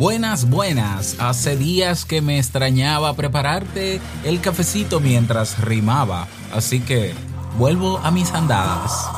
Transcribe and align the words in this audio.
Buenas, 0.00 0.48
buenas. 0.48 1.16
Hace 1.18 1.58
días 1.58 2.06
que 2.06 2.22
me 2.22 2.38
extrañaba 2.38 3.12
prepararte 3.12 4.00
el 4.24 4.40
cafecito 4.40 4.98
mientras 4.98 5.60
rimaba, 5.60 6.26
así 6.54 6.80
que 6.80 7.12
vuelvo 7.58 7.98
a 7.98 8.10
mis 8.10 8.32
andadas. 8.32 9.10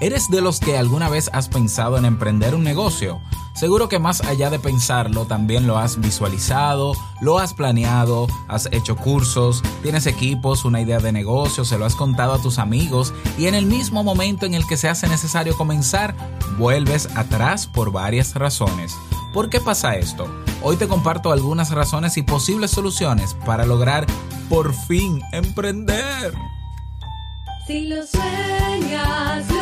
¿Eres 0.02 0.28
de 0.28 0.40
los 0.40 0.58
que 0.58 0.76
alguna 0.76 1.08
vez 1.08 1.30
has 1.32 1.48
pensado 1.48 1.96
en 1.96 2.04
emprender 2.04 2.56
un 2.56 2.64
negocio? 2.64 3.20
Seguro 3.54 3.88
que 3.88 4.00
más 4.00 4.20
allá 4.22 4.50
de 4.50 4.58
pensarlo, 4.58 5.26
también 5.26 5.68
lo 5.68 5.78
has 5.78 6.00
visualizado, 6.00 6.94
lo 7.20 7.38
has 7.38 7.54
planeado, 7.54 8.26
has 8.48 8.68
hecho 8.72 8.96
cursos, 8.96 9.62
tienes 9.80 10.08
equipos, 10.08 10.64
una 10.64 10.80
idea 10.80 10.98
de 10.98 11.12
negocio, 11.12 11.64
se 11.64 11.78
lo 11.78 11.84
has 11.84 11.94
contado 11.94 12.32
a 12.32 12.42
tus 12.42 12.58
amigos 12.58 13.14
y 13.38 13.46
en 13.46 13.54
el 13.54 13.66
mismo 13.66 14.02
momento 14.02 14.44
en 14.44 14.54
el 14.54 14.66
que 14.66 14.76
se 14.76 14.88
hace 14.88 15.06
necesario 15.06 15.56
comenzar, 15.56 16.16
vuelves 16.58 17.08
atrás 17.14 17.68
por 17.68 17.92
varias 17.92 18.34
razones. 18.34 18.96
¿Por 19.32 19.50
qué 19.50 19.60
pasa 19.60 19.94
esto? 19.94 20.26
Hoy 20.64 20.74
te 20.78 20.88
comparto 20.88 21.30
algunas 21.30 21.70
razones 21.70 22.16
y 22.16 22.22
posibles 22.22 22.72
soluciones 22.72 23.34
para 23.46 23.66
lograr 23.66 24.06
por 24.48 24.74
fin 24.74 25.22
emprender. 25.30 26.34
Si 27.68 27.86
lo 27.86 28.04
sueñas, 28.04 29.61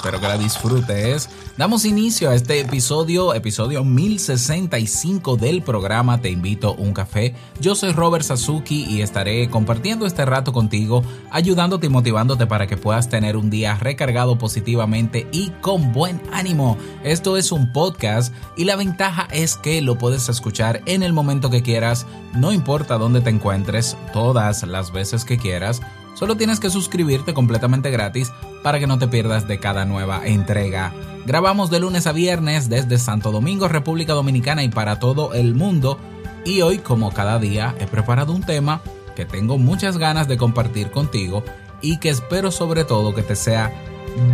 Espero 0.00 0.18
que 0.18 0.28
la 0.28 0.38
disfrutes. 0.38 1.28
Damos 1.58 1.84
inicio 1.84 2.30
a 2.30 2.34
este 2.34 2.58
episodio, 2.58 3.34
episodio 3.34 3.84
1065 3.84 5.36
del 5.36 5.60
programa 5.60 6.22
Te 6.22 6.30
invito 6.30 6.68
a 6.68 6.72
un 6.72 6.94
café. 6.94 7.34
Yo 7.60 7.74
soy 7.74 7.92
Robert 7.92 8.24
Sasuki 8.24 8.86
y 8.86 9.02
estaré 9.02 9.50
compartiendo 9.50 10.06
este 10.06 10.24
rato 10.24 10.54
contigo, 10.54 11.04
ayudándote 11.30 11.88
y 11.88 11.90
motivándote 11.90 12.46
para 12.46 12.66
que 12.66 12.78
puedas 12.78 13.10
tener 13.10 13.36
un 13.36 13.50
día 13.50 13.74
recargado 13.74 14.38
positivamente 14.38 15.26
y 15.32 15.50
con 15.60 15.92
buen 15.92 16.22
ánimo. 16.32 16.78
Esto 17.04 17.36
es 17.36 17.52
un 17.52 17.70
podcast 17.70 18.32
y 18.56 18.64
la 18.64 18.76
ventaja 18.76 19.28
es 19.30 19.56
que 19.56 19.82
lo 19.82 19.98
puedes 19.98 20.30
escuchar 20.30 20.80
en 20.86 21.02
el 21.02 21.12
momento 21.12 21.50
que 21.50 21.60
quieras, 21.60 22.06
no 22.32 22.54
importa 22.54 22.96
dónde 22.96 23.20
te 23.20 23.28
encuentres, 23.28 23.98
todas 24.14 24.62
las 24.62 24.92
veces 24.92 25.26
que 25.26 25.36
quieras. 25.36 25.82
Solo 26.20 26.36
tienes 26.36 26.60
que 26.60 26.68
suscribirte 26.68 27.32
completamente 27.32 27.90
gratis 27.90 28.30
para 28.62 28.78
que 28.78 28.86
no 28.86 28.98
te 28.98 29.08
pierdas 29.08 29.48
de 29.48 29.58
cada 29.58 29.86
nueva 29.86 30.26
entrega. 30.26 30.92
Grabamos 31.24 31.70
de 31.70 31.80
lunes 31.80 32.06
a 32.06 32.12
viernes 32.12 32.68
desde 32.68 32.98
Santo 32.98 33.32
Domingo, 33.32 33.68
República 33.68 34.12
Dominicana 34.12 34.62
y 34.62 34.68
para 34.68 34.98
todo 34.98 35.32
el 35.32 35.54
mundo. 35.54 35.98
Y 36.44 36.60
hoy, 36.60 36.76
como 36.76 37.10
cada 37.10 37.38
día, 37.38 37.74
he 37.80 37.86
preparado 37.86 38.34
un 38.34 38.42
tema 38.42 38.82
que 39.16 39.24
tengo 39.24 39.56
muchas 39.56 39.96
ganas 39.96 40.28
de 40.28 40.36
compartir 40.36 40.90
contigo 40.90 41.42
y 41.80 41.96
que 41.96 42.10
espero 42.10 42.50
sobre 42.50 42.84
todo 42.84 43.14
que 43.14 43.22
te 43.22 43.34
sea 43.34 43.72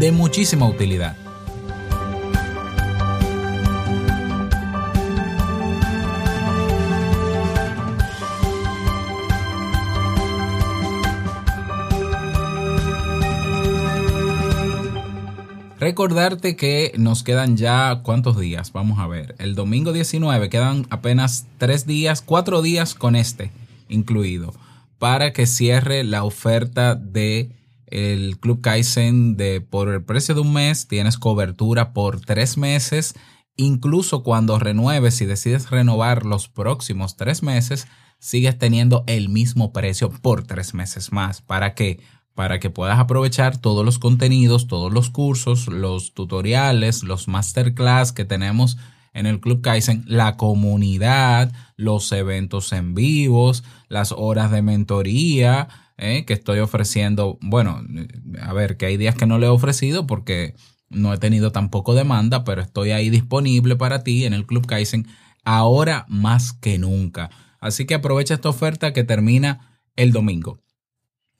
de 0.00 0.10
muchísima 0.10 0.66
utilidad. 0.66 1.16
Recordarte 15.86 16.56
que 16.56 16.90
nos 16.98 17.22
quedan 17.22 17.56
ya 17.56 18.00
cuántos 18.02 18.36
días, 18.40 18.72
vamos 18.72 18.98
a 18.98 19.06
ver, 19.06 19.36
el 19.38 19.54
domingo 19.54 19.92
19 19.92 20.48
quedan 20.48 20.84
apenas 20.90 21.46
tres 21.58 21.86
días, 21.86 22.22
cuatro 22.22 22.60
días 22.60 22.96
con 22.96 23.14
este 23.14 23.52
incluido, 23.88 24.52
para 24.98 25.32
que 25.32 25.46
cierre 25.46 26.02
la 26.02 26.24
oferta 26.24 26.96
de 26.96 27.52
el 27.86 28.36
Club 28.40 28.62
Kaizen 28.62 29.36
de 29.36 29.60
por 29.60 29.88
el 29.88 30.02
precio 30.02 30.34
de 30.34 30.40
un 30.40 30.54
mes 30.54 30.88
tienes 30.88 31.18
cobertura 31.18 31.92
por 31.92 32.20
tres 32.20 32.58
meses, 32.58 33.14
incluso 33.54 34.24
cuando 34.24 34.58
renueves 34.58 35.20
y 35.20 35.24
decides 35.24 35.70
renovar 35.70 36.26
los 36.26 36.48
próximos 36.48 37.16
tres 37.16 37.44
meses, 37.44 37.86
sigues 38.18 38.58
teniendo 38.58 39.04
el 39.06 39.28
mismo 39.28 39.72
precio 39.72 40.10
por 40.10 40.42
tres 40.42 40.74
meses 40.74 41.12
más. 41.12 41.42
¿Para 41.42 41.74
qué? 41.74 42.00
Para 42.36 42.60
que 42.60 42.68
puedas 42.68 43.00
aprovechar 43.00 43.56
todos 43.56 43.84
los 43.84 43.98
contenidos, 43.98 44.68
todos 44.68 44.92
los 44.92 45.08
cursos, 45.08 45.68
los 45.68 46.12
tutoriales, 46.12 47.02
los 47.02 47.28
masterclass 47.28 48.12
que 48.12 48.26
tenemos 48.26 48.76
en 49.14 49.24
el 49.24 49.40
Club 49.40 49.62
Kaizen, 49.62 50.04
la 50.06 50.36
comunidad, 50.36 51.50
los 51.76 52.12
eventos 52.12 52.74
en 52.74 52.94
vivos, 52.94 53.64
las 53.88 54.12
horas 54.12 54.50
de 54.50 54.60
mentoría 54.60 55.68
eh, 55.96 56.26
que 56.26 56.34
estoy 56.34 56.58
ofreciendo. 56.58 57.38
Bueno, 57.40 57.82
a 58.42 58.52
ver, 58.52 58.76
que 58.76 58.84
hay 58.84 58.98
días 58.98 59.14
que 59.14 59.24
no 59.24 59.38
le 59.38 59.46
he 59.46 59.48
ofrecido 59.48 60.06
porque 60.06 60.54
no 60.90 61.14
he 61.14 61.18
tenido 61.18 61.52
tampoco 61.52 61.94
demanda, 61.94 62.44
pero 62.44 62.60
estoy 62.60 62.90
ahí 62.90 63.08
disponible 63.08 63.76
para 63.76 64.04
ti 64.04 64.26
en 64.26 64.34
el 64.34 64.44
Club 64.44 64.66
Kaizen 64.66 65.06
ahora 65.42 66.04
más 66.10 66.52
que 66.52 66.78
nunca. 66.78 67.30
Así 67.60 67.86
que 67.86 67.94
aprovecha 67.94 68.34
esta 68.34 68.50
oferta 68.50 68.92
que 68.92 69.04
termina 69.04 69.80
el 69.96 70.12
domingo 70.12 70.60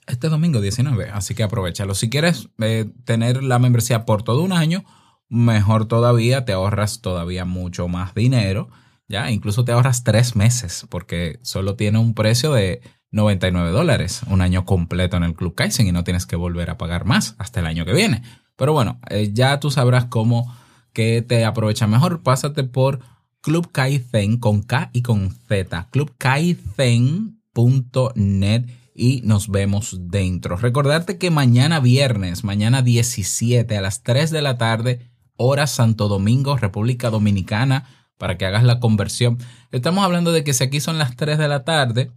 este 0.06 0.28
domingo 0.28 0.60
19, 0.60 1.10
así 1.10 1.34
que 1.34 1.42
aprovechalo. 1.42 1.94
Si 1.94 2.10
quieres 2.10 2.48
eh, 2.58 2.90
tener 3.04 3.42
la 3.42 3.58
membresía 3.58 4.04
por 4.04 4.22
todo 4.22 4.42
un 4.42 4.52
año, 4.52 4.84
mejor 5.28 5.86
todavía, 5.86 6.44
te 6.44 6.52
ahorras 6.52 7.00
todavía 7.00 7.44
mucho 7.44 7.88
más 7.88 8.14
dinero, 8.14 8.68
ya, 9.08 9.30
incluso 9.30 9.64
te 9.64 9.72
ahorras 9.72 10.04
tres 10.04 10.36
meses, 10.36 10.86
porque 10.88 11.38
solo 11.42 11.76
tiene 11.76 11.98
un 11.98 12.14
precio 12.14 12.52
de 12.52 12.80
99 13.12 13.70
dólares, 13.70 14.22
un 14.28 14.40
año 14.40 14.64
completo 14.64 15.16
en 15.16 15.22
el 15.22 15.34
Club 15.34 15.54
Kaizen 15.54 15.86
y 15.86 15.92
no 15.92 16.04
tienes 16.04 16.26
que 16.26 16.36
volver 16.36 16.70
a 16.70 16.78
pagar 16.78 17.04
más 17.04 17.34
hasta 17.38 17.60
el 17.60 17.66
año 17.66 17.84
que 17.84 17.92
viene. 17.92 18.22
Pero 18.56 18.72
bueno, 18.72 19.00
eh, 19.08 19.30
ya 19.32 19.60
tú 19.60 19.70
sabrás 19.70 20.06
cómo 20.06 20.52
que 20.92 21.22
te 21.22 21.44
aprovecha 21.44 21.86
mejor. 21.86 22.22
Pásate 22.22 22.64
por 22.64 23.00
Club 23.42 23.70
Kaizen 23.70 24.38
con 24.38 24.62
K 24.62 24.90
y 24.92 25.02
con 25.02 25.30
Z, 25.30 25.88
clubkaizen.net 25.90 28.66
y 28.96 29.20
nos 29.24 29.48
vemos 29.48 29.96
dentro. 30.00 30.56
Recordarte 30.56 31.18
que 31.18 31.30
mañana 31.30 31.80
viernes, 31.80 32.44
mañana 32.44 32.82
17 32.82 33.76
a 33.76 33.80
las 33.80 34.02
3 34.02 34.30
de 34.30 34.42
la 34.42 34.56
tarde, 34.56 35.10
hora 35.36 35.66
Santo 35.66 36.08
Domingo, 36.08 36.56
República 36.56 37.10
Dominicana, 37.10 37.88
para 38.16 38.38
que 38.38 38.46
hagas 38.46 38.64
la 38.64 38.80
conversión. 38.80 39.38
Estamos 39.70 40.04
hablando 40.04 40.32
de 40.32 40.42
que 40.44 40.54
si 40.54 40.64
aquí 40.64 40.80
son 40.80 40.98
las 40.98 41.14
3 41.14 41.38
de 41.38 41.48
la 41.48 41.64
tarde, 41.64 42.10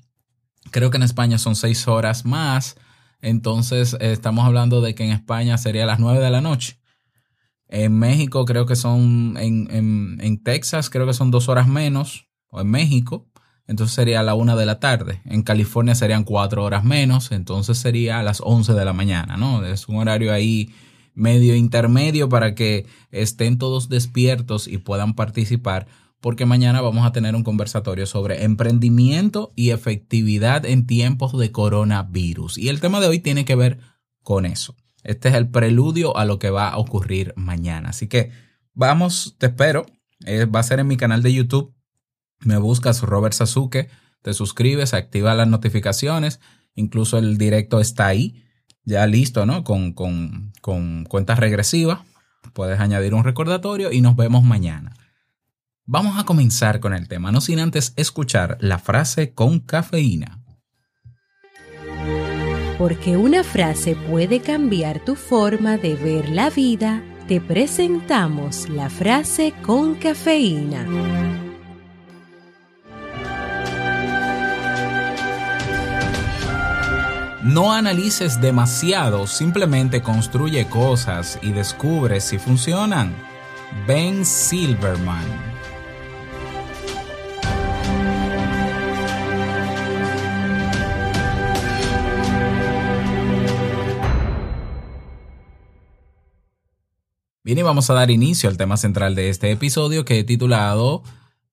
creo 0.71 0.89
que 0.89 0.97
en 0.97 1.03
España 1.03 1.37
son 1.37 1.55
6 1.55 1.87
horas 1.89 2.25
más, 2.25 2.77
entonces 3.21 3.95
eh, 3.99 4.13
estamos 4.13 4.45
hablando 4.45 4.79
de 4.79 4.95
que 4.95 5.03
en 5.03 5.11
España 5.11 5.57
sería 5.57 5.85
las 5.85 5.99
9 5.99 6.19
de 6.19 6.29
la 6.29 6.39
noche. 6.39 6.79
En 7.67 7.99
México 7.99 8.45
creo 8.45 8.65
que 8.65 8.77
son, 8.77 9.35
en, 9.37 9.67
en, 9.69 10.17
en 10.21 10.41
Texas 10.41 10.89
creo 10.89 11.05
que 11.05 11.13
son 11.13 11.29
dos 11.29 11.49
horas 11.49 11.67
menos, 11.67 12.27
o 12.47 12.61
en 12.61 12.71
México, 12.71 13.27
entonces 13.69 13.94
sería 13.94 14.21
a 14.21 14.24
la 14.24 14.33
una 14.33 14.56
de 14.56 14.66
la 14.66 14.80
tarde. 14.80 15.21
En 15.25 15.44
California 15.44 15.94
serían 15.94 16.24
cuatro 16.24 16.63
horas 16.63 16.83
menos, 16.83 17.31
entonces 17.31 17.77
sería 17.77 18.19
a 18.19 18.24
las 18.24 18.42
11 18.44 18.74
de 18.74 18.83
la 18.83 18.94
mañana, 18.94 19.38
¿no? 19.38 19.63
Es 19.63 19.88
un 19.88 19.98
horario 19.98 20.33
ahí 20.33 20.74
medio 21.13 21.56
intermedio 21.56 22.30
para 22.30 22.56
que 22.56 22.88
estén 23.12 23.60
todos 23.60 23.88
despiertos 23.88 24.68
y 24.68 24.80
puedan 24.80 25.13
participar, 25.13 25.86
porque 26.19 26.48
mañana 26.48 26.81
vamos 26.81 27.06
a 27.06 27.12
tener 27.12 27.36
un 27.36 27.44
conversatorio 27.44 28.07
sobre 28.07 28.44
emprendimiento 28.44 29.54
y 29.56 29.69
efectividad 29.69 30.66
en 30.66 30.88
tiempos 30.88 31.38
de 31.38 31.51
coronavirus. 31.51 32.57
Y 32.57 32.69
el 32.69 32.80
tema 32.80 33.00
de 33.00 33.07
hoy 33.07 33.19
tiene 33.19 33.45
que 33.45 33.56
ver 33.56 33.77
con 34.24 34.48
eso. 34.48 34.75
Este 35.04 35.30
es 35.30 35.36
el 35.36 35.48
preludio 35.48 36.18
a 36.18 36.25
lo 36.25 36.39
que 36.39 36.50
va 36.50 36.69
a 36.69 36.77
ocurrir 36.80 37.33
mañana. 37.36 37.89
Así 37.89 38.07
que 38.07 38.31
vamos, 38.74 39.36
te 39.38 39.45
espero. 39.45 39.86
Eh, 40.25 40.45
va 40.45 40.60
a 40.60 40.63
ser 40.63 40.80
en 40.80 40.88
mi 40.88 40.98
canal 40.98 41.21
de 41.21 41.33
YouTube. 41.33 41.75
Me 42.41 42.57
buscas 42.57 43.01
Robert 43.01 43.33
Sasuke, 43.33 43.89
te 44.21 44.33
suscribes, 44.33 44.94
activa 44.94 45.36
las 45.36 45.47
notificaciones. 45.47 46.39
Incluso 46.75 47.18
el 47.18 47.38
directo 47.38 47.80
está 47.80 48.07
ahí, 48.07 48.44
ya 48.86 49.06
listo, 49.07 49.45
¿no? 49.45 49.63
Con, 49.63 49.94
con, 49.94 50.53
con 50.62 51.06
cuentas 51.06 51.39
regresivas. 51.39 52.00
Puedes 52.53 52.80
añadir 52.80 53.13
un 53.13 53.24
recordatorio 53.24 53.91
y 53.91 54.01
nos 54.01 54.15
vemos 54.15 54.44
mañana. 54.44 54.94
Vamos 55.86 56.19
a 56.19 56.24
comenzar 56.24 56.80
con 56.80 56.94
el 56.94 57.07
tema, 57.07 57.31
no 57.31 57.41
sin 57.41 57.59
antes 57.59 57.94
escuchar 57.95 58.57
la 58.62 58.77
frase 58.77 59.33
con 59.33 59.59
cafeína. 59.59 60.39
Porque 62.77 63.18
una 63.18 63.44
frase 63.44 63.95
puede 63.95 64.39
cambiar 64.39 65.03
tu 65.03 65.15
forma 65.15 65.77
de 65.77 65.95
ver 65.95 66.30
la 66.30 66.50
vida, 66.50 67.03
te 67.27 67.42
presentamos 67.42 68.69
la 68.69 68.89
frase 68.89 69.53
con 69.63 69.95
cafeína. 69.95 71.48
No 77.44 77.71
analices 77.71 78.41
demasiado, 78.41 79.25
simplemente 79.25 80.01
construye 80.01 80.68
cosas 80.68 81.39
y 81.41 81.51
descubre 81.51 82.19
si 82.19 82.38
funcionan. 82.38 83.15
Ben 83.88 84.25
Silverman. 84.25 85.24
Bien, 97.42 97.57
y 97.57 97.62
vamos 97.62 97.89
a 97.89 97.94
dar 97.94 98.12
inicio 98.12 98.50
al 98.50 98.57
tema 98.57 98.75
central 98.75 99.15
de 99.15 99.30
este 99.30 99.50
episodio 99.50 100.03
que 100.03 100.19
he 100.19 100.24
titulado 100.25 101.03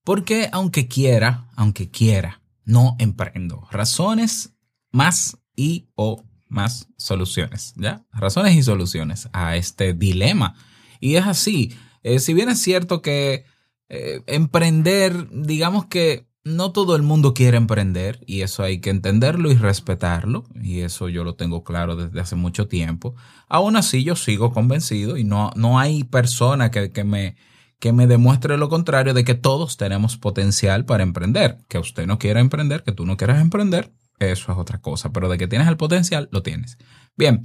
¿Por 0.02 0.24
qué 0.24 0.48
aunque 0.50 0.88
quiera, 0.88 1.46
aunque 1.54 1.92
quiera, 1.92 2.42
no 2.64 2.96
emprendo? 2.98 3.68
Razones 3.70 4.52
más 4.90 5.38
y 5.56 5.88
o 5.94 6.22
más 6.48 6.88
soluciones, 6.96 7.74
¿ya? 7.76 8.04
Razones 8.12 8.54
y 8.54 8.62
soluciones 8.62 9.28
a 9.32 9.56
este 9.56 9.94
dilema. 9.94 10.54
Y 11.00 11.16
es 11.16 11.26
así, 11.26 11.74
eh, 12.02 12.20
si 12.20 12.34
bien 12.34 12.48
es 12.48 12.60
cierto 12.60 13.02
que 13.02 13.44
eh, 13.88 14.22
emprender, 14.26 15.28
digamos 15.30 15.86
que 15.86 16.28
no 16.44 16.70
todo 16.70 16.94
el 16.94 17.02
mundo 17.02 17.34
quiere 17.34 17.56
emprender 17.56 18.20
y 18.24 18.42
eso 18.42 18.62
hay 18.62 18.78
que 18.78 18.90
entenderlo 18.90 19.50
y 19.50 19.56
respetarlo 19.56 20.44
y 20.54 20.80
eso 20.80 21.08
yo 21.08 21.24
lo 21.24 21.34
tengo 21.34 21.64
claro 21.64 21.96
desde 21.96 22.20
hace 22.20 22.36
mucho 22.36 22.68
tiempo. 22.68 23.16
Aún 23.48 23.76
así 23.76 24.04
yo 24.04 24.14
sigo 24.14 24.52
convencido 24.52 25.16
y 25.16 25.24
no, 25.24 25.50
no 25.56 25.80
hay 25.80 26.04
persona 26.04 26.70
que, 26.70 26.92
que 26.92 27.02
me, 27.02 27.34
que 27.80 27.92
me 27.92 28.06
demuestre 28.06 28.56
lo 28.56 28.68
contrario 28.68 29.12
de 29.12 29.24
que 29.24 29.34
todos 29.34 29.76
tenemos 29.76 30.16
potencial 30.16 30.84
para 30.84 31.02
emprender. 31.02 31.58
Que 31.68 31.78
usted 31.78 32.06
no 32.06 32.20
quiera 32.20 32.38
emprender, 32.38 32.84
que 32.84 32.92
tú 32.92 33.06
no 33.06 33.16
quieras 33.16 33.40
emprender, 33.40 33.92
eso 34.18 34.52
es 34.52 34.58
otra 34.58 34.80
cosa, 34.80 35.12
pero 35.12 35.28
de 35.28 35.38
que 35.38 35.48
tienes 35.48 35.68
el 35.68 35.76
potencial, 35.76 36.28
lo 36.32 36.42
tienes. 36.42 36.78
Bien. 37.16 37.42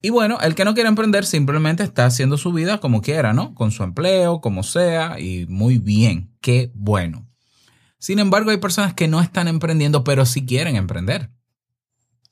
Y 0.00 0.10
bueno, 0.10 0.38
el 0.40 0.54
que 0.54 0.64
no 0.64 0.74
quiere 0.74 0.88
emprender 0.88 1.24
simplemente 1.24 1.82
está 1.82 2.06
haciendo 2.06 2.36
su 2.36 2.52
vida 2.52 2.78
como 2.78 3.02
quiera, 3.02 3.32
¿no? 3.32 3.54
Con 3.54 3.72
su 3.72 3.82
empleo, 3.82 4.40
como 4.40 4.62
sea, 4.62 5.18
y 5.18 5.46
muy 5.48 5.78
bien, 5.78 6.36
qué 6.40 6.70
bueno. 6.74 7.28
Sin 7.98 8.20
embargo, 8.20 8.50
hay 8.50 8.58
personas 8.58 8.94
que 8.94 9.08
no 9.08 9.20
están 9.20 9.48
emprendiendo, 9.48 10.04
pero 10.04 10.24
sí 10.24 10.46
quieren 10.46 10.76
emprender. 10.76 11.30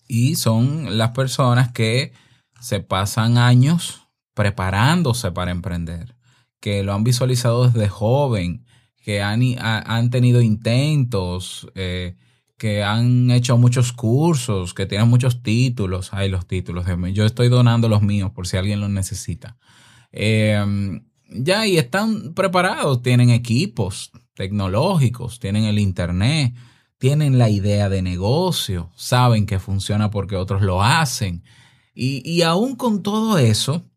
Y 0.07 0.37
son 0.37 0.97
las 0.97 1.11
personas 1.11 1.73
que 1.73 2.13
se 2.61 2.81
pasan 2.81 3.37
años 3.37 4.07
preparándose 4.35 5.33
para 5.33 5.51
emprender, 5.51 6.17
que 6.61 6.85
lo 6.85 6.95
han 6.95 7.03
visualizado 7.03 7.69
desde 7.69 7.89
joven, 7.89 8.65
que 9.03 9.23
han, 9.23 9.43
han 9.59 10.11
tenido 10.11 10.41
intentos, 10.41 11.69
eh, 11.75 12.17
que 12.59 12.83
han 12.83 13.31
hecho 13.31 13.59
muchos 13.59 13.93
cursos, 13.93 14.75
que 14.75 14.87
tienen 14.87 15.09
muchos 15.09 15.43
títulos. 15.43 16.13
Hay 16.13 16.29
los 16.29 16.47
títulos 16.47 16.87
de 16.87 16.97
mí. 16.97 17.13
Yo 17.13 17.25
estoy 17.25 17.49
donando 17.49 17.89
los 17.89 18.03
míos 18.03 18.31
por 18.33 18.47
si 18.47 18.57
alguien 18.57 18.81
los 18.81 18.91
necesita. 18.91 19.59
Eh, 20.13 20.65
ya, 21.29 21.67
y 21.67 21.77
están 21.77 22.35
preparados, 22.35 23.03
tienen 23.03 23.31
equipos 23.31 24.13
tecnológicos, 24.35 25.39
tienen 25.41 25.65
el 25.65 25.79
Internet, 25.79 26.55
tienen 26.99 27.39
la 27.39 27.51
idea 27.51 27.89
de 27.89 28.03
negocio, 28.03 28.91
saben 28.97 29.47
que 29.47 29.59
funciona 29.59 30.11
porque 30.11 30.37
otros 30.37 30.63
lo 30.63 30.83
hacen. 30.83 31.43
Y, 31.95 32.23
y 32.31 32.43
aún 32.43 32.77
con 32.77 33.03
todo 33.03 33.39
eso, 33.39 33.91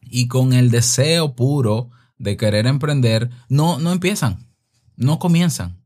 y 0.00 0.28
con 0.28 0.52
el 0.52 0.70
deseo 0.70 1.34
puro 1.34 1.90
de 2.16 2.36
querer 2.36 2.66
emprender, 2.66 3.30
no, 3.48 3.78
no 3.78 3.92
empiezan, 3.92 4.48
no 4.96 5.18
comienzan. 5.18 5.82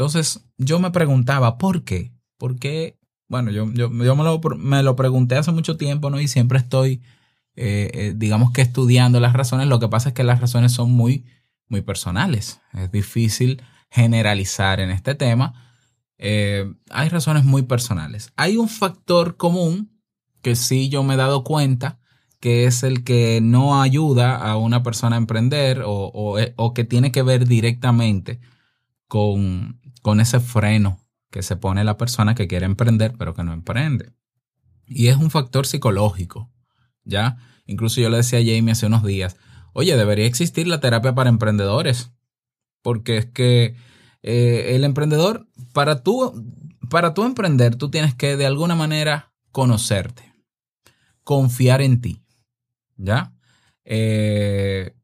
Entonces 0.00 0.46
yo 0.56 0.78
me 0.78 0.92
preguntaba, 0.92 1.58
¿por 1.58 1.84
qué? 1.84 2.10
¿Por 2.38 2.58
qué? 2.58 2.98
Bueno, 3.28 3.50
yo, 3.50 3.70
yo, 3.74 3.90
yo 3.92 4.16
me, 4.16 4.24
lo, 4.24 4.40
me, 4.56 4.82
lo, 4.82 4.96
pregunté 4.96 5.36
hace 5.36 5.52
mucho 5.52 5.76
tiempo, 5.76 6.08
¿no? 6.08 6.18
Y 6.18 6.26
siempre 6.26 6.58
estoy, 6.58 7.02
eh, 7.54 7.90
eh, 7.92 8.14
digamos 8.16 8.50
que 8.50 8.62
estudiando 8.62 9.20
las 9.20 9.34
razones. 9.34 9.66
Lo 9.66 9.78
que 9.78 9.88
pasa 9.88 10.08
es 10.08 10.14
que 10.14 10.24
las 10.24 10.40
razones 10.40 10.72
son 10.72 10.90
muy, 10.90 11.26
muy 11.68 11.82
personales. 11.82 12.62
Es 12.72 12.90
difícil 12.90 13.62
generalizar 13.90 14.80
en 14.80 14.90
este 14.90 15.14
tema. 15.14 15.52
Eh, 16.16 16.64
hay 16.88 17.10
razones 17.10 17.44
muy 17.44 17.64
personales. 17.64 18.32
Hay 18.36 18.56
un 18.56 18.70
factor 18.70 19.36
común 19.36 20.00
que 20.40 20.56
sí 20.56 20.88
yo 20.88 21.02
me 21.02 21.12
he 21.12 21.18
dado 21.18 21.44
cuenta, 21.44 22.00
que 22.40 22.64
es 22.64 22.84
el 22.84 23.04
que 23.04 23.40
no 23.42 23.82
ayuda 23.82 24.36
a 24.36 24.56
una 24.56 24.82
persona 24.82 25.16
a 25.16 25.18
emprender 25.18 25.82
o, 25.82 26.10
o, 26.14 26.38
o 26.56 26.72
que 26.72 26.84
tiene 26.84 27.12
que 27.12 27.20
ver 27.20 27.46
directamente 27.46 28.40
con, 29.10 29.79
con 30.02 30.20
ese 30.20 30.40
freno 30.40 31.00
que 31.30 31.42
se 31.42 31.56
pone 31.56 31.84
la 31.84 31.96
persona 31.96 32.34
que 32.34 32.48
quiere 32.48 32.66
emprender 32.66 33.14
pero 33.18 33.34
que 33.34 33.44
no 33.44 33.52
emprende. 33.52 34.12
Y 34.86 35.08
es 35.08 35.16
un 35.16 35.30
factor 35.30 35.66
psicológico, 35.66 36.50
¿ya? 37.04 37.38
Incluso 37.66 38.00
yo 38.00 38.10
le 38.10 38.16
decía 38.18 38.40
a 38.40 38.42
Jamie 38.42 38.72
hace 38.72 38.86
unos 38.86 39.04
días, 39.04 39.36
oye, 39.72 39.96
debería 39.96 40.26
existir 40.26 40.66
la 40.66 40.80
terapia 40.80 41.14
para 41.14 41.30
emprendedores, 41.30 42.10
porque 42.82 43.18
es 43.18 43.26
que 43.26 43.76
eh, 44.22 44.74
el 44.74 44.84
emprendedor, 44.84 45.46
para 45.72 46.02
tú, 46.02 46.44
para 46.90 47.14
tú 47.14 47.24
emprender, 47.24 47.76
tú 47.76 47.90
tienes 47.90 48.14
que 48.14 48.36
de 48.36 48.46
alguna 48.46 48.74
manera 48.74 49.32
conocerte, 49.52 50.34
confiar 51.22 51.80
en 51.80 52.00
ti, 52.00 52.24
¿ya? 52.96 53.32
Eh, 53.84 54.94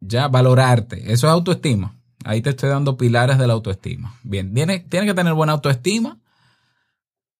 ya 0.00 0.28
valorarte, 0.28 1.12
eso 1.12 1.26
es 1.26 1.32
autoestima. 1.32 1.98
Ahí 2.24 2.42
te 2.42 2.50
estoy 2.50 2.68
dando 2.68 2.96
pilares 2.96 3.38
de 3.38 3.46
la 3.46 3.52
autoestima. 3.52 4.18
Bien, 4.22 4.52
tienes, 4.54 4.84
que 4.88 5.14
tener 5.14 5.34
buena 5.34 5.52
autoestima. 5.52 6.18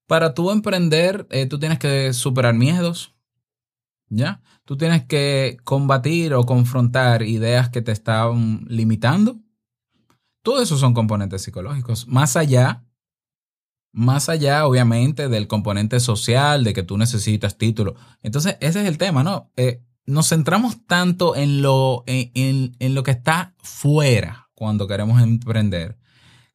Para 0.06 0.34
tú 0.34 0.50
emprender, 0.50 1.26
eh, 1.30 1.46
tú 1.46 1.58
tienes 1.58 1.78
que 1.78 2.12
superar 2.12 2.54
miedos. 2.54 3.14
¿Ya? 4.08 4.42
Tú 4.64 4.76
tienes 4.76 5.04
que 5.04 5.56
combatir 5.64 6.34
o 6.34 6.44
confrontar 6.44 7.22
ideas 7.22 7.70
que 7.70 7.80
te 7.80 7.92
están 7.92 8.66
limitando. 8.68 9.38
Todo 10.42 10.60
eso 10.60 10.76
son 10.76 10.92
componentes 10.92 11.42
psicológicos. 11.42 12.06
Más 12.08 12.36
allá, 12.36 12.84
más 13.92 14.28
allá, 14.28 14.66
obviamente, 14.66 15.28
del 15.28 15.46
componente 15.46 15.98
social, 15.98 16.62
de 16.64 16.74
que 16.74 16.82
tú 16.82 16.98
necesitas 16.98 17.56
título. 17.56 17.94
Entonces, 18.22 18.58
ese 18.60 18.82
es 18.82 18.88
el 18.88 18.98
tema, 18.98 19.22
¿no? 19.22 19.50
Eh, 19.56 19.82
nos 20.04 20.28
centramos 20.28 20.84
tanto 20.86 21.34
en 21.34 21.62
lo, 21.62 22.02
en 22.06 22.94
lo 22.94 23.02
que 23.02 23.12
está 23.12 23.54
fuera 23.58 24.41
cuando 24.62 24.86
queremos 24.86 25.20
emprender, 25.20 25.98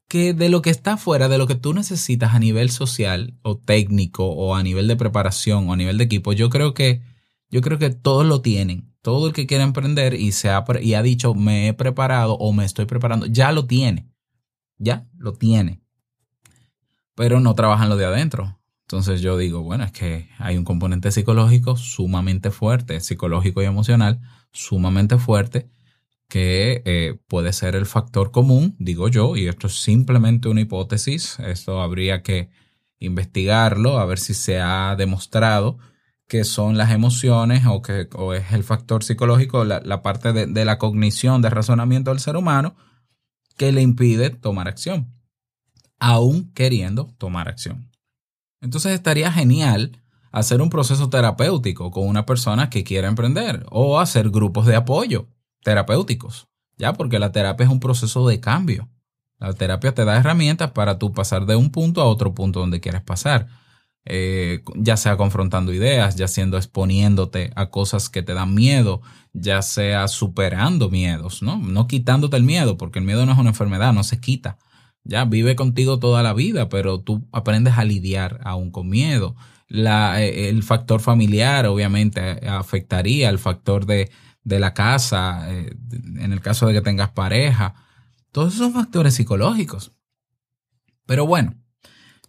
que 0.08 0.34
de 0.34 0.48
lo 0.48 0.62
que 0.62 0.70
está 0.70 0.96
fuera, 0.96 1.28
de 1.28 1.38
lo 1.38 1.46
que 1.46 1.56
tú 1.56 1.74
necesitas 1.74 2.34
a 2.34 2.40
nivel 2.40 2.70
social 2.70 3.38
o 3.42 3.58
técnico 3.58 4.30
o 4.30 4.56
a 4.56 4.64
nivel 4.64 4.88
de 4.88 4.96
preparación 4.96 5.68
o 5.68 5.74
a 5.74 5.76
nivel 5.76 5.98
de 5.98 6.06
equipo, 6.06 6.32
yo 6.32 6.50
creo 6.50 6.74
que, 6.74 7.02
yo 7.50 7.60
creo 7.60 7.78
que 7.78 7.90
todos 7.90 8.26
lo 8.26 8.42
tienen. 8.42 8.94
Todo 9.02 9.28
el 9.28 9.34
que 9.34 9.46
quiere 9.46 9.66
emprender 9.66 10.14
y, 10.14 10.32
se 10.32 10.50
ha, 10.50 10.64
y 10.82 10.94
ha 10.94 11.02
dicho 11.02 11.34
me 11.34 11.68
he 11.68 11.74
preparado 11.74 12.38
o 12.38 12.54
me 12.54 12.64
estoy 12.64 12.86
preparando, 12.86 13.26
ya 13.26 13.52
lo 13.52 13.66
tiene. 13.66 14.10
Ya 14.78 15.06
lo 15.18 15.34
tiene. 15.34 15.82
Pero 17.14 17.42
no 17.42 17.56
trabajan 17.56 17.90
lo 17.90 17.98
de 17.98 18.06
adentro. 18.06 18.58
Entonces 18.84 19.20
yo 19.20 19.38
digo, 19.38 19.64
bueno, 19.64 19.84
es 19.84 19.92
que 19.92 20.30
hay 20.40 20.58
un 20.58 20.64
componente 20.64 21.12
psicológico 21.12 21.76
sumamente 21.76 22.52
fuerte, 22.52 23.02
psicológico 23.02 23.62
y 23.62 23.66
emocional 23.66 24.22
sumamente 24.54 25.18
fuerte 25.18 25.70
que 26.28 26.82
eh, 26.86 27.20
puede 27.28 27.54
ser 27.54 27.76
el 27.76 27.86
factor 27.86 28.32
común, 28.32 28.76
digo 28.80 29.08
yo, 29.08 29.36
y 29.36 29.48
esto 29.48 29.68
es 29.68 29.82
simplemente 29.82 30.50
una 30.50 30.62
hipótesis, 30.62 31.40
esto 31.40 31.82
habría 31.82 32.22
que 32.22 32.50
investigarlo, 33.00 34.00
a 34.00 34.06
ver 34.06 34.20
si 34.20 34.34
se 34.34 34.60
ha 34.60 34.96
demostrado 34.98 35.78
que 36.28 36.44
son 36.44 36.78
las 36.78 36.92
emociones 36.92 37.66
o 37.66 37.82
que 37.82 38.10
o 38.16 38.34
es 38.34 38.52
el 38.52 38.66
factor 38.66 39.04
psicológico, 39.04 39.64
la, 39.64 39.80
la 39.80 40.02
parte 40.02 40.34
de, 40.34 40.46
de 40.46 40.66
la 40.66 40.78
cognición, 40.78 41.42
de 41.42 41.50
razonamiento 41.50 42.12
del 42.12 42.20
ser 42.20 42.36
humano, 42.36 42.76
que 43.56 43.72
le 43.72 43.82
impide 43.82 44.30
tomar 44.30 44.68
acción, 44.68 45.14
aún 46.00 46.52
queriendo 46.54 47.14
tomar 47.18 47.48
acción. 47.48 47.90
Entonces 48.60 48.92
estaría 48.92 49.32
genial 49.32 50.04
hacer 50.34 50.62
un 50.62 50.70
proceso 50.70 51.10
terapéutico 51.10 51.92
con 51.92 52.06
una 52.06 52.26
persona 52.26 52.70
que 52.70 52.84
quiera 52.84 53.08
emprender 53.08 53.66
o 53.70 54.00
hacer 54.00 54.30
grupos 54.30 54.66
de 54.66 54.76
apoyo 54.76 55.30
terapéuticos, 55.68 56.48
ya 56.78 56.94
porque 56.94 57.20
la 57.20 57.34
terapia 57.34 57.66
es 57.66 57.70
un 57.70 57.82
proceso 57.82 58.26
de 58.26 58.40
cambio. 58.40 58.88
La 59.38 59.52
terapia 59.52 59.94
te 59.94 60.06
da 60.06 60.16
herramientas 60.16 60.72
para 60.72 60.98
tú 60.98 61.12
pasar 61.12 61.46
de 61.46 61.58
un 61.58 61.72
punto 61.72 62.02
a 62.02 62.06
otro 62.06 62.34
punto 62.34 62.62
donde 62.62 62.80
quieres 62.80 63.02
pasar. 63.02 63.48
Eh, 64.06 64.64
ya 64.76 64.96
sea 64.96 65.18
confrontando 65.18 65.74
ideas, 65.74 66.16
ya 66.16 66.30
siendo 66.30 66.56
exponiéndote 66.56 67.52
a 67.58 67.70
cosas 67.70 68.08
que 68.08 68.24
te 68.24 68.34
dan 68.34 68.54
miedo, 68.54 69.02
ya 69.34 69.62
sea 69.62 70.08
superando 70.08 70.90
miedos, 70.90 71.42
¿no? 71.42 71.58
No 71.58 71.86
quitándote 71.86 72.38
el 72.38 72.44
miedo, 72.44 72.78
porque 72.78 73.00
el 73.00 73.06
miedo 73.06 73.26
no 73.26 73.34
es 73.34 73.38
una 73.38 73.50
enfermedad, 73.50 73.92
no 73.92 74.06
se 74.06 74.22
quita. 74.22 74.60
Ya 75.04 75.26
vive 75.26 75.58
contigo 75.58 76.00
toda 76.00 76.24
la 76.24 76.34
vida, 76.34 76.70
pero 76.70 77.02
tú 77.02 77.28
aprendes 77.34 77.78
a 77.78 77.84
lidiar 77.84 78.40
aún 78.46 78.72
con 78.72 78.88
miedo. 78.88 79.36
La, 79.68 80.24
eh, 80.24 80.48
el 80.48 80.64
factor 80.64 81.02
familiar 81.02 81.66
obviamente 81.66 82.22
afectaría, 82.48 83.28
el 83.28 83.38
factor 83.38 83.86
de, 83.86 84.10
de 84.48 84.60
la 84.60 84.74
casa, 84.74 85.46
eh, 85.51 85.75
en 85.92 86.32
el 86.32 86.39
caso 86.39 86.68
de 86.68 86.74
que 86.74 86.82
tengas 86.82 87.10
pareja. 87.10 87.75
Todos 88.32 88.56
esos 88.56 88.72
factores 88.72 89.13
psicológicos. 89.13 89.92
Pero 91.06 91.27
bueno, 91.27 91.56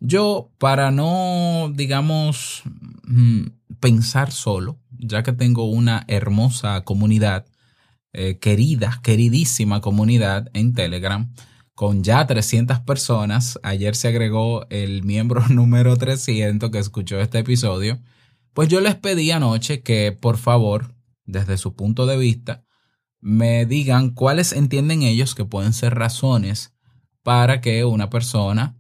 yo, 0.01 0.51
para 0.59 0.91
no, 0.91 1.71
digamos, 1.73 2.65
mm, 3.05 3.43
pensar 3.79 4.33
solo, 4.33 4.81
ya 4.99 5.23
que 5.23 5.33
tengo 5.33 5.71
una 5.71 6.05
hermosa 6.09 6.81
comunidad, 6.83 7.47
eh, 8.13 8.39
querida, 8.41 8.99
queridísima 9.05 9.81
comunidad 9.81 10.51
en 10.55 10.73
Telegram, 10.73 11.33
con 11.75 12.03
ya 12.03 12.27
300 12.27 12.81
personas, 12.81 13.61
ayer 13.63 13.95
se 13.95 14.09
agregó 14.09 14.67
el 14.71 15.05
miembro 15.05 15.47
número 15.51 15.97
300 15.97 16.71
que 16.71 16.79
escuchó 16.81 17.21
este 17.21 17.39
episodio, 17.39 18.01
pues 18.55 18.69
yo 18.69 18.81
les 18.81 18.97
pedí 18.97 19.31
anoche 19.31 19.83
que, 19.83 20.11
por 20.11 20.37
favor, 20.37 20.98
desde 21.29 21.59
su 21.59 21.77
punto 21.77 22.07
de 22.07 22.17
vista, 22.17 22.65
me 23.21 23.67
digan 23.67 24.11
cuáles 24.11 24.53
entienden 24.53 25.03
ellos 25.03 25.35
que 25.35 25.45
pueden 25.45 25.73
ser 25.73 25.95
razones 25.95 26.75
para 27.23 27.61
que 27.61 27.85
una 27.85 28.11
persona 28.11 28.77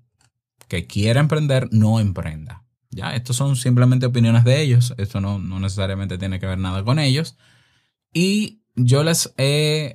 que 0.66 0.86
quiera 0.86 1.20
emprender 1.20 1.68
no 1.70 2.00
emprenda. 2.00 2.64
Ya, 2.90 3.14
estos 3.14 3.36
son 3.36 3.54
simplemente 3.54 4.06
opiniones 4.06 4.44
de 4.44 4.62
ellos, 4.62 4.94
esto 4.96 5.20
no, 5.20 5.38
no 5.38 5.60
necesariamente 5.60 6.16
tiene 6.16 6.40
que 6.40 6.46
ver 6.46 6.58
nada 6.58 6.82
con 6.82 6.98
ellos. 6.98 7.36
Y 8.12 8.62
yo 8.74 9.04
les 9.04 9.34
he 9.36 9.94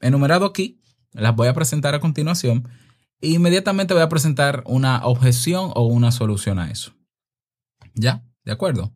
enumerado 0.00 0.46
aquí, 0.46 0.80
las 1.12 1.34
voy 1.34 1.48
a 1.48 1.54
presentar 1.54 1.94
a 1.94 2.00
continuación. 2.00 2.68
E 3.20 3.30
inmediatamente 3.30 3.94
voy 3.94 4.04
a 4.04 4.08
presentar 4.08 4.62
una 4.66 5.04
objeción 5.04 5.72
o 5.74 5.86
una 5.86 6.12
solución 6.12 6.60
a 6.60 6.70
eso. 6.70 6.92
¿Ya? 7.94 8.24
¿De 8.44 8.52
acuerdo? 8.52 8.94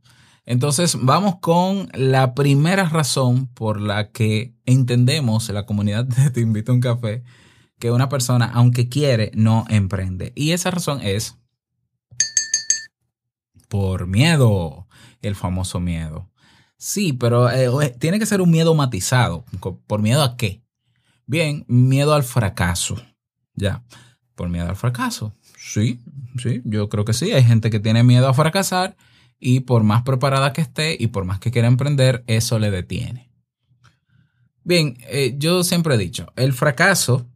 Entonces 0.51 0.99
vamos 1.01 1.37
con 1.39 1.89
la 1.95 2.35
primera 2.35 2.89
razón 2.89 3.47
por 3.47 3.81
la 3.81 4.11
que 4.11 4.53
entendemos 4.67 5.49
la 5.49 5.65
comunidad 5.65 6.05
de 6.07 6.29
Te 6.31 6.41
Invito 6.41 6.73
a 6.73 6.75
un 6.75 6.81
Café 6.81 7.23
que 7.79 7.93
una 7.93 8.09
persona, 8.09 8.51
aunque 8.53 8.89
quiere, 8.89 9.31
no 9.37 9.65
emprende. 9.69 10.33
Y 10.35 10.51
esa 10.51 10.73
razón 10.73 11.03
es 11.03 11.39
por 13.69 14.09
miedo, 14.09 14.89
el 15.23 15.37
famoso 15.37 15.79
miedo. 15.79 16.29
Sí, 16.77 17.13
pero 17.13 17.49
eh, 17.49 17.95
tiene 18.01 18.19
que 18.19 18.27
ser 18.27 18.41
un 18.41 18.51
miedo 18.51 18.75
matizado. 18.75 19.45
¿Por 19.87 20.03
miedo 20.03 20.25
a 20.25 20.37
qué? 20.37 20.65
Bien, 21.27 21.65
miedo 21.69 22.13
al 22.13 22.25
fracaso. 22.25 23.01
Ya, 23.55 23.85
por 24.35 24.49
miedo 24.49 24.69
al 24.69 24.75
fracaso. 24.75 25.33
Sí, 25.57 26.01
sí, 26.43 26.61
yo 26.65 26.89
creo 26.89 27.05
que 27.05 27.13
sí. 27.13 27.31
Hay 27.31 27.45
gente 27.45 27.71
que 27.71 27.79
tiene 27.79 28.03
miedo 28.03 28.27
a 28.27 28.35
fracasar 28.35 28.97
y 29.41 29.61
por 29.61 29.83
más 29.83 30.03
preparada 30.03 30.53
que 30.53 30.61
esté 30.61 30.97
y 31.01 31.09
por 31.09 31.25
más 31.25 31.41
que 31.41 31.51
quiera 31.51 31.67
emprender, 31.67 32.23
eso 32.27 32.59
le 32.59 32.71
detiene. 32.71 33.31
Bien, 34.63 34.99
eh, 35.09 35.35
yo 35.39 35.65
siempre 35.65 35.95
he 35.95 35.99
dicho, 35.99 36.33
el 36.37 36.53
fracaso 36.53 37.27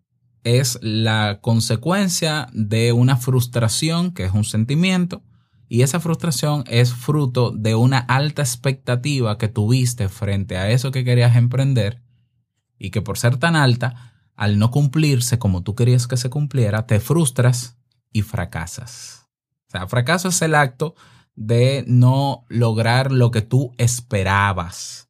es 0.45 0.79
la 0.83 1.41
consecuencia 1.41 2.49
de 2.53 2.93
una 2.93 3.17
frustración, 3.17 4.13
que 4.13 4.25
es 4.25 4.33
un 4.33 4.45
sentimiento, 4.45 5.23
y 5.67 5.81
esa 5.83 5.99
frustración 5.99 6.65
es 6.67 6.93
fruto 6.93 7.51
de 7.51 7.75
una 7.75 7.99
alta 7.99 8.43
expectativa 8.43 9.39
que 9.39 9.49
tuviste 9.49 10.11
frente 10.11 10.59
a 10.59 10.71
eso 10.71 10.91
que 10.91 11.05
querías 11.05 11.35
emprender 11.37 12.03
y 12.79 12.91
que 12.91 13.01
por 13.01 13.17
ser 13.17 13.39
tan 13.39 13.57
alta, 13.57 14.13
al 14.37 14.59
no 14.59 14.71
cumplirse 14.71 15.39
como 15.39 15.63
tú 15.63 15.75
querías 15.75 16.07
que 16.07 16.19
se 16.19 16.29
cumpliera, 16.29 16.87
te 16.87 17.01
frustras 17.01 17.79
y 18.13 18.21
fracasas. 18.21 19.27
O 19.69 19.71
sea, 19.71 19.89
fracaso 19.89 20.29
es 20.29 20.43
el 20.43 20.55
acto 20.55 20.95
de 21.35 21.85
no 21.87 22.45
lograr 22.49 23.13
lo 23.13 23.31
que 23.31 23.43
tú 23.43 23.75
esperabas. 23.79 25.09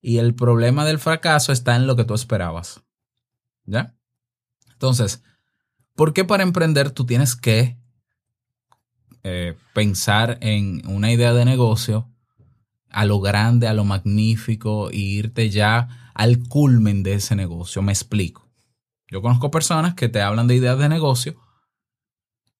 Y 0.00 0.18
el 0.18 0.34
problema 0.34 0.84
del 0.84 0.98
fracaso 0.98 1.52
está 1.52 1.76
en 1.76 1.86
lo 1.86 1.96
que 1.96 2.04
tú 2.04 2.14
esperabas. 2.14 2.82
¿Ya? 3.64 3.94
Entonces, 4.72 5.22
¿por 5.94 6.12
qué 6.12 6.24
para 6.24 6.42
emprender 6.42 6.90
tú 6.90 7.06
tienes 7.06 7.36
que 7.36 7.78
eh, 9.22 9.56
pensar 9.74 10.38
en 10.40 10.82
una 10.88 11.12
idea 11.12 11.32
de 11.32 11.44
negocio 11.44 12.08
a 12.90 13.04
lo 13.04 13.20
grande, 13.20 13.68
a 13.68 13.74
lo 13.74 13.84
magnífico 13.84 14.90
e 14.90 14.96
irte 14.96 15.48
ya 15.50 16.10
al 16.14 16.40
culmen 16.48 17.04
de 17.04 17.14
ese 17.14 17.36
negocio? 17.36 17.80
Me 17.82 17.92
explico. 17.92 18.48
Yo 19.08 19.22
conozco 19.22 19.52
personas 19.52 19.94
que 19.94 20.08
te 20.08 20.20
hablan 20.20 20.48
de 20.48 20.56
ideas 20.56 20.78
de 20.78 20.88
negocio 20.88 21.36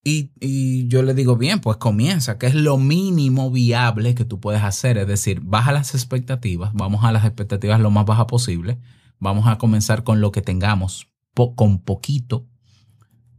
y, 0.05 0.33
y, 0.41 0.89
yo 0.89 1.03
le 1.03 1.15
digo, 1.15 1.37
bien, 1.37 1.61
pues 1.61 1.77
comienza, 1.77 2.37
que 2.37 2.47
es 2.47 2.55
lo 2.57 2.77
mínimo 2.77 3.53
viable 3.53 4.17
que 4.17 4.25
tú 4.25 4.41
puedes 4.41 4.63
hacer. 4.63 4.99
Es 4.99 5.07
decir, 5.07 5.41
baja 5.41 5.71
las 5.71 5.95
expectativas, 5.95 6.73
vamos 6.75 7.05
a 7.05 7.13
las 7.13 7.25
expectativas 7.25 7.81
lo 7.81 7.91
más 7.91 8.05
baja 8.05 8.27
posible, 8.27 8.81
vamos 9.21 9.47
a 9.47 9.59
comenzar 9.59 10.03
con 10.03 10.21
lo 10.21 10.33
que 10.33 10.43
tengamos, 10.43 11.09
con 11.55 11.79
poquito, 11.83 12.49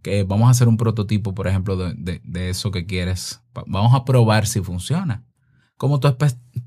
que 0.01 0.24
vamos 0.24 0.48
a 0.48 0.51
hacer 0.51 0.70
un 0.70 0.77
prototipo, 0.77 1.34
por 1.34 1.48
ejemplo, 1.48 1.75
de, 1.75 2.22
de, 2.24 2.50
eso 2.50 2.72
que 2.72 2.86
quieres. 2.86 3.41
Vamos 3.67 3.93
a 3.93 4.05
probar 4.05 4.48
si 4.48 4.62
funciona. 4.62 5.25
Como 5.77 6.00
tu, 6.00 6.15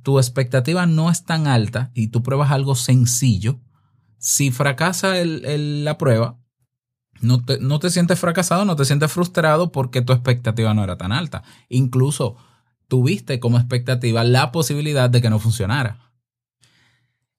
tu, 0.02 0.18
expectativa 0.18 0.84
no 0.84 1.10
es 1.10 1.24
tan 1.24 1.46
alta 1.46 1.90
y 1.94 2.08
tú 2.08 2.22
pruebas 2.22 2.50
algo 2.50 2.74
sencillo, 2.74 3.60
si 4.18 4.50
fracasa 4.50 5.18
el, 5.18 5.44
el, 5.44 5.84
la 5.84 5.96
prueba, 5.96 6.38
no 7.20 7.44
te, 7.44 7.58
no 7.60 7.78
te 7.78 7.90
sientes 7.90 8.18
fracasado, 8.18 8.64
no 8.64 8.76
te 8.76 8.84
sientes 8.84 9.12
frustrado 9.12 9.72
porque 9.72 10.02
tu 10.02 10.12
expectativa 10.12 10.74
no 10.74 10.84
era 10.84 10.96
tan 10.96 11.12
alta. 11.12 11.42
Incluso 11.68 12.36
tuviste 12.88 13.40
como 13.40 13.58
expectativa 13.58 14.24
la 14.24 14.52
posibilidad 14.52 15.10
de 15.10 15.20
que 15.20 15.30
no 15.30 15.38
funcionara. 15.38 16.12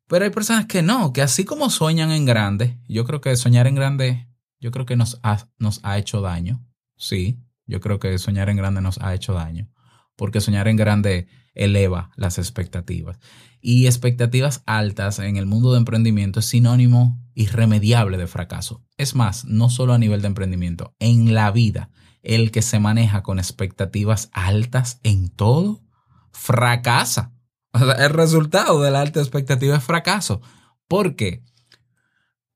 Pero 0.07 0.25
hay 0.25 0.31
personas 0.31 0.65
que 0.65 0.81
no, 0.81 1.11
que 1.11 1.21
así 1.21 1.43
como 1.43 1.69
sueñan 1.69 2.11
en 2.11 2.25
grande, 2.25 2.79
yo 2.87 3.05
creo 3.05 3.19
que 3.19 3.35
soñar 3.35 3.67
en 3.67 3.75
grande, 3.75 4.27
yo 4.59 4.71
creo 4.71 4.85
que 4.85 4.95
nos 4.95 5.19
ha, 5.23 5.47
nos 5.59 5.81
ha 5.83 5.97
hecho 5.97 6.21
daño. 6.21 6.65
Sí, 6.95 7.39
yo 7.65 7.81
creo 7.81 7.99
que 7.99 8.17
soñar 8.17 8.49
en 8.49 8.57
grande 8.57 8.81
nos 8.81 8.99
ha 8.99 9.13
hecho 9.13 9.33
daño. 9.33 9.69
Porque 10.15 10.41
soñar 10.41 10.67
en 10.67 10.77
grande 10.77 11.27
eleva 11.53 12.11
las 12.15 12.37
expectativas. 12.37 13.19
Y 13.59 13.85
expectativas 13.85 14.63
altas 14.65 15.19
en 15.19 15.35
el 15.35 15.45
mundo 15.45 15.73
de 15.73 15.79
emprendimiento 15.79 16.39
es 16.39 16.45
sinónimo 16.45 17.19
irremediable 17.37 18.17
de 18.17 18.25
fracaso. 18.25 18.83
Es 18.97 19.13
más, 19.13 19.45
no 19.45 19.69
solo 19.69 19.93
a 19.93 19.99
nivel 19.99 20.21
de 20.21 20.27
emprendimiento, 20.27 20.95
en 20.97 21.35
la 21.35 21.51
vida, 21.51 21.91
el 22.23 22.49
que 22.49 22.63
se 22.63 22.79
maneja 22.79 23.21
con 23.21 23.37
expectativas 23.37 24.29
altas 24.33 24.99
en 25.03 25.29
todo, 25.29 25.83
fracasa. 26.31 27.33
El 27.73 28.09
resultado 28.09 28.81
de 28.81 28.89
la 28.89 29.01
alta 29.01 29.19
expectativa 29.19 29.77
es 29.77 29.83
fracaso. 29.83 30.41
¿Por 30.87 31.15
qué? 31.15 31.43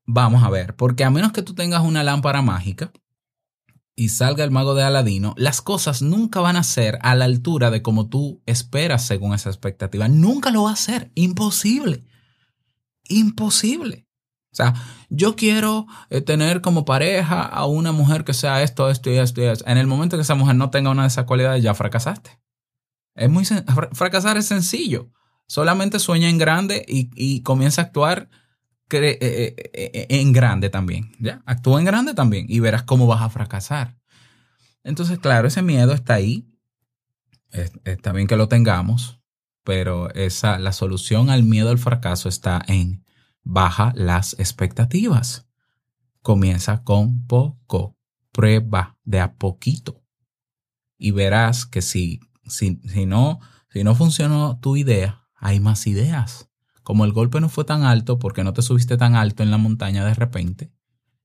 Vamos 0.04 0.42
a 0.42 0.50
ver, 0.50 0.74
porque 0.74 1.04
a 1.04 1.10
menos 1.10 1.30
que 1.30 1.42
tú 1.42 1.54
tengas 1.54 1.82
una 1.82 2.02
lámpara 2.02 2.42
mágica 2.42 2.90
y 3.94 4.08
salga 4.08 4.42
el 4.42 4.50
mago 4.50 4.74
de 4.74 4.82
Aladino, 4.82 5.32
las 5.36 5.62
cosas 5.62 6.02
nunca 6.02 6.40
van 6.40 6.56
a 6.56 6.64
ser 6.64 6.98
a 7.02 7.14
la 7.14 7.26
altura 7.26 7.70
de 7.70 7.82
como 7.82 8.08
tú 8.08 8.42
esperas 8.46 9.06
según 9.06 9.32
esa 9.32 9.48
expectativa. 9.48 10.08
Nunca 10.08 10.50
lo 10.50 10.64
va 10.64 10.72
a 10.72 10.76
ser. 10.76 11.12
Imposible. 11.14 12.04
Imposible. 13.08 14.08
O 14.52 14.54
sea, 14.54 14.74
yo 15.08 15.34
quiero 15.34 15.86
eh, 16.10 16.20
tener 16.20 16.60
como 16.60 16.84
pareja 16.84 17.42
a 17.42 17.64
una 17.64 17.92
mujer 17.92 18.22
que 18.22 18.34
sea 18.34 18.62
esto, 18.62 18.90
esto 18.90 19.10
y 19.10 19.16
esto 19.16 19.40
y 19.40 19.44
esto. 19.44 19.64
En 19.66 19.78
el 19.78 19.86
momento 19.86 20.16
que 20.16 20.22
esa 20.22 20.34
mujer 20.34 20.56
no 20.56 20.68
tenga 20.68 20.90
una 20.90 21.02
de 21.02 21.08
esas 21.08 21.24
cualidades, 21.24 21.62
ya 21.62 21.72
fracasaste. 21.72 22.38
Es 23.14 23.30
muy 23.30 23.44
fracasar 23.92 24.36
es 24.36 24.46
sencillo. 24.46 25.10
Solamente 25.46 25.98
sueña 25.98 26.28
en 26.28 26.38
grande 26.38 26.84
y, 26.86 27.10
y 27.14 27.42
comienza 27.42 27.82
a 27.82 27.84
actuar 27.86 28.28
eh, 28.94 29.54
eh, 29.72 30.06
en 30.10 30.32
grande 30.32 30.68
también. 30.68 31.12
¿ya? 31.18 31.42
Actúa 31.46 31.78
en 31.78 31.86
grande 31.86 32.14
también 32.14 32.46
y 32.48 32.60
verás 32.60 32.82
cómo 32.82 33.06
vas 33.06 33.22
a 33.22 33.30
fracasar. 33.30 33.96
Entonces, 34.84 35.18
claro, 35.18 35.48
ese 35.48 35.62
miedo 35.62 35.92
está 35.92 36.14
ahí. 36.14 36.48
Está 37.84 38.12
bien 38.12 38.26
que 38.26 38.36
lo 38.36 38.48
tengamos, 38.48 39.20
pero 39.62 40.10
esa, 40.14 40.58
la 40.58 40.72
solución 40.72 41.28
al 41.28 41.42
miedo 41.42 41.70
al 41.70 41.78
fracaso 41.78 42.30
está 42.30 42.62
en 42.66 43.04
baja 43.42 43.92
las 43.94 44.34
expectativas. 44.38 45.48
Comienza 46.20 46.82
con 46.84 47.26
poco. 47.26 47.96
Prueba 48.32 48.96
de 49.04 49.20
a 49.20 49.34
poquito. 49.34 50.02
Y 50.96 51.10
verás 51.10 51.66
que 51.66 51.82
si 51.82 52.20
si, 52.46 52.80
si 52.84 53.06
no, 53.06 53.40
Si 53.68 53.84
no 53.84 53.94
funcionó 53.94 54.58
tu 54.60 54.76
idea, 54.76 55.24
hay 55.34 55.58
más 55.58 55.86
ideas. 55.86 56.50
Como 56.82 57.06
el 57.06 57.12
golpe 57.12 57.40
no 57.40 57.48
fue 57.48 57.64
tan 57.64 57.84
alto 57.84 58.18
porque 58.18 58.44
no 58.44 58.52
te 58.52 58.60
subiste 58.60 58.98
tan 58.98 59.14
alto 59.14 59.42
en 59.42 59.50
la 59.50 59.56
montaña 59.56 60.04
de 60.04 60.12
repente. 60.12 60.70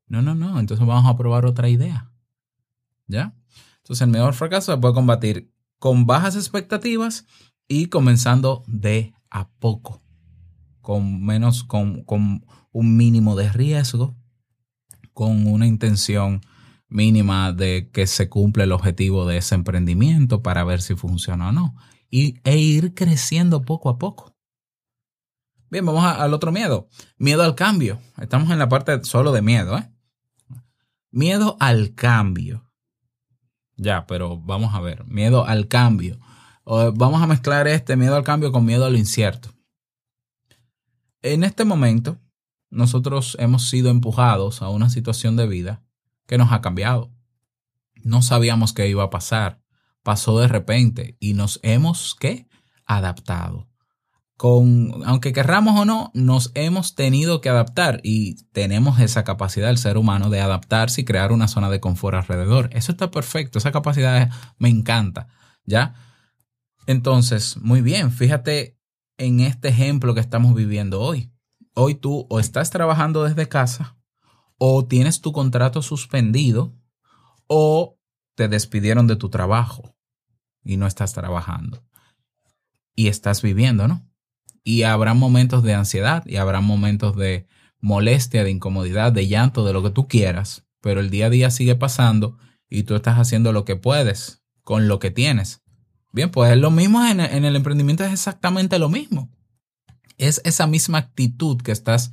No, 0.06 0.22
no, 0.22 0.34
no. 0.34 0.58
Entonces 0.58 0.86
vamos 0.86 1.12
a 1.12 1.18
probar 1.18 1.46
otra 1.46 1.68
idea. 1.68 2.10
¿Ya? 3.08 3.36
Entonces 3.80 4.02
el 4.02 4.12
mejor 4.12 4.34
fracaso 4.34 4.72
se 4.72 4.78
puede 4.78 4.94
combatir 4.94 5.52
con 5.78 6.06
bajas 6.06 6.38
expectativas 6.38 7.26
y 7.68 7.88
comenzando 7.88 8.64
de 8.68 9.14
a 9.30 9.50
poco. 9.50 10.02
Con 10.88 11.22
menos, 11.26 11.66
con, 11.66 12.06
con 12.06 12.46
un 12.72 12.96
mínimo 12.96 13.36
de 13.36 13.52
riesgo, 13.52 14.16
con 15.12 15.46
una 15.46 15.68
intención 15.68 16.40
mínima 16.88 17.52
de 17.52 17.90
que 17.92 18.08
se 18.08 18.30
cumpla 18.30 18.64
el 18.64 18.72
objetivo 18.72 19.26
de 19.26 19.36
ese 19.36 19.56
emprendimiento 19.56 20.42
para 20.42 20.64
ver 20.64 20.82
si 20.82 20.96
funciona 20.96 21.50
o 21.50 21.52
no. 21.52 21.76
Y, 22.10 22.40
e 22.46 22.58
ir 22.58 22.94
creciendo 22.94 23.64
poco 23.64 23.90
a 23.90 23.98
poco. 23.98 24.34
Bien, 25.70 25.86
vamos 25.86 26.06
al 26.06 26.34
otro 26.34 26.54
miedo. 26.54 26.88
Miedo 27.18 27.44
al 27.44 27.56
cambio. 27.56 28.00
Estamos 28.18 28.50
en 28.50 28.58
la 28.58 28.70
parte 28.70 29.04
solo 29.04 29.34
de 29.34 29.42
miedo, 29.42 29.78
¿eh? 29.78 29.92
Miedo 31.12 31.58
al 31.60 31.96
cambio. 31.96 32.72
Ya, 33.76 34.08
pero 34.08 34.40
vamos 34.40 34.74
a 34.74 34.80
ver. 34.80 35.06
Miedo 35.06 35.46
al 35.46 35.68
cambio. 35.68 36.18
O 36.64 36.94
vamos 36.94 37.22
a 37.22 37.28
mezclar 37.28 37.68
este 37.68 37.98
miedo 37.98 38.16
al 38.16 38.24
cambio 38.24 38.54
con 38.54 38.64
miedo 38.64 38.86
a 38.86 38.90
lo 38.90 38.98
incierto. 38.98 39.57
En 41.34 41.44
este 41.44 41.66
momento, 41.66 42.22
nosotros 42.70 43.36
hemos 43.40 43.70
sido 43.70 43.90
empujados 43.90 44.62
a 44.62 44.70
una 44.70 44.90
situación 44.90 45.36
de 45.36 45.46
vida 45.46 45.84
que 46.26 46.38
nos 46.38 46.54
ha 46.54 46.62
cambiado. 46.62 47.12
No 48.02 48.22
sabíamos 48.22 48.72
qué 48.72 48.88
iba 48.88 49.04
a 49.04 49.10
pasar. 49.10 49.62
Pasó 50.04 50.40
de 50.40 50.48
repente 50.48 51.18
y 51.20 51.34
nos 51.34 51.60
hemos, 51.64 52.16
¿qué? 52.18 52.48
Adaptado. 52.86 53.68
Con, 54.38 55.02
aunque 55.06 55.34
querramos 55.34 55.78
o 55.78 55.84
no, 55.84 56.12
nos 56.14 56.52
hemos 56.54 56.96
tenido 56.96 57.42
que 57.42 57.50
adaptar 57.50 58.00
y 58.04 58.46
tenemos 58.54 59.02
esa 59.02 59.26
capacidad 59.26 59.68
del 59.68 59.80
ser 59.80 59.98
humano 59.98 60.30
de 60.30 60.40
adaptarse 60.40 61.02
y 61.02 61.06
crear 61.06 61.34
una 61.34 61.50
zona 61.50 61.70
de 61.70 61.82
confort 61.82 62.16
alrededor. 62.16 62.70
Eso 62.72 62.94
está 62.94 63.12
perfecto, 63.12 63.58
esa 63.58 63.74
capacidad 63.74 64.30
me 64.60 64.70
encanta, 64.70 65.28
¿ya? 65.66 65.96
Entonces, 66.86 67.58
muy 67.58 67.82
bien, 67.82 68.12
fíjate 68.12 68.77
en 69.18 69.40
este 69.40 69.70
ejemplo 69.70 70.14
que 70.14 70.20
estamos 70.20 70.54
viviendo 70.54 71.02
hoy. 71.02 71.32
Hoy 71.74 71.96
tú 71.96 72.26
o 72.30 72.40
estás 72.40 72.70
trabajando 72.70 73.24
desde 73.24 73.48
casa 73.48 73.98
o 74.58 74.86
tienes 74.86 75.22
tu 75.22 75.32
contrato 75.32 75.82
suspendido 75.82 76.76
o 77.48 78.00
te 78.36 78.48
despidieron 78.48 79.08
de 79.08 79.16
tu 79.16 79.30
trabajo 79.30 79.96
y 80.64 80.78
no 80.78 80.88
estás 80.88 81.14
trabajando. 81.14 81.84
Y 82.96 83.08
estás 83.08 83.42
viviendo, 83.42 83.88
¿no? 83.88 84.08
Y 84.64 84.84
habrá 84.84 85.14
momentos 85.14 85.64
de 85.64 85.74
ansiedad 85.74 86.26
y 86.26 86.38
habrá 86.38 86.62
momentos 86.62 87.16
de 87.16 87.48
molestia, 87.80 88.44
de 88.44 88.52
incomodidad, 88.52 89.12
de 89.12 89.28
llanto, 89.28 89.64
de 89.66 89.74
lo 89.74 89.84
que 89.84 89.92
tú 89.92 90.08
quieras, 90.08 90.66
pero 90.82 91.00
el 91.00 91.10
día 91.10 91.28
a 91.28 91.30
día 91.30 91.52
sigue 91.52 91.76
pasando 91.76 92.38
y 92.70 92.84
tú 92.84 92.96
estás 92.96 93.18
haciendo 93.18 93.54
lo 93.54 93.66
que 93.66 93.76
puedes 93.76 94.44
con 94.64 94.88
lo 94.88 95.00
que 95.00 95.12
tienes. 95.12 95.64
Bien, 96.12 96.32
pues 96.32 96.52
es 96.52 96.58
lo 96.58 96.72
mismo 96.72 97.06
en, 97.06 97.20
el 97.20 97.56
emprendimiento, 97.56 98.04
es 98.04 98.12
exactamente 98.12 98.80
lo 98.80 98.90
mismo. 98.90 99.30
Es 100.18 100.42
esa 100.46 100.68
misma 100.68 100.98
actitud 101.00 101.62
que 101.62 101.72
estás 101.72 102.12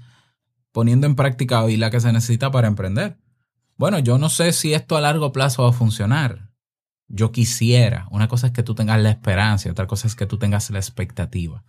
poniendo 0.72 1.06
en 1.06 1.14
práctica 1.14 1.62
hoy 1.62 1.76
la 1.76 1.90
que 1.90 2.00
se 2.00 2.12
necesita 2.12 2.50
para 2.50 2.68
emprender. 2.68 3.18
Bueno, 3.76 3.98
yo 3.98 4.18
no 4.18 4.28
sé 4.28 4.52
si 4.52 4.74
esto 4.74 4.96
a 4.96 5.00
largo 5.00 5.32
plazo 5.32 5.62
va 5.62 5.70
a 5.70 5.72
funcionar. 5.72 6.50
Yo 7.08 7.32
quisiera. 7.32 8.06
Una 8.10 8.28
cosa 8.28 8.48
es 8.48 8.52
que 8.52 8.62
tú 8.62 8.74
tengas 8.74 9.00
la 9.00 9.10
esperanza 9.10 9.68
y 9.68 9.70
otra 9.70 9.86
cosa 9.86 10.06
es 10.06 10.14
que 10.14 10.26
tú 10.26 10.38
tengas 10.38 10.70
la 10.70 10.78
expectativa. 10.78 11.64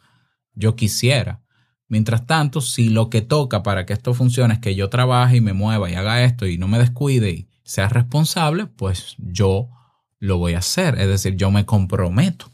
Yo 0.54 0.76
quisiera. 0.76 1.42
Mientras 1.88 2.26
tanto, 2.26 2.62
si 2.62 2.90
lo 2.90 3.10
que 3.10 3.22
toca 3.22 3.62
para 3.62 3.86
que 3.86 3.94
esto 3.94 4.14
funcione 4.14 4.56
es 4.56 4.60
que 4.60 4.76
yo 4.76 4.90
trabaje 4.90 5.38
y 5.38 5.42
me 5.42 5.54
mueva 5.54 5.90
y 5.90 5.96
haga 5.96 6.24
esto 6.24 6.48
y 6.48 6.58
no 6.58 6.68
me 6.68 6.80
descuide 6.80 7.32
y 7.32 7.50
sea 7.64 7.90
responsable, 7.90 8.66
pues 8.66 9.16
yo 9.20 9.70
lo 10.20 10.38
voy 10.38 10.54
a 10.54 10.60
hacer. 10.60 11.00
Es 11.00 11.08
decir, 11.08 11.36
yo 11.36 11.52
me 11.52 11.66
comprometo. 11.66 12.52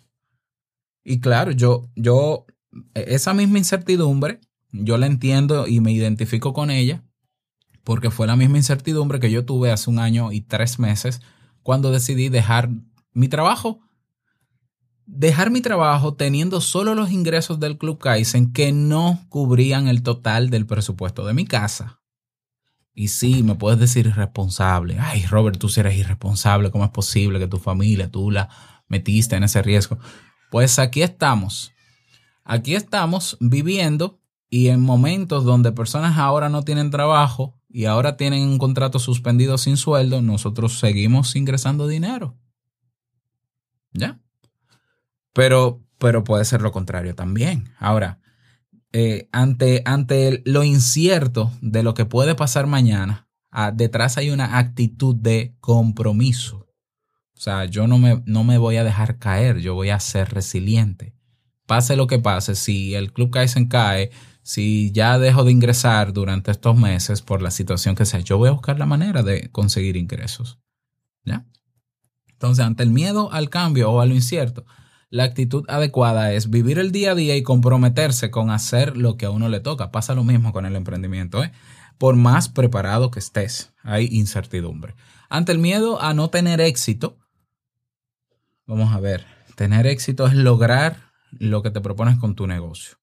Y 1.04 1.20
claro, 1.20 1.52
yo, 1.52 1.90
yo, 1.96 2.46
esa 2.94 3.34
misma 3.34 3.58
incertidumbre, 3.58 4.40
yo 4.72 4.98
la 4.98 5.08
entiendo 5.08 5.68
y 5.68 5.82
me 5.82 5.92
identifico 5.92 6.54
con 6.54 6.70
ella, 6.70 7.04
porque 7.84 8.12
fue 8.12 8.28
la 8.28 8.36
misma 8.36 8.58
incertidumbre 8.58 9.20
que 9.20 9.32
yo 9.32 9.46
tuve 9.46 9.72
hace 9.72 9.90
un 9.90 10.00
año 10.00 10.32
y 10.32 10.42
tres 10.42 10.80
meses 10.80 11.22
cuando 11.64 11.92
decidí 11.92 12.30
dejar 12.30 12.70
mi 13.14 13.28
trabajo. 13.28 13.80
Dejar 15.06 15.50
mi 15.50 15.62
trabajo 15.62 16.14
teniendo 16.14 16.62
solo 16.62 16.96
los 16.96 17.12
ingresos 17.12 17.60
del 17.60 17.78
Club 17.78 17.98
Kaizen 17.98 18.54
que 18.54 18.72
no 18.72 19.26
cubrían 19.30 19.88
el 19.88 20.04
total 20.04 20.50
del 20.50 20.66
presupuesto 20.66 21.26
de 21.26 21.34
mi 21.34 21.46
casa. 21.46 22.01
Y 22.94 23.08
sí, 23.08 23.44
me 23.44 23.56
puedes 23.56 23.80
decir 23.80 24.08
irresponsable. 24.08 24.98
Ay, 25.00 25.26
Robert, 25.26 25.58
tú 25.58 25.70
sí 25.70 25.80
eres 25.80 25.98
irresponsable. 25.98 26.72
¿Cómo 26.72 26.84
es 26.84 26.92
posible 26.92 27.40
que 27.40 27.48
tu 27.48 27.58
familia, 27.58 28.12
tú 28.12 28.32
la 28.32 28.50
metiste 28.88 29.36
en 29.36 29.44
ese 29.44 29.62
riesgo? 29.62 29.98
Pues 30.50 30.78
aquí 30.80 31.02
estamos. 31.02 31.72
Aquí 32.44 32.76
estamos 32.76 33.38
viviendo 33.40 34.20
y 34.50 34.68
en 34.68 34.82
momentos 34.82 35.46
donde 35.46 35.72
personas 35.72 36.18
ahora 36.18 36.50
no 36.50 36.64
tienen 36.64 36.92
trabajo 36.92 37.58
y 37.70 37.86
ahora 37.86 38.18
tienen 38.18 38.44
un 38.44 38.58
contrato 38.58 39.00
suspendido 39.00 39.58
sin 39.58 39.78
sueldo, 39.78 40.22
nosotros 40.22 40.78
seguimos 40.78 41.36
ingresando 41.38 41.88
dinero. 41.88 42.38
¿Ya? 43.94 44.20
Pero, 45.34 45.82
pero 45.98 46.24
puede 46.24 46.44
ser 46.44 46.62
lo 46.62 46.72
contrario 46.72 47.16
también. 47.16 47.70
Ahora, 47.80 48.21
eh, 48.94 49.30
ante, 49.32 49.82
ante 49.86 50.42
lo 50.46 50.64
incierto 50.64 51.52
de 51.62 51.84
lo 51.84 51.94
que 51.94 52.06
puede 52.06 52.36
pasar 52.36 52.68
mañana, 52.68 53.30
ah, 53.50 53.72
detrás 53.72 54.18
hay 54.18 54.30
una 54.30 54.58
actitud 54.58 55.16
de 55.16 55.56
compromiso. 55.60 56.68
O 57.36 57.40
sea, 57.40 57.66
yo 57.66 57.88
no 57.88 57.98
me, 57.98 58.22
no 58.26 58.44
me 58.44 58.58
voy 58.58 58.76
a 58.76 58.84
dejar 58.84 59.18
caer, 59.18 59.60
yo 59.60 59.74
voy 59.74 59.90
a 59.90 60.00
ser 60.00 60.34
resiliente. 60.34 61.16
Pase 61.66 61.96
lo 61.96 62.06
que 62.06 62.20
pase, 62.20 62.56
si 62.56 62.94
el 62.94 63.14
Club 63.14 63.32
Kaizen 63.32 63.68
cae, 63.68 64.12
si 64.44 64.92
ya 64.92 65.18
dejo 65.18 65.44
de 65.44 65.52
ingresar 65.52 66.14
durante 66.14 66.52
estos 66.52 66.76
meses 66.76 67.22
por 67.22 67.42
la 67.42 67.52
situación 67.52 67.96
que 67.96 68.06
sea, 68.06 68.20
yo 68.20 68.38
voy 68.38 68.50
a 68.50 68.54
buscar 68.54 68.78
la 68.78 68.86
manera 68.86 69.24
de 69.24 69.50
conseguir 69.52 69.96
ingresos. 69.96 70.60
¿Ya? 71.24 71.46
Entonces, 72.28 72.66
ante 72.66 72.84
el 72.84 72.90
miedo 72.90 73.32
al 73.32 73.50
cambio 73.50 73.90
o 73.92 74.02
a 74.02 74.06
lo 74.06 74.16
incierto, 74.16 74.66
la 75.12 75.26
actitud 75.26 75.66
adecuada 75.68 76.32
es 76.32 76.50
vivir 76.50 76.80
el 76.80 76.94
día 76.94 77.12
a 77.12 77.16
día 77.16 77.36
y 77.36 77.44
comprometerse 77.44 78.32
con 78.32 78.50
hacer 78.50 78.96
lo 78.96 79.18
que 79.18 79.26
a 79.26 79.30
uno 79.30 79.50
le 79.50 79.60
toca. 79.60 79.92
Pasa 79.92 80.16
lo 80.16 80.24
mismo 80.24 80.54
con 80.54 80.66
el 80.66 80.76
emprendimiento. 80.78 81.44
¿eh? 81.44 81.52
Por 81.98 82.16
más 82.16 82.48
preparado 82.48 83.12
que 83.12 83.20
estés, 83.20 83.74
hay 83.84 84.08
incertidumbre. 84.10 84.96
Ante 85.30 85.52
el 85.52 85.60
miedo 85.60 86.02
a 86.02 86.14
no 86.14 86.30
tener 86.30 86.62
éxito, 86.62 87.18
vamos 88.66 88.96
a 88.96 89.02
ver, 89.02 89.26
tener 89.56 89.86
éxito 89.86 90.26
es 90.28 90.34
lograr 90.34 91.12
lo 91.32 91.62
que 91.62 91.72
te 91.72 91.82
propones 91.82 92.18
con 92.18 92.34
tu 92.34 92.48
negocio. 92.48 92.96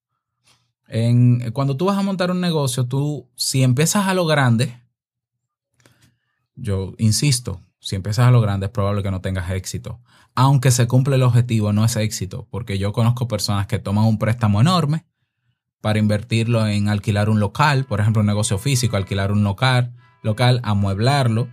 En, 0.87 1.53
cuando 1.53 1.77
tú 1.77 1.85
vas 1.85 1.99
a 1.99 2.03
montar 2.03 2.31
un 2.31 2.41
negocio, 2.41 2.87
tú, 2.87 3.29
si 3.37 3.63
empiezas 3.63 4.07
a 4.07 4.15
lo 4.15 4.25
grande, 4.25 4.81
yo 6.55 6.95
insisto, 6.97 7.61
si 7.81 7.97
empiezas 7.97 8.27
a 8.27 8.31
lo 8.31 8.41
grande 8.41 8.67
es 8.67 8.73
probable 8.73 9.03
que 9.03 9.11
no 9.11 9.21
tengas 9.21 9.51
éxito. 9.51 10.01
Aunque 10.35 10.71
se 10.71 10.87
cumple 10.87 11.17
el 11.17 11.23
objetivo, 11.23 11.73
no 11.73 11.85
es 11.85 11.97
éxito, 11.97 12.47
porque 12.51 12.79
yo 12.79 12.93
conozco 12.93 13.29
personas 13.29 13.67
que 13.67 13.79
toman 13.79 14.05
un 14.05 14.19
préstamo 14.19 14.61
enorme 14.61 15.05
para 15.81 15.99
invertirlo 15.99 16.67
en 16.67 16.89
alquilar 16.89 17.29
un 17.29 17.41
local, 17.41 17.85
por 17.85 18.01
ejemplo, 18.01 18.21
un 18.21 18.27
negocio 18.27 18.59
físico, 18.59 18.97
alquilar 18.97 19.33
un 19.33 19.45
local, 19.45 19.95
local, 20.23 20.61
amueblarlo, 20.65 21.49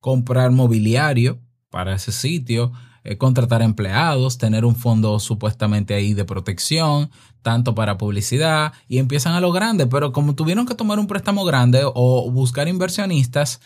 comprar 0.00 0.50
mobiliario 0.50 1.40
para 1.70 1.94
ese 1.94 2.12
sitio, 2.12 2.72
eh, 3.04 3.18
contratar 3.18 3.62
empleados, 3.62 4.38
tener 4.38 4.64
un 4.64 4.74
fondo 4.74 5.20
supuestamente 5.20 5.94
ahí 5.94 6.12
de 6.12 6.24
protección, 6.24 7.10
tanto 7.42 7.74
para 7.74 7.98
publicidad, 7.98 8.72
y 8.88 8.98
empiezan 8.98 9.34
a 9.34 9.40
lo 9.40 9.52
grande, 9.52 9.86
pero 9.86 10.12
como 10.12 10.34
tuvieron 10.34 10.66
que 10.66 10.74
tomar 10.74 10.98
un 10.98 11.06
préstamo 11.06 11.44
grande 11.44 11.82
o 11.84 12.30
buscar 12.32 12.66
inversionistas, 12.66 13.60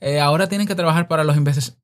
eh, 0.00 0.20
ahora 0.20 0.48
tienen 0.48 0.66
que 0.66 0.74
trabajar 0.74 1.08
para 1.08 1.24
los 1.24 1.36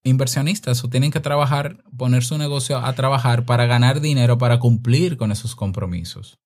inversionistas 0.02 0.84
o 0.84 0.88
tienen 0.88 1.10
que 1.10 1.20
trabajar, 1.20 1.82
poner 1.96 2.24
su 2.24 2.38
negocio 2.38 2.78
a 2.78 2.92
trabajar 2.94 3.44
para 3.44 3.66
ganar 3.66 4.00
dinero, 4.00 4.38
para 4.38 4.58
cumplir 4.58 5.16
con 5.16 5.32
esos 5.32 5.54
compromisos. 5.54 6.38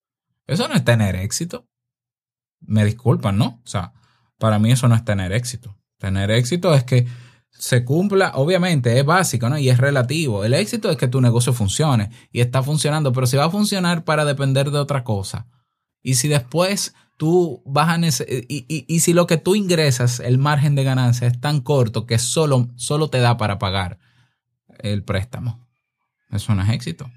Eso 0.46 0.68
no 0.68 0.74
es 0.74 0.84
tener 0.84 1.16
éxito. 1.16 1.66
Me 2.60 2.84
disculpan, 2.84 3.38
¿no? 3.38 3.60
O 3.64 3.66
sea, 3.66 3.92
para 4.38 4.58
mí 4.58 4.72
eso 4.72 4.88
no 4.88 4.94
es 4.94 5.04
tener 5.04 5.32
éxito. 5.32 5.76
Tener 5.98 6.30
éxito 6.30 6.74
es 6.74 6.84
que 6.84 7.06
se 7.50 7.84
cumpla, 7.84 8.32
obviamente 8.34 8.98
es 8.98 9.04
básico, 9.04 9.48
¿no? 9.48 9.58
Y 9.58 9.68
es 9.68 9.78
relativo. 9.78 10.44
El 10.44 10.54
éxito 10.54 10.90
es 10.90 10.96
que 10.96 11.08
tu 11.08 11.20
negocio 11.20 11.52
funcione 11.52 12.10
y 12.30 12.40
está 12.40 12.62
funcionando, 12.62 13.12
pero 13.12 13.26
si 13.26 13.36
va 13.36 13.44
a 13.44 13.50
funcionar 13.50 14.04
para 14.04 14.24
depender 14.24 14.70
de 14.70 14.78
otra 14.78 15.04
cosa. 15.04 15.46
Y 16.02 16.14
si 16.16 16.28
después 16.28 16.94
tú 17.16 17.62
vas 17.66 17.88
a 17.88 17.96
nece- 17.98 18.46
y, 18.48 18.66
y- 18.68 18.84
y 18.88 19.00
si 19.00 19.12
lo 19.12 19.26
que 19.26 19.36
tú 19.36 19.54
ingresas, 19.54 20.20
el 20.20 20.38
margen 20.38 20.74
de 20.74 20.84
ganancia 20.84 21.26
es 21.28 21.40
tan 21.40 21.60
corto 21.60 22.06
que 22.06 22.18
solo, 22.18 22.68
solo 22.76 23.08
te 23.08 23.18
da 23.18 23.36
para 23.36 23.58
pagar 23.58 23.98
el 24.80 25.02
préstamo. 25.04 25.66
Eso 26.30 26.54
no 26.54 26.62
es 26.62 26.70
éxito. 26.70 27.10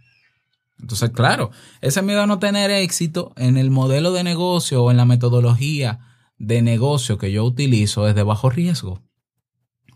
Entonces, 0.80 1.10
claro, 1.10 1.50
ese 1.82 2.02
miedo 2.04 2.22
a 2.22 2.28
no 2.28 2.38
tener 2.38 2.70
éxito 2.70 3.34
en 3.36 3.58
el 3.58 3.72
modelo 3.72 4.12
de 4.12 4.24
negocio 4.24 4.84
o 4.84 4.92
en 4.92 4.98
la 4.98 5.06
metodología 5.06 6.00
de 6.38 6.62
negocio 6.62 7.18
que 7.18 7.32
yo 7.32 7.44
utilizo 7.44 8.08
es 8.08 8.14
de 8.14 8.22
bajo 8.22 8.50
riesgo. 8.52 9.02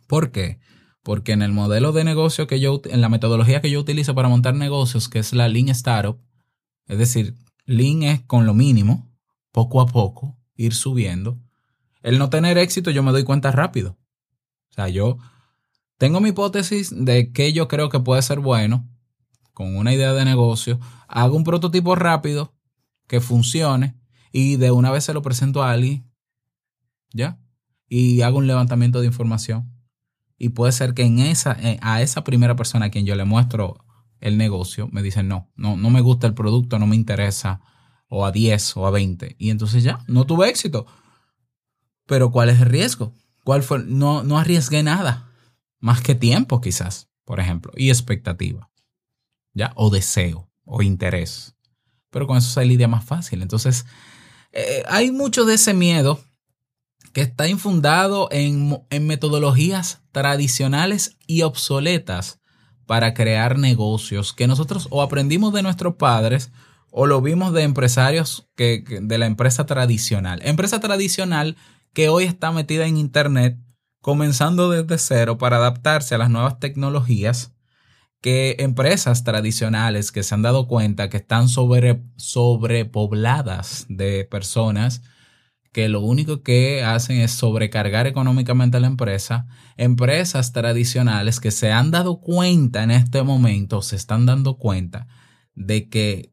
¿Por 0.07 0.31
qué? 0.31 0.59
Porque 1.03 1.33
en 1.33 1.43
el 1.43 1.51
modelo 1.51 1.91
de 1.91 2.03
negocio 2.03 2.47
que 2.47 2.59
yo, 2.59 2.81
en 2.85 3.01
la 3.01 3.09
metodología 3.09 3.61
que 3.61 3.69
yo 3.69 3.79
utilizo 3.79 4.15
para 4.15 4.27
montar 4.27 4.55
negocios, 4.55 5.07
que 5.07 5.19
es 5.19 5.33
la 5.33 5.47
Lean 5.47 5.69
Startup, 5.69 6.19
es 6.87 6.97
decir, 6.97 7.35
Lean 7.65 8.01
es 8.03 8.21
con 8.21 8.45
lo 8.47 8.53
mínimo, 8.55 9.10
poco 9.51 9.81
a 9.81 9.85
poco, 9.85 10.37
ir 10.55 10.73
subiendo. 10.73 11.39
El 12.01 12.17
no 12.17 12.29
tener 12.29 12.57
éxito 12.57 12.91
yo 12.91 13.03
me 13.03 13.11
doy 13.11 13.23
cuenta 13.23 13.51
rápido. 13.51 13.97
O 14.71 14.73
sea, 14.73 14.89
yo 14.89 15.17
tengo 15.97 16.19
mi 16.19 16.29
hipótesis 16.29 16.93
de 16.95 17.31
que 17.31 17.53
yo 17.53 17.67
creo 17.67 17.89
que 17.89 17.99
puede 17.99 18.21
ser 18.21 18.39
bueno 18.39 18.89
con 19.53 19.75
una 19.75 19.93
idea 19.93 20.13
de 20.13 20.25
negocio, 20.25 20.79
hago 21.07 21.35
un 21.35 21.43
prototipo 21.43 21.95
rápido 21.95 22.55
que 23.07 23.19
funcione 23.19 23.99
y 24.31 24.55
de 24.55 24.71
una 24.71 24.91
vez 24.91 25.03
se 25.03 25.13
lo 25.13 25.21
presento 25.21 25.61
a 25.61 25.71
alguien, 25.71 26.09
¿ya? 27.13 27.39
Y 27.87 28.21
hago 28.21 28.37
un 28.37 28.47
levantamiento 28.47 29.01
de 29.01 29.07
información. 29.07 29.71
Y 30.37 30.49
puede 30.49 30.71
ser 30.71 30.93
que 30.93 31.03
en 31.03 31.19
esa, 31.19 31.55
eh, 31.59 31.77
a 31.81 32.01
esa 32.01 32.23
primera 32.23 32.55
persona 32.55 32.85
a 32.85 32.89
quien 32.89 33.05
yo 33.05 33.15
le 33.15 33.25
muestro 33.25 33.85
el 34.21 34.37
negocio, 34.37 34.87
me 34.91 35.03
dicen, 35.03 35.27
no, 35.27 35.51
no, 35.55 35.75
no 35.75 35.89
me 35.89 36.01
gusta 36.01 36.25
el 36.25 36.33
producto, 36.33 36.79
no 36.79 36.87
me 36.87 36.95
interesa, 36.95 37.61
o 38.13 38.25
a 38.25 38.31
10 38.31 38.77
o 38.77 38.85
a 38.85 38.91
20. 38.91 39.37
Y 39.39 39.49
entonces 39.49 39.83
ya, 39.83 40.03
no 40.07 40.25
tuve 40.25 40.49
éxito. 40.49 40.85
Pero 42.05 42.29
¿cuál 42.29 42.49
es 42.49 42.59
el 42.59 42.67
riesgo? 42.67 43.15
¿Cuál 43.45 43.63
fue? 43.63 43.79
No, 43.85 44.21
no 44.21 44.37
arriesgué 44.37 44.83
nada, 44.83 45.31
más 45.79 46.01
que 46.01 46.13
tiempo 46.13 46.59
quizás, 46.59 47.07
por 47.23 47.39
ejemplo, 47.39 47.71
y 47.75 47.89
expectativa, 47.89 48.69
¿ya? 49.53 49.71
O 49.75 49.89
deseo, 49.89 50.51
o 50.65 50.81
interés. 50.81 51.55
Pero 52.09 52.27
con 52.27 52.37
eso 52.37 52.49
se 52.49 52.65
lidia 52.65 52.89
más 52.89 53.05
fácil. 53.05 53.41
Entonces, 53.41 53.85
eh, 54.51 54.83
hay 54.89 55.11
mucho 55.11 55.45
de 55.45 55.53
ese 55.53 55.73
miedo 55.73 56.19
que 57.13 57.21
está 57.21 57.47
infundado 57.47 58.27
en, 58.29 58.83
en 58.89 59.07
metodologías 59.07 60.01
tradicionales 60.11 61.17
y 61.27 61.43
obsoletas 61.43 62.41
para 62.85 63.13
crear 63.13 63.57
negocios 63.57 64.33
que 64.33 64.47
nosotros 64.47 64.89
o 64.91 65.01
aprendimos 65.01 65.53
de 65.53 65.63
nuestros 65.63 65.95
padres 65.95 66.51
o 66.91 67.07
lo 67.07 67.21
vimos 67.21 67.53
de 67.53 67.63
empresarios 67.63 68.49
que, 68.55 68.83
de 69.01 69.17
la 69.17 69.25
empresa 69.25 69.65
tradicional. 69.65 70.41
Empresa 70.43 70.79
tradicional 70.79 71.57
que 71.93 72.09
hoy 72.09 72.25
está 72.25 72.51
metida 72.51 72.85
en 72.85 72.97
Internet, 72.97 73.57
comenzando 74.01 74.69
desde 74.69 74.97
cero 74.97 75.37
para 75.37 75.57
adaptarse 75.57 76.15
a 76.15 76.17
las 76.17 76.29
nuevas 76.29 76.59
tecnologías, 76.59 77.53
que 78.21 78.57
empresas 78.59 79.23
tradicionales 79.23 80.11
que 80.11 80.21
se 80.21 80.35
han 80.35 80.43
dado 80.43 80.67
cuenta 80.67 81.09
que 81.09 81.17
están 81.17 81.49
sobre, 81.49 82.03
sobrepobladas 82.17 83.85
de 83.89 84.25
personas 84.25 85.01
que 85.71 85.87
lo 85.87 86.01
único 86.01 86.43
que 86.43 86.83
hacen 86.83 87.17
es 87.17 87.31
sobrecargar 87.31 88.05
económicamente 88.05 88.77
a 88.77 88.79
la 88.81 88.87
empresa, 88.87 89.47
empresas 89.77 90.51
tradicionales 90.51 91.39
que 91.39 91.51
se 91.51 91.71
han 91.71 91.91
dado 91.91 92.19
cuenta 92.19 92.83
en 92.83 92.91
este 92.91 93.23
momento, 93.23 93.81
se 93.81 93.95
están 93.95 94.25
dando 94.25 94.57
cuenta 94.57 95.07
de 95.55 95.89
que 95.89 96.30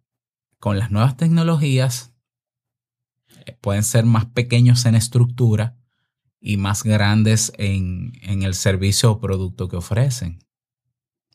con 0.58 0.78
las 0.78 0.90
nuevas 0.90 1.16
tecnologías 1.16 2.14
eh, 3.46 3.56
pueden 3.60 3.82
ser 3.82 4.04
más 4.04 4.26
pequeños 4.26 4.84
en 4.86 4.94
estructura 4.94 5.76
y 6.40 6.56
más 6.56 6.84
grandes 6.84 7.52
en, 7.58 8.12
el 8.22 8.54
servicio 8.54 9.12
o 9.12 9.20
producto 9.20 9.68
que 9.68 9.76
ofrecen. 9.76 10.38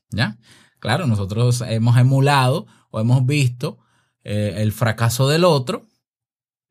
¿Ya? 0.09 0.37
Claro, 0.79 1.07
nosotros 1.07 1.63
hemos 1.67 1.97
emulado 1.97 2.67
o 2.91 2.99
hemos 2.99 3.25
visto 3.25 3.79
eh, 4.23 4.55
el 4.57 4.71
fracaso 4.71 5.27
del 5.27 5.43
otro, 5.43 5.87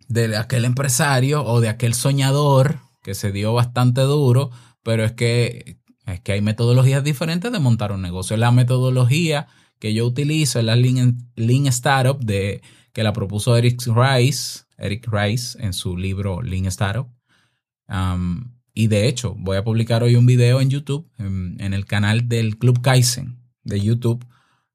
de 0.08 0.36
aquel 0.36 0.64
empresario 0.64 1.44
o 1.44 1.60
de 1.60 1.68
aquel 1.68 1.94
soñador 1.94 2.80
que 3.02 3.14
se 3.14 3.32
dio 3.32 3.52
bastante 3.52 4.02
duro, 4.02 4.50
pero 4.82 5.04
es 5.04 5.12
que, 5.12 5.80
es 6.06 6.20
que 6.20 6.32
hay 6.32 6.40
metodologías 6.40 7.02
diferentes 7.02 7.50
de 7.50 7.58
montar 7.58 7.92
un 7.92 8.02
negocio. 8.02 8.36
La 8.36 8.52
metodología 8.52 9.48
que 9.82 9.92
yo 9.92 10.06
utilizo 10.06 10.60
es 10.60 10.64
la 10.64 10.76
Lean, 10.76 11.66
Startup 11.66 12.16
de, 12.16 12.62
que 12.92 13.02
la 13.02 13.12
propuso 13.12 13.56
Eric 13.56 13.82
Rice, 13.86 14.60
Eric 14.78 15.08
Rice 15.10 15.58
en 15.60 15.72
su 15.72 15.96
libro 15.96 16.40
Lean 16.40 16.66
Startup. 16.66 17.08
Um, 17.88 18.52
y 18.74 18.86
de 18.86 19.08
hecho, 19.08 19.34
voy 19.36 19.56
a 19.56 19.64
publicar 19.64 20.04
hoy 20.04 20.14
un 20.14 20.24
video 20.24 20.60
en 20.60 20.70
YouTube, 20.70 21.10
en, 21.18 21.56
en 21.58 21.74
el 21.74 21.84
canal 21.84 22.28
del 22.28 22.58
Club 22.58 22.80
Kaizen 22.80 23.40
de 23.64 23.80
YouTube, 23.80 24.24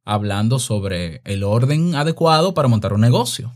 hablando 0.04 0.60
sobre 0.60 1.22
el 1.24 1.44
orden 1.44 1.96
adecuado 1.96 2.54
para 2.54 2.68
montar 2.68 2.92
un 2.92 3.00
negocio. 3.00 3.54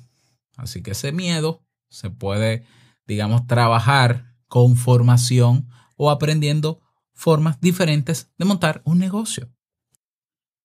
Así 0.56 0.82
que 0.82 0.92
ese 0.92 1.12
miedo 1.12 1.66
se 1.90 2.10
puede, 2.10 2.64
digamos, 3.08 3.46
trabajar 3.46 4.38
con 4.48 4.78
formación 4.78 5.68
o 5.98 6.12
aprendiendo 6.12 6.80
formas 7.14 7.60
diferentes 7.60 8.32
de 8.38 8.46
montar 8.46 8.82
un 8.86 9.00
negocio. 9.00 9.52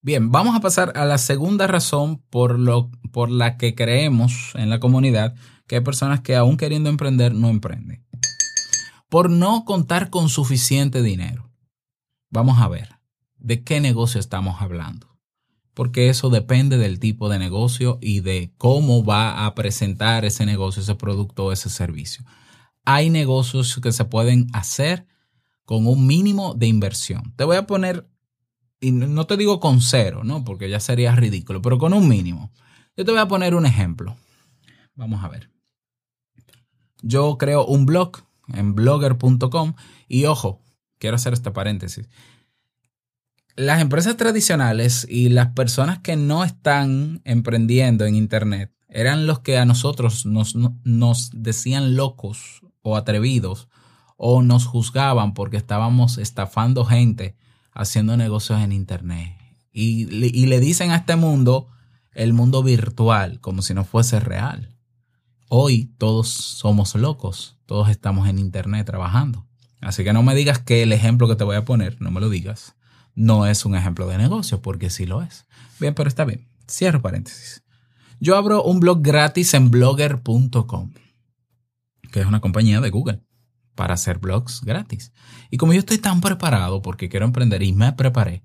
Bien, 0.07 0.31
vamos 0.31 0.55
a 0.55 0.61
pasar 0.61 0.93
a 0.95 1.03
la 1.03 1.17
segunda 1.17 1.67
razón 1.67 2.23
por, 2.29 2.57
lo, 2.57 2.89
por 3.11 3.29
la 3.29 3.57
que 3.57 3.75
creemos 3.75 4.53
en 4.55 4.69
la 4.69 4.79
comunidad 4.79 5.35
que 5.67 5.75
hay 5.75 5.81
personas 5.81 6.21
que 6.21 6.37
aún 6.37 6.55
queriendo 6.55 6.89
emprender 6.89 7.33
no 7.33 7.49
emprenden. 7.49 8.05
Por 9.09 9.29
no 9.29 9.65
contar 9.65 10.09
con 10.09 10.29
suficiente 10.29 11.01
dinero. 11.01 11.51
Vamos 12.29 12.59
a 12.59 12.69
ver, 12.69 12.95
¿de 13.37 13.65
qué 13.65 13.81
negocio 13.81 14.21
estamos 14.21 14.61
hablando? 14.61 15.07
porque 15.73 16.07
eso 16.09 16.29
depende 16.29 16.77
del 16.77 16.99
tipo 16.99 17.27
de 17.27 17.37
negocio 17.37 17.99
y 18.01 18.21
de 18.21 18.53
cómo 18.57 19.03
va 19.03 19.45
a 19.45 19.55
presentar 19.55 20.23
ese 20.23 20.45
negocio, 20.45 20.81
ese 20.81 20.95
producto 20.95 21.45
o 21.45 21.51
ese 21.51 21.69
servicio. 21.69 22.23
Hay 22.85 23.09
negocios 23.09 23.77
que 23.83 23.91
se 23.91 24.05
pueden 24.05 24.47
hacer 24.53 25.05
con 25.65 25.85
un 25.85 26.07
mínimo 26.07 26.53
de 26.55 26.65
inversión. 26.65 27.33
Te 27.35 27.43
voy 27.43 27.57
a 27.57 27.67
poner, 27.67 28.09
y 28.79 28.91
no 28.91 29.25
te 29.25 29.37
digo 29.37 29.59
con 29.59 29.81
cero, 29.81 30.21
¿no? 30.23 30.43
Porque 30.43 30.69
ya 30.69 30.79
sería 30.79 31.15
ridículo, 31.15 31.61
pero 31.61 31.77
con 31.77 31.93
un 31.93 32.07
mínimo. 32.07 32.51
Yo 32.95 33.05
te 33.05 33.11
voy 33.11 33.19
a 33.19 33.27
poner 33.27 33.55
un 33.55 33.65
ejemplo. 33.65 34.15
Vamos 34.95 35.23
a 35.23 35.29
ver. 35.29 35.49
Yo 37.01 37.37
creo 37.37 37.65
un 37.65 37.85
blog 37.85 38.17
en 38.53 38.73
blogger.com 38.75 39.73
y 40.07 40.25
ojo, 40.25 40.61
quiero 40.97 41.15
hacer 41.15 41.33
este 41.33 41.51
paréntesis 41.51 42.07
las 43.57 43.81
empresas 43.81 44.15
tradicionales 44.17 45.05
y 45.09 45.29
las 45.29 45.47
personas 45.47 45.99
que 45.99 46.15
no 46.15 46.43
están 46.43 47.21
emprendiendo 47.25 48.05
en 48.05 48.15
Internet 48.15 48.71
eran 48.87 49.25
los 49.25 49.39
que 49.39 49.57
a 49.57 49.65
nosotros 49.65 50.25
nos, 50.27 50.55
nos, 50.55 51.31
decían 51.33 51.95
locos 51.95 52.61
o 52.83 52.95
atrevidos 52.95 53.67
o 54.15 54.43
nos 54.43 54.65
juzgaban 54.65 55.33
porque 55.33 55.57
estábamos 55.57 56.19
estafando 56.19 56.85
gente 56.85 57.35
haciendo 57.77 58.17
negocios 58.17 58.59
en 58.61 58.71
Internet. 58.71 59.37
Y, 59.71 60.05
le 60.05 60.59
dicen 60.59 60.91
a 60.91 60.97
este 60.97 61.15
mundo 61.15 61.69
el 62.13 62.33
mundo 62.33 62.63
virtual 62.63 63.39
como 63.39 63.61
si 63.61 63.73
no 63.73 63.85
fuese 63.85 64.19
real. 64.19 64.75
Hoy 65.49 65.93
todos 65.97 66.27
somos 66.29 66.95
locos, 66.95 67.57
todos 67.65 67.89
estamos 67.89 68.27
en 68.27 68.39
Internet 68.39 68.85
trabajando. 68.85 69.45
Así 69.79 70.03
que 70.03 70.13
no 70.13 70.23
me 70.23 70.35
digas 70.35 70.59
que 70.59 70.83
el 70.83 70.91
ejemplo 70.91 71.27
que 71.27 71.35
te 71.35 71.43
voy 71.43 71.55
a 71.55 71.65
poner, 71.65 72.01
no 72.01 72.11
me 72.11 72.19
lo 72.19 72.29
digas 72.29 72.75
no 73.17 73.47
es 73.47 73.65
un 73.65 73.75
ejemplo 73.75 74.07
de 74.07 74.17
negocio, 74.17 74.61
porque 74.61 74.91
sí 74.91 75.07
lo 75.07 75.23
es. 75.23 75.45
Bien, 75.79 75.95
pero 75.95 76.07
está 76.07 76.23
bien. 76.23 76.47
Cierro 76.69 77.01
paréntesis. 77.01 77.63
Yo 78.19 78.37
abro 78.37 78.63
un 78.63 78.79
blog 78.79 79.01
gratis 79.01 79.55
en 79.55 79.71
blogger.com, 79.71 80.93
que 82.11 82.19
es 82.19 82.25
una 82.27 82.41
compañía 82.41 82.79
de 82.79 82.91
Google, 82.91 83.23
para 83.77 83.93
hacer 83.93 84.17
blogs 84.17 84.59
gratis. 84.61 85.13
Y 85.49 85.55
como 85.55 85.71
yo 85.71 85.79
estoy 85.79 85.99
tan 85.99 86.19
preparado 86.19 86.81
porque 86.81 87.07
quiero 87.07 87.25
emprender 87.25 87.63
y 87.63 87.71
me 87.71 87.93
preparé, 87.93 88.43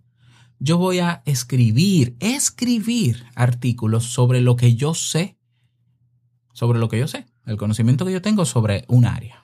yo 0.61 0.79
voy 0.79 1.01
a 1.01 1.25
escribir, 1.27 2.17
escribir 2.21 3.25
artículos 3.35 4.05
sobre 4.05 4.41
lo 4.41 4.55
que 4.55 4.77
yo 4.77 4.95
sé, 4.95 5.37
sobre 6.53 6.79
lo 6.79 6.89
que 6.89 7.01
yo 7.01 7.09
sé, 7.09 7.27
el 7.47 7.57
conocimiento 7.57 8.07
que 8.07 8.13
yo 8.13 8.23
tengo 8.23 8.45
sobre 8.45 8.85
un 8.87 9.05
área. 9.05 9.43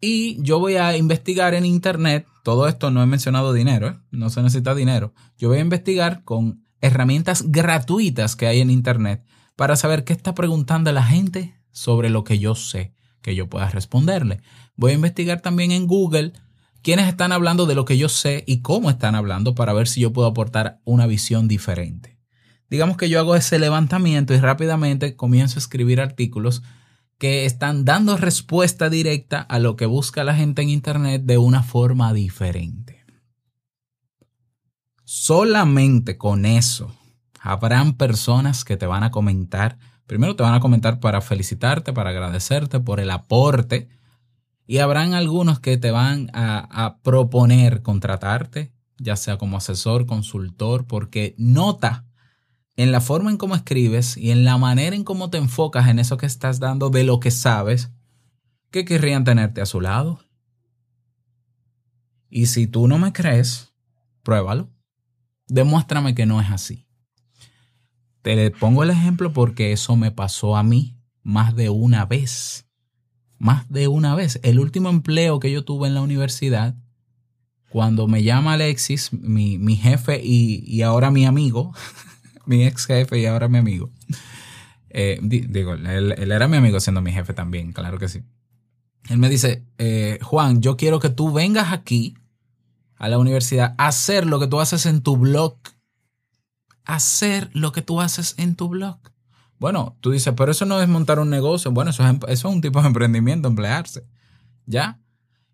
Y 0.00 0.42
yo 0.42 0.58
voy 0.58 0.74
a 0.74 0.96
investigar 0.96 1.54
en 1.54 1.64
Internet, 1.64 2.26
todo 2.42 2.66
esto 2.66 2.90
no 2.90 3.00
he 3.02 3.06
mencionado 3.06 3.52
dinero, 3.52 3.88
¿eh? 3.88 3.96
no 4.10 4.28
se 4.30 4.42
necesita 4.42 4.74
dinero, 4.74 5.14
yo 5.38 5.50
voy 5.50 5.58
a 5.58 5.62
investigar 5.62 6.24
con 6.24 6.64
herramientas 6.80 7.44
gratuitas 7.52 8.34
que 8.34 8.48
hay 8.48 8.60
en 8.60 8.70
Internet 8.70 9.24
para 9.54 9.76
saber 9.76 10.04
qué 10.04 10.12
está 10.12 10.34
preguntando 10.34 10.90
la 10.90 11.04
gente 11.04 11.54
sobre 11.70 12.10
lo 12.10 12.24
que 12.24 12.38
yo 12.38 12.54
sé, 12.56 12.95
que 13.22 13.34
yo 13.34 13.48
pueda 13.48 13.68
responderle. 13.70 14.40
Voy 14.76 14.92
a 14.92 14.94
investigar 14.94 15.40
también 15.40 15.72
en 15.72 15.86
Google 15.86 16.32
quiénes 16.82 17.08
están 17.08 17.32
hablando 17.32 17.66
de 17.66 17.74
lo 17.74 17.84
que 17.84 17.98
yo 17.98 18.08
sé 18.08 18.44
y 18.46 18.60
cómo 18.60 18.90
están 18.90 19.14
hablando 19.14 19.54
para 19.54 19.72
ver 19.72 19.88
si 19.88 20.00
yo 20.00 20.12
puedo 20.12 20.28
aportar 20.28 20.80
una 20.84 21.06
visión 21.06 21.48
diferente. 21.48 22.18
Digamos 22.68 22.96
que 22.96 23.08
yo 23.08 23.18
hago 23.18 23.36
ese 23.36 23.58
levantamiento 23.58 24.34
y 24.34 24.38
rápidamente 24.38 25.16
comienzo 25.16 25.58
a 25.58 25.60
escribir 25.60 26.00
artículos 26.00 26.62
que 27.18 27.46
están 27.46 27.84
dando 27.84 28.16
respuesta 28.16 28.90
directa 28.90 29.40
a 29.40 29.58
lo 29.58 29.76
que 29.76 29.86
busca 29.86 30.24
la 30.24 30.34
gente 30.34 30.62
en 30.62 30.70
Internet 30.70 31.22
de 31.24 31.38
una 31.38 31.62
forma 31.62 32.12
diferente. 32.12 33.04
Solamente 35.04 36.18
con 36.18 36.44
eso, 36.44 36.92
Habrán 37.46 37.92
personas 37.92 38.64
que 38.64 38.76
te 38.76 38.86
van 38.86 39.04
a 39.04 39.12
comentar. 39.12 39.78
Primero 40.06 40.36
te 40.36 40.42
van 40.42 40.54
a 40.54 40.60
comentar 40.60 41.00
para 41.00 41.20
felicitarte, 41.20 41.92
para 41.92 42.10
agradecerte 42.10 42.80
por 42.80 43.00
el 43.00 43.10
aporte. 43.10 43.88
Y 44.66 44.78
habrán 44.78 45.14
algunos 45.14 45.60
que 45.60 45.76
te 45.76 45.90
van 45.90 46.30
a, 46.32 46.84
a 46.84 46.98
proponer 46.98 47.82
contratarte, 47.82 48.72
ya 48.98 49.16
sea 49.16 49.38
como 49.38 49.56
asesor, 49.56 50.06
consultor, 50.06 50.86
porque 50.86 51.34
nota 51.38 52.06
en 52.76 52.92
la 52.92 53.00
forma 53.00 53.30
en 53.30 53.38
cómo 53.38 53.54
escribes 53.54 54.16
y 54.16 54.30
en 54.30 54.44
la 54.44 54.58
manera 54.58 54.94
en 54.94 55.04
cómo 55.04 55.30
te 55.30 55.38
enfocas 55.38 55.88
en 55.88 55.98
eso 55.98 56.16
que 56.16 56.26
estás 56.26 56.60
dando 56.60 56.90
de 56.90 57.04
lo 57.04 57.20
que 57.20 57.30
sabes, 57.30 57.90
que 58.70 58.84
querrían 58.84 59.24
tenerte 59.24 59.60
a 59.60 59.66
su 59.66 59.80
lado. 59.80 60.20
Y 62.28 62.46
si 62.46 62.66
tú 62.66 62.86
no 62.86 62.98
me 62.98 63.12
crees, 63.12 63.72
pruébalo. 64.22 64.70
Demuéstrame 65.46 66.14
que 66.14 66.26
no 66.26 66.40
es 66.40 66.50
así. 66.50 66.85
Te 68.26 68.50
pongo 68.50 68.82
el 68.82 68.90
ejemplo 68.90 69.32
porque 69.32 69.70
eso 69.70 69.94
me 69.94 70.10
pasó 70.10 70.56
a 70.56 70.64
mí 70.64 70.96
más 71.22 71.54
de 71.54 71.70
una 71.70 72.06
vez. 72.06 72.66
Más 73.38 73.68
de 73.70 73.86
una 73.86 74.16
vez. 74.16 74.40
El 74.42 74.58
último 74.58 74.88
empleo 74.88 75.38
que 75.38 75.52
yo 75.52 75.64
tuve 75.64 75.86
en 75.86 75.94
la 75.94 76.00
universidad, 76.00 76.74
cuando 77.68 78.08
me 78.08 78.24
llama 78.24 78.54
Alexis, 78.54 79.12
mi, 79.12 79.58
mi 79.58 79.76
jefe 79.76 80.20
y, 80.24 80.64
y 80.66 80.82
ahora 80.82 81.12
mi 81.12 81.24
amigo, 81.24 81.72
mi 82.46 82.64
ex 82.64 82.86
jefe 82.86 83.20
y 83.20 83.26
ahora 83.26 83.46
mi 83.46 83.58
amigo. 83.58 83.92
Eh, 84.90 85.20
di- 85.22 85.46
digo, 85.48 85.74
él, 85.74 86.12
él 86.18 86.32
era 86.32 86.48
mi 86.48 86.56
amigo 86.56 86.80
siendo 86.80 87.02
mi 87.02 87.12
jefe 87.12 87.32
también, 87.32 87.70
claro 87.72 87.96
que 87.98 88.08
sí. 88.08 88.22
Él 89.08 89.18
me 89.18 89.28
dice, 89.28 89.62
eh, 89.78 90.18
Juan, 90.22 90.62
yo 90.62 90.76
quiero 90.76 90.98
que 90.98 91.10
tú 91.10 91.32
vengas 91.32 91.72
aquí 91.72 92.16
a 92.96 93.08
la 93.08 93.18
universidad 93.18 93.76
a 93.78 93.86
hacer 93.86 94.26
lo 94.26 94.40
que 94.40 94.48
tú 94.48 94.58
haces 94.58 94.84
en 94.86 95.00
tu 95.02 95.16
blog. 95.16 95.58
Hacer 96.86 97.50
lo 97.52 97.72
que 97.72 97.82
tú 97.82 98.00
haces 98.00 98.34
en 98.38 98.56
tu 98.56 98.68
blog. 98.68 98.98
Bueno, 99.58 99.96
tú 100.00 100.10
dices, 100.12 100.32
pero 100.36 100.52
eso 100.52 100.64
no 100.64 100.80
es 100.80 100.88
montar 100.88 101.18
un 101.18 101.28
negocio. 101.30 101.70
Bueno, 101.72 101.90
eso 101.90 102.02
es, 102.02 102.10
em- 102.10 102.20
eso 102.28 102.48
es 102.48 102.54
un 102.54 102.60
tipo 102.62 102.80
de 102.80 102.86
emprendimiento, 102.88 103.48
emplearse. 103.48 104.06
¿Ya? 104.66 105.00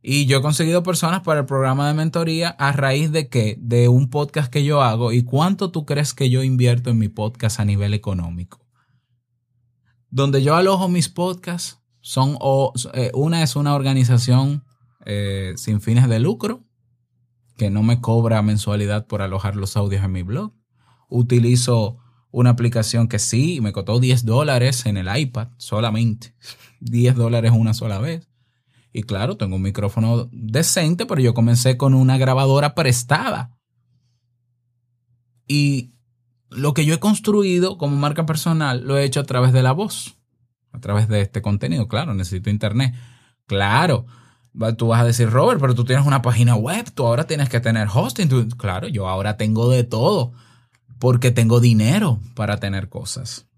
Y 0.03 0.27
yo 0.27 0.39
he 0.39 0.43
conseguido 0.43 0.83
personas 0.83 1.21
para 1.23 1.41
el 1.41 1.47
programa 1.47 1.87
de 1.89 1.95
mentoría 1.95 2.49
a 2.51 2.73
raíz 2.73 3.13
de 3.13 3.29
qué? 3.29 3.57
De 3.61 3.89
un 3.89 4.11
podcast 4.11 4.53
que 4.53 4.65
yo 4.65 4.83
hago. 4.83 5.13
¿Y 5.13 5.23
cuánto 5.23 5.71
tú 5.71 5.85
crees 5.87 6.13
que 6.15 6.29
yo 6.31 6.43
invierto 6.43 6.91
en 6.91 6.99
mi 6.99 7.09
podcast 7.09 7.61
a 7.61 7.65
nivel 7.65 7.95
económico? 7.95 8.67
Donde 10.11 10.43
yo 10.43 10.57
alojo 10.57 10.89
mis 10.89 11.09
podcasts 11.09 11.79
son, 12.01 12.37
o- 12.41 12.73
eh, 12.95 13.11
una 13.15 13.43
es 13.43 13.57
una 13.57 13.75
organización 13.75 14.65
eh, 15.07 15.55
sin 15.57 15.81
fines 15.81 16.09
de 16.09 16.19
lucro 16.21 16.65
que 17.57 17.71
no 17.71 17.83
me 17.83 18.01
cobra 18.01 18.43
mensualidad 18.43 19.07
por 19.07 19.23
alojar 19.23 19.57
los 19.57 19.77
audios 19.77 20.05
en 20.05 20.13
mi 20.13 20.23
blog. 20.23 20.53
Utilizo 21.15 21.99
una 22.31 22.51
aplicación 22.51 23.07
que 23.07 23.19
sí, 23.19 23.61
me 23.61 23.73
costó 23.73 24.01
10 24.01 24.25
dólares 24.25 24.87
en 24.87 24.97
el 24.97 25.15
iPad 25.15 25.49
solamente. 25.59 26.35
10 26.81 27.17
dólares 27.17 27.53
una 27.55 27.75
sola 27.75 27.99
vez. 27.99 28.27
Y 28.95 29.03
claro, 29.03 29.37
tengo 29.37 29.57
un 29.57 29.63
micrófono 29.63 30.29
decente, 30.33 31.05
pero 31.05 31.21
yo 31.21 31.35
comencé 31.35 31.77
con 31.77 31.93
una 31.93 32.17
grabadora 32.17 32.75
prestada. 32.75 33.59
Y 35.47 35.93
lo 36.49 36.73
que 36.73 36.87
yo 36.87 36.95
he 36.95 37.01
construido 37.01 37.77
como 37.77 37.97
marca 37.97 38.25
personal 38.25 38.87
lo 38.87 38.97
he 38.97 39.05
hecho 39.05 39.21
a 39.21 39.25
través 39.25 39.53
de 39.53 39.63
la 39.63 39.73
voz, 39.73 40.17
a 40.73 40.81
través 40.81 41.09
de 41.09 41.21
este 41.21 41.43
contenido. 41.43 41.89
Claro, 41.89 42.15
necesito 42.15 42.49
internet. 42.49 42.95
Claro, 43.47 44.07
tú 44.79 44.89
vas 44.89 45.03
a 45.03 45.05
decir, 45.05 45.29
Robert, 45.29 45.61
pero 45.61 45.75
tú 45.75 45.85
tienes 45.85 46.07
una 46.07 46.23
página 46.23 46.55
web, 46.55 46.91
tú 46.95 47.07
ahora 47.07 47.27
tienes 47.27 47.51
que 47.51 47.61
tener 47.61 47.89
hosting. 47.93 48.51
Claro, 48.57 48.89
yo 48.89 49.09
ahora 49.09 49.37
tengo 49.37 49.69
de 49.69 49.85
todo, 49.85 50.33
porque 51.03 51.33
tengo 51.33 51.59
dinero 51.59 52.21
para 52.37 52.61
tener 52.61 52.89
cosas. 52.89 53.49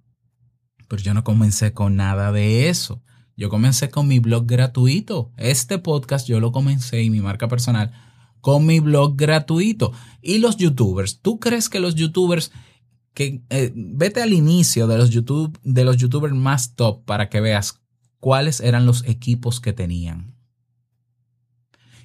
Pero 0.88 1.02
yo 1.02 1.12
no 1.12 1.24
comencé 1.24 1.74
con 1.74 1.94
nada 1.94 2.32
de 2.32 2.70
eso. 2.70 3.02
Yo 3.36 3.50
comencé 3.50 3.90
con 3.90 4.08
mi 4.08 4.18
blog 4.18 4.46
gratuito. 4.46 5.30
Este 5.36 5.78
podcast 5.78 6.26
yo 6.26 6.40
lo 6.40 6.52
comencé 6.52 7.02
y 7.02 7.10
mi 7.10 7.20
marca 7.20 7.46
personal 7.46 7.92
con 8.40 8.64
mi 8.64 8.80
blog 8.80 9.16
gratuito. 9.16 9.92
Y 10.22 10.38
los 10.38 10.56
youtubers, 10.56 11.20
¿tú 11.20 11.38
crees 11.38 11.68
que 11.68 11.80
los 11.80 11.96
youtubers 11.96 12.50
que 13.12 13.42
eh, 13.50 13.70
vete 13.76 14.22
al 14.22 14.32
inicio 14.32 14.86
de 14.86 14.96
los 14.96 15.10
YouTube 15.10 15.60
de 15.64 15.84
los 15.84 15.98
youtubers 15.98 16.34
más 16.34 16.74
top 16.74 17.04
para 17.04 17.28
que 17.28 17.42
veas 17.42 17.82
cuáles 18.20 18.60
eran 18.60 18.86
los 18.86 19.04
equipos 19.04 19.60
que 19.60 19.74
tenían? 19.74 20.34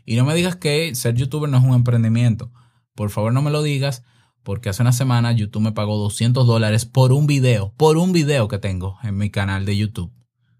Y 0.03 0.17
no 0.17 0.25
me 0.25 0.35
digas 0.35 0.57
que 0.57 0.93
ser 0.95 1.15
youtuber 1.15 1.49
no 1.49 1.59
es 1.59 1.63
un 1.63 1.75
emprendimiento. 1.75 2.51
Por 2.93 3.09
favor, 3.09 3.31
no 3.31 3.41
me 3.41 3.51
lo 3.51 3.63
digas 3.63 4.03
porque 4.43 4.69
hace 4.69 4.81
una 4.81 4.93
semana 4.93 5.31
YouTube 5.31 5.61
me 5.61 5.71
pagó 5.71 5.97
200 5.97 6.45
dólares 6.47 6.85
por 6.85 7.11
un 7.11 7.27
video, 7.27 7.73
por 7.77 7.97
un 7.97 8.11
video 8.11 8.47
que 8.47 8.59
tengo 8.59 8.97
en 9.03 9.17
mi 9.17 9.29
canal 9.29 9.65
de 9.65 9.77
YouTube, 9.77 10.11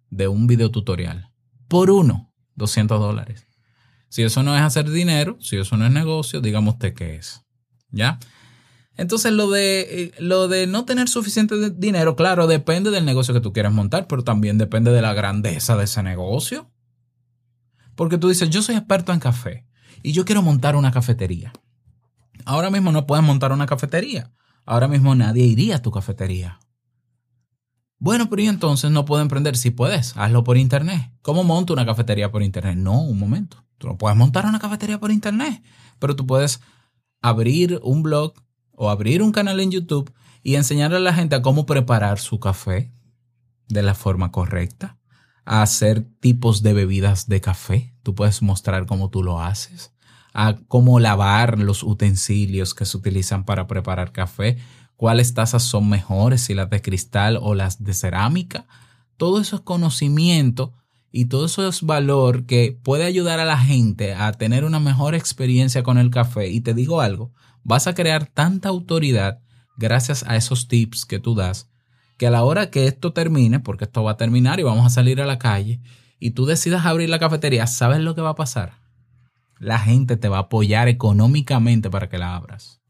de 0.09 0.27
un 0.27 0.47
video 0.47 0.71
tutorial. 0.71 1.31
Por 1.67 1.91
uno, 1.91 2.33
200 2.55 2.99
dólares. 2.99 3.47
Si 4.09 4.23
eso 4.23 4.43
no 4.43 4.55
es 4.55 4.61
hacer 4.61 4.89
dinero, 4.89 5.37
si 5.39 5.57
eso 5.57 5.77
no 5.77 5.85
es 5.85 5.91
negocio, 5.91 6.41
dígame 6.41 6.69
usted 6.69 6.93
qué 6.93 7.15
es. 7.15 7.45
¿Ya? 7.91 8.19
Entonces 8.97 9.31
lo 9.31 9.49
de, 9.49 9.79
eh, 9.81 10.11
lo 10.19 10.47
de 10.49 10.67
no 10.67 10.83
tener 10.83 11.07
suficiente 11.07 11.69
dinero, 11.69 12.17
claro, 12.17 12.47
depende 12.47 12.91
del 12.91 13.05
negocio 13.05 13.33
que 13.33 13.39
tú 13.39 13.53
quieras 13.53 13.71
montar, 13.71 14.07
pero 14.07 14.23
también 14.23 14.57
depende 14.57 14.91
de 14.91 15.01
la 15.01 15.13
grandeza 15.13 15.77
de 15.77 15.85
ese 15.85 16.03
negocio. 16.03 16.69
Porque 17.95 18.17
tú 18.17 18.27
dices, 18.27 18.49
yo 18.49 18.61
soy 18.61 18.75
experto 18.75 19.13
en 19.13 19.19
café 19.19 19.65
y 20.03 20.11
yo 20.11 20.25
quiero 20.25 20.41
montar 20.41 20.75
una 20.75 20.91
cafetería. 20.91 21.53
Ahora 22.45 22.69
mismo 22.69 22.91
no 22.91 23.05
puedes 23.05 23.23
montar 23.23 23.51
una 23.51 23.65
cafetería. 23.65 24.31
Ahora 24.65 24.87
mismo 24.87 25.15
nadie 25.15 25.45
iría 25.45 25.77
a 25.77 25.81
tu 25.81 25.91
cafetería. 25.91 26.59
Bueno, 27.97 28.29
pero 28.29 28.41
y 28.41 28.47
entonces 28.47 28.91
no 28.91 29.05
puedo 29.05 29.21
emprender. 29.21 29.57
Si 29.57 29.71
puedes, 29.71 30.15
hazlo 30.15 30.43
por 30.43 30.57
internet. 30.57 31.11
¿Cómo 31.21 31.43
monto 31.43 31.73
una 31.73 31.85
cafetería 31.85 32.31
por 32.31 32.43
internet? 32.43 32.77
No, 32.77 33.01
un 33.01 33.19
momento. 33.19 33.65
Tú 33.77 33.87
no 33.87 33.97
puedes 33.97 34.17
montar 34.17 34.45
una 34.45 34.59
cafetería 34.59 34.99
por 34.99 35.11
internet, 35.11 35.63
pero 35.99 36.15
tú 36.15 36.25
puedes 36.25 36.61
abrir 37.21 37.79
un 37.83 38.03
blog 38.03 38.33
o 38.71 38.89
abrir 38.89 39.21
un 39.21 39.31
canal 39.31 39.59
en 39.59 39.71
YouTube 39.71 40.13
y 40.43 40.55
enseñarle 40.55 40.97
a 40.97 41.01
la 41.01 41.13
gente 41.13 41.35
a 41.35 41.41
cómo 41.41 41.65
preparar 41.65 42.19
su 42.19 42.39
café 42.39 42.93
de 43.67 43.83
la 43.83 43.93
forma 43.93 44.31
correcta, 44.31 44.97
a 45.45 45.61
hacer 45.61 46.07
tipos 46.19 46.61
de 46.61 46.73
bebidas 46.73 47.27
de 47.27 47.41
café. 47.41 47.93
Tú 48.03 48.15
puedes 48.15 48.41
mostrar 48.41 48.85
cómo 48.85 49.09
tú 49.09 49.23
lo 49.23 49.41
haces, 49.41 49.93
a 50.33 50.57
cómo 50.67 50.99
lavar 50.99 51.59
los 51.59 51.83
utensilios 51.83 52.73
que 52.73 52.85
se 52.85 52.97
utilizan 52.97 53.45
para 53.45 53.67
preparar 53.67 54.11
café, 54.11 54.57
cuáles 54.95 55.33
tazas 55.33 55.63
son 55.63 55.89
mejores, 55.89 56.41
si 56.41 56.53
las 56.53 56.69
de 56.69 56.81
cristal 56.81 57.37
o 57.41 57.55
las 57.55 57.83
de 57.83 57.93
cerámica. 57.93 58.67
Todo 59.17 59.41
eso 59.41 59.57
es 59.57 59.61
conocimiento 59.61 60.73
y 61.11 61.25
todo 61.25 61.45
eso 61.45 61.67
es 61.67 61.81
valor 61.81 62.45
que 62.45 62.77
puede 62.83 63.05
ayudar 63.05 63.39
a 63.39 63.45
la 63.45 63.57
gente 63.57 64.13
a 64.13 64.31
tener 64.33 64.65
una 64.65 64.79
mejor 64.79 65.15
experiencia 65.15 65.83
con 65.83 65.97
el 65.97 66.11
café. 66.11 66.49
Y 66.49 66.61
te 66.61 66.73
digo 66.73 67.01
algo, 67.01 67.31
vas 67.63 67.87
a 67.87 67.95
crear 67.95 68.27
tanta 68.27 68.69
autoridad 68.69 69.39
gracias 69.77 70.23
a 70.27 70.35
esos 70.35 70.67
tips 70.67 71.05
que 71.05 71.19
tú 71.19 71.35
das, 71.35 71.69
que 72.17 72.27
a 72.27 72.31
la 72.31 72.43
hora 72.43 72.69
que 72.69 72.85
esto 72.85 73.13
termine, 73.13 73.59
porque 73.59 73.85
esto 73.85 74.03
va 74.03 74.11
a 74.11 74.17
terminar 74.17 74.59
y 74.59 74.63
vamos 74.63 74.85
a 74.85 74.89
salir 74.89 75.21
a 75.21 75.25
la 75.25 75.39
calle, 75.39 75.79
y 76.19 76.31
tú 76.31 76.45
decidas 76.45 76.85
abrir 76.85 77.09
la 77.09 77.19
cafetería, 77.19 77.65
¿sabes 77.65 78.01
lo 78.01 78.13
que 78.13 78.21
va 78.21 78.31
a 78.31 78.35
pasar? 78.35 78.73
La 79.59 79.77
gente 79.77 80.17
te 80.17 80.29
va 80.29 80.37
a 80.37 80.41
apoyar 80.41 80.87
económicamente 80.87 81.89
para 81.89 82.09
que 82.09 82.17
la 82.17 82.35
abras. 82.35 82.81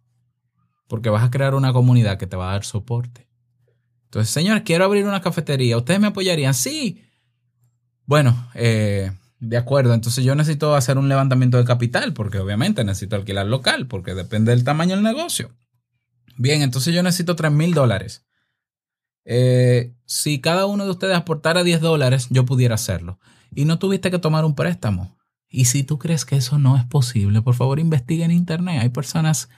Porque 0.87 1.09
vas 1.09 1.23
a 1.23 1.31
crear 1.31 1.55
una 1.55 1.73
comunidad 1.73 2.17
que 2.17 2.27
te 2.27 2.37
va 2.37 2.49
a 2.49 2.53
dar 2.53 2.63
soporte. 2.63 3.27
Entonces, 4.05 4.31
señor, 4.31 4.63
quiero 4.63 4.85
abrir 4.85 5.05
una 5.05 5.21
cafetería. 5.21 5.77
¿Ustedes 5.77 5.99
me 5.99 6.07
apoyarían? 6.07 6.53
Sí. 6.53 7.03
Bueno, 8.05 8.49
eh, 8.55 9.11
de 9.39 9.57
acuerdo. 9.57 9.93
Entonces 9.93 10.23
yo 10.23 10.35
necesito 10.35 10.75
hacer 10.75 10.97
un 10.97 11.09
levantamiento 11.09 11.57
de 11.57 11.65
capital 11.65 12.13
porque 12.13 12.39
obviamente 12.39 12.83
necesito 12.83 13.15
alquilar 13.15 13.47
local 13.47 13.87
porque 13.87 14.13
depende 14.13 14.51
del 14.51 14.63
tamaño 14.63 14.95
del 14.95 15.03
negocio. 15.03 15.51
Bien, 16.37 16.61
entonces 16.61 16.93
yo 16.93 17.03
necesito 17.03 17.35
3 17.35 17.51
mil 17.51 17.73
dólares. 17.73 18.25
Eh, 19.25 19.93
si 20.05 20.41
cada 20.41 20.65
uno 20.65 20.85
de 20.85 20.91
ustedes 20.91 21.15
aportara 21.15 21.63
10 21.63 21.81
dólares, 21.81 22.27
yo 22.29 22.45
pudiera 22.45 22.75
hacerlo. 22.75 23.19
Y 23.53 23.65
no 23.65 23.77
tuviste 23.77 24.09
que 24.09 24.19
tomar 24.19 24.45
un 24.45 24.55
préstamo. 24.55 25.18
Y 25.49 25.65
si 25.65 25.83
tú 25.83 25.97
crees 25.97 26.25
que 26.25 26.35
eso 26.35 26.59
no 26.59 26.77
es 26.77 26.85
posible, 26.85 27.41
por 27.41 27.55
favor 27.55 27.79
investiga 27.79 28.25
en 28.25 28.31
internet. 28.31 28.81
Hay 28.81 28.89
personas 28.89 29.49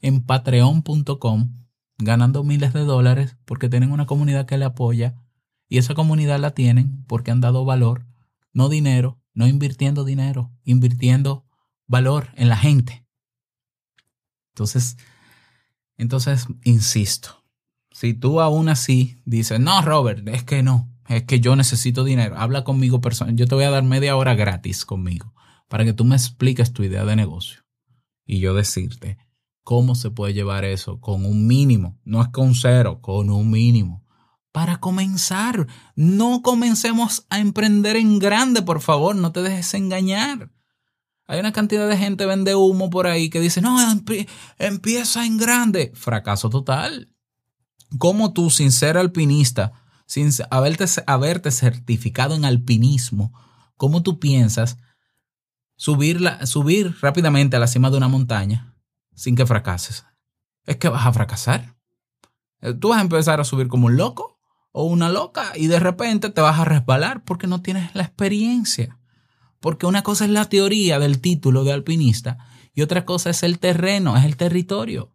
en 0.00 0.22
patreon.com 0.22 1.66
ganando 1.98 2.44
miles 2.44 2.72
de 2.72 2.80
dólares 2.80 3.36
porque 3.44 3.68
tienen 3.68 3.92
una 3.92 4.06
comunidad 4.06 4.46
que 4.46 4.58
le 4.58 4.64
apoya. 4.64 5.14
Y 5.68 5.78
esa 5.78 5.94
comunidad 5.94 6.38
la 6.40 6.50
tienen 6.50 7.04
porque 7.06 7.30
han 7.30 7.40
dado 7.40 7.64
valor, 7.64 8.06
no 8.52 8.68
dinero, 8.68 9.20
no 9.34 9.46
invirtiendo 9.46 10.04
dinero, 10.04 10.52
invirtiendo 10.64 11.44
valor 11.86 12.28
en 12.34 12.48
la 12.48 12.56
gente. 12.56 13.06
Entonces, 14.50 14.96
entonces, 15.96 16.46
insisto, 16.64 17.44
si 17.90 18.14
tú 18.14 18.40
aún 18.40 18.68
así 18.68 19.20
dices, 19.24 19.60
no, 19.60 19.80
Robert, 19.82 20.26
es 20.28 20.44
que 20.44 20.62
no, 20.62 20.90
es 21.08 21.24
que 21.24 21.40
yo 21.40 21.56
necesito 21.56 22.04
dinero, 22.04 22.36
habla 22.38 22.64
conmigo 22.64 23.00
personal, 23.00 23.36
yo 23.36 23.46
te 23.46 23.54
voy 23.54 23.64
a 23.64 23.70
dar 23.70 23.82
media 23.82 24.16
hora 24.16 24.34
gratis 24.34 24.84
conmigo 24.84 25.32
para 25.68 25.84
que 25.84 25.92
tú 25.92 26.04
me 26.04 26.16
expliques 26.16 26.72
tu 26.72 26.82
idea 26.82 27.04
de 27.04 27.16
negocio 27.16 27.60
y 28.24 28.40
yo 28.40 28.54
decirte 28.54 29.18
cómo 29.62 29.94
se 29.94 30.10
puede 30.10 30.34
llevar 30.34 30.64
eso 30.64 31.00
con 31.00 31.24
un 31.24 31.46
mínimo, 31.46 31.98
no 32.04 32.22
es 32.22 32.28
con 32.28 32.54
cero, 32.54 33.00
con 33.00 33.30
un 33.30 33.50
mínimo. 33.50 34.04
Para 34.52 34.78
comenzar, 34.78 35.66
no 35.96 36.40
comencemos 36.42 37.26
a 37.28 37.40
emprender 37.40 37.96
en 37.96 38.18
grande, 38.18 38.62
por 38.62 38.80
favor, 38.80 39.14
no 39.14 39.32
te 39.32 39.42
dejes 39.42 39.74
engañar. 39.74 40.50
Hay 41.26 41.40
una 41.40 41.52
cantidad 41.52 41.88
de 41.88 41.96
gente 41.96 42.24
vende 42.24 42.54
humo 42.54 42.88
por 42.88 43.06
ahí 43.08 43.28
que 43.28 43.40
dice, 43.40 43.60
no, 43.60 43.76
empie- 43.92 44.28
empieza 44.58 45.26
en 45.26 45.36
grande. 45.36 45.90
Fracaso 45.94 46.48
total. 46.48 47.12
¿Cómo 47.98 48.32
tú, 48.32 48.48
sin 48.50 48.70
ser 48.72 48.96
alpinista, 48.96 49.72
sin 50.06 50.30
haberte, 50.50 50.86
haberte 51.06 51.50
certificado 51.50 52.34
en 52.34 52.44
alpinismo, 52.44 53.32
cómo 53.76 54.02
tú 54.02 54.18
piensas 54.18 54.78
subir, 55.76 56.20
subir 56.44 56.96
rápidamente 57.00 57.56
a 57.56 57.60
la 57.60 57.66
cima 57.66 57.90
de 57.90 57.98
una 57.98 58.08
montaña 58.08 58.74
sin 59.14 59.34
que 59.34 59.46
fracases? 59.46 60.04
Es 60.64 60.76
que 60.76 60.88
vas 60.88 61.06
a 61.06 61.12
fracasar. 61.12 61.76
Eh, 62.60 62.74
Tú 62.74 62.90
vas 62.90 62.98
a 62.98 63.02
empezar 63.02 63.40
a 63.40 63.44
subir 63.44 63.68
como 63.68 63.86
un 63.86 63.96
loco 63.96 64.38
o 64.72 64.84
una 64.84 65.08
loca 65.08 65.52
y 65.54 65.66
de 65.66 65.80
repente 65.80 66.30
te 66.30 66.40
vas 66.40 66.58
a 66.60 66.64
resbalar 66.64 67.24
porque 67.24 67.46
no 67.46 67.62
tienes 67.62 67.94
la 67.94 68.02
experiencia. 68.02 68.98
Porque 69.60 69.86
una 69.86 70.02
cosa 70.02 70.26
es 70.26 70.30
la 70.30 70.44
teoría 70.44 70.98
del 70.98 71.20
título 71.20 71.64
de 71.64 71.72
alpinista 71.72 72.38
y 72.74 72.82
otra 72.82 73.04
cosa 73.04 73.30
es 73.30 73.42
el 73.42 73.58
terreno, 73.58 74.16
es 74.16 74.24
el 74.24 74.36
territorio. 74.36 75.14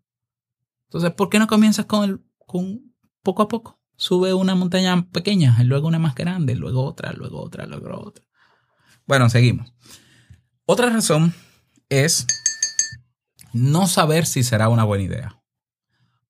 Entonces, 0.86 1.12
¿por 1.12 1.30
qué 1.30 1.40
no 1.40 1.48
comienzas 1.48 1.86
con, 1.86 2.10
el, 2.10 2.22
con 2.48 2.94
poco 3.22 3.44
a 3.44 3.48
poco? 3.48 3.81
Sube 4.02 4.34
una 4.34 4.56
montaña 4.56 5.08
pequeña, 5.12 5.56
y 5.62 5.64
luego 5.64 5.88
una 5.88 6.00
más 6.00 6.16
grande, 6.16 6.56
luego 6.56 6.84
otra, 6.84 7.14
luego 7.14 7.40
otra, 7.40 7.68
luego 7.68 8.00
otra. 8.00 8.26
Bueno, 9.06 9.30
seguimos. 9.30 9.76
Otra 10.66 10.90
razón 10.90 11.36
es 11.88 12.26
no 13.54 13.86
saber 13.86 14.26
si 14.26 14.42
será 14.42 14.70
una 14.70 14.86
buena 14.86 15.04
idea. 15.04 15.44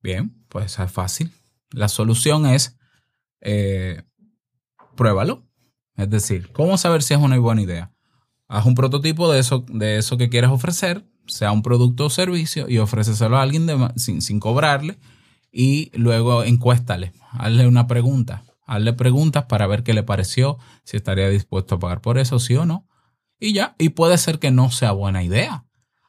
Bien, 0.03 0.45
pues 0.49 0.79
es 0.79 0.91
fácil. 0.91 1.31
La 1.69 1.87
solución 1.87 2.45
es 2.45 2.77
eh, 3.39 4.03
pruébalo. 4.97 5.47
Es 5.95 6.09
decir, 6.09 6.51
¿cómo 6.51 6.77
saber 6.77 7.01
si 7.03 7.13
es 7.13 7.21
una 7.21 7.39
buena 7.39 7.61
idea? 7.61 7.93
Haz 8.49 8.65
un 8.65 8.75
prototipo 8.75 9.31
de 9.31 9.39
eso, 9.39 9.63
de 9.69 9.97
eso 9.97 10.17
que 10.17 10.27
quieres 10.27 10.49
ofrecer, 10.49 11.09
sea 11.25 11.53
un 11.53 11.61
producto 11.61 12.07
o 12.07 12.09
servicio, 12.09 12.67
y 12.67 12.79
ofréceselo 12.79 13.37
a 13.37 13.43
alguien 13.43 13.65
sin, 13.95 14.21
sin 14.21 14.41
cobrarle, 14.41 14.99
y 15.51 15.91
luego 15.97 16.43
encuéstale, 16.43 17.13
hazle 17.31 17.67
una 17.67 17.87
pregunta, 17.87 18.43
hazle 18.65 18.93
preguntas 18.93 19.45
para 19.45 19.67
ver 19.67 19.83
qué 19.83 19.93
le 19.93 20.03
pareció, 20.03 20.57
si 20.83 20.97
estaría 20.97 21.27
dispuesto 21.29 21.75
a 21.75 21.79
pagar 21.79 22.01
por 22.01 22.17
eso, 22.17 22.39
sí 22.39 22.55
o 22.55 22.65
no, 22.65 22.87
y 23.39 23.53
ya, 23.53 23.75
y 23.79 23.89
puede 23.89 24.17
ser 24.17 24.39
que 24.39 24.51
no 24.51 24.69
sea 24.71 24.91
buena 24.91 25.23
idea. 25.23 25.65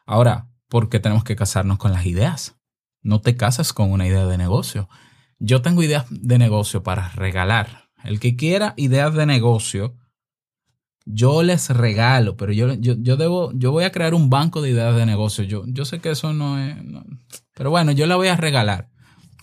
Ahora, 0.06 0.48
¿por 0.68 0.88
qué 0.88 1.00
tenemos 1.00 1.24
que 1.24 1.36
casarnos 1.36 1.78
con 1.78 1.92
las 1.92 2.06
ideas? 2.06 2.56
No 3.02 3.20
te 3.20 3.36
cases 3.36 3.72
con 3.72 3.90
una 3.90 4.06
idea 4.06 4.26
de 4.26 4.38
negocio. 4.38 4.88
Yo 5.38 5.62
tengo 5.62 5.82
ideas 5.82 6.06
de 6.10 6.38
negocio 6.38 6.82
para 6.82 7.08
regalar. 7.10 7.88
El 8.04 8.20
que 8.20 8.36
quiera 8.36 8.74
ideas 8.76 9.14
de 9.14 9.26
negocio, 9.26 9.96
yo 11.04 11.42
les 11.42 11.68
regalo, 11.70 12.36
pero 12.36 12.52
yo, 12.52 12.72
yo, 12.74 12.94
yo 12.98 13.16
debo, 13.16 13.50
yo 13.54 13.72
voy 13.72 13.84
a 13.84 13.90
crear 13.92 14.14
un 14.14 14.30
banco 14.30 14.62
de 14.62 14.70
ideas 14.70 14.94
de 14.94 15.04
negocio. 15.06 15.42
Yo, 15.44 15.64
yo 15.66 15.84
sé 15.84 15.98
que 16.00 16.10
eso 16.10 16.32
no 16.32 16.58
es, 16.58 16.82
no- 16.84 17.04
pero 17.54 17.70
bueno, 17.70 17.92
yo 17.92 18.06
la 18.06 18.16
voy 18.16 18.28
a 18.28 18.36
regalar. 18.36 18.88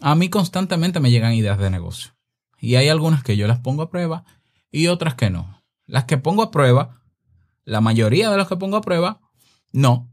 A 0.02 0.16
mí 0.16 0.30
constantemente 0.30 1.00
me 1.00 1.12
llegan 1.12 1.34
ideas 1.34 1.58
de 1.60 1.70
negocio. 1.70 2.14
Y 2.60 2.76
hay 2.76 2.90
algunas 2.90 3.24
que 3.24 3.38
yo 3.38 3.48
las 3.48 3.60
pongo 3.60 3.84
a 3.84 3.90
prueba 3.90 4.26
y 4.72 4.88
otras 4.88 5.16
que 5.16 5.30
no. 5.30 5.62
Las 5.86 6.06
que 6.06 6.18
pongo 6.18 6.44
a 6.44 6.52
prueba, 6.52 7.02
la 7.66 7.82
mayoría 7.82 8.30
de 8.30 8.38
las 8.38 8.48
que 8.48 8.58
pongo 8.58 8.78
a 8.78 8.82
prueba, 8.82 9.22
no, 9.72 10.12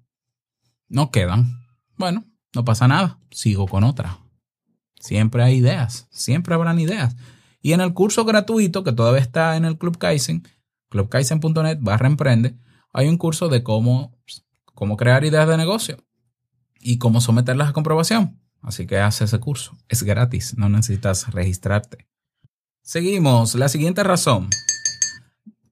no 0.88 1.10
quedan. 1.10 1.66
Bueno, 1.96 2.24
no 2.54 2.64
pasa 2.64 2.88
nada, 2.88 3.20
sigo 3.30 3.66
con 3.66 3.84
otra. 3.84 4.18
Siempre 4.98 5.42
hay 5.42 5.56
ideas, 5.56 6.08
siempre 6.10 6.54
habrán 6.54 6.78
ideas. 6.78 7.16
Y 7.60 7.72
en 7.72 7.80
el 7.80 7.94
curso 7.94 8.24
gratuito 8.24 8.84
que 8.84 8.92
todavía 8.92 9.20
está 9.20 9.56
en 9.56 9.64
el 9.64 9.78
Club 9.78 9.98
Kaizen, 9.98 10.46
clubkaizen.net 10.88 11.78
barra 11.80 12.06
emprende, 12.06 12.56
hay 12.92 13.08
un 13.08 13.18
curso 13.18 13.48
de 13.48 13.62
cómo, 13.62 14.16
cómo 14.74 14.96
crear 14.96 15.24
ideas 15.24 15.48
de 15.48 15.56
negocio 15.56 15.98
y 16.80 16.98
cómo 16.98 17.20
someterlas 17.20 17.68
a 17.68 17.72
comprobación. 17.72 18.40
Así 18.66 18.86
que 18.86 18.98
haz 18.98 19.20
ese 19.22 19.38
curso. 19.38 19.78
Es 19.88 20.02
gratis, 20.02 20.58
no 20.58 20.68
necesitas 20.68 21.32
registrarte. 21.32 22.08
Seguimos. 22.82 23.54
La 23.54 23.68
siguiente 23.68 24.02
razón. 24.02 24.50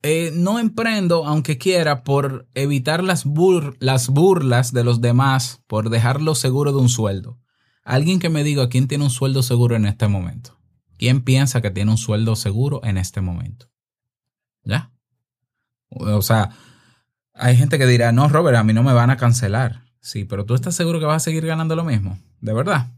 Eh, 0.03 0.31
no 0.35 0.59
emprendo, 0.59 1.27
aunque 1.27 1.59
quiera, 1.59 2.05
por 2.05 2.47
evitar 2.55 3.03
las, 3.03 3.27
bur- 3.27 3.77
las 3.81 4.09
burlas 4.09 4.73
de 4.73 4.85
los 4.85 5.01
demás, 5.01 5.61
por 5.67 5.91
dejarlo 5.91 6.35
seguro 6.35 6.73
de 6.73 6.79
un 6.79 6.89
sueldo. 6.89 7.41
Alguien 7.83 8.21
que 8.21 8.29
me 8.29 8.45
diga 8.45 8.69
quién 8.69 8.87
tiene 8.87 9.05
un 9.05 9.11
sueldo 9.11 9.43
seguro 9.43 9.75
en 9.77 9.87
este 9.87 10.07
momento. 10.09 10.59
¿Quién 10.97 11.23
piensa 11.23 11.61
que 11.61 11.71
tiene 11.71 11.91
un 11.91 11.99
sueldo 11.99 12.37
seguro 12.37 12.81
en 12.85 12.97
este 12.97 13.21
momento? 13.21 13.71
¿Ya? 14.63 14.93
O 15.89 16.23
sea, 16.23 16.51
hay 17.33 17.57
gente 17.57 17.79
que 17.79 17.87
dirá, 17.87 18.13
no, 18.13 18.29
Robert, 18.29 18.57
a 18.57 18.63
mí 18.65 18.73
no 18.73 18.83
me 18.83 18.93
van 18.93 19.11
a 19.11 19.17
cancelar. 19.17 19.84
Sí, 20.05 20.27
pero 20.27 20.45
tú 20.45 20.55
estás 20.55 20.75
seguro 20.75 21.01
que 21.01 21.07
vas 21.07 21.17
a 21.17 21.25
seguir 21.25 21.47
ganando 21.47 21.75
lo 21.75 21.83
mismo. 21.83 22.19
¿De 22.43 22.53
verdad? 22.53 22.93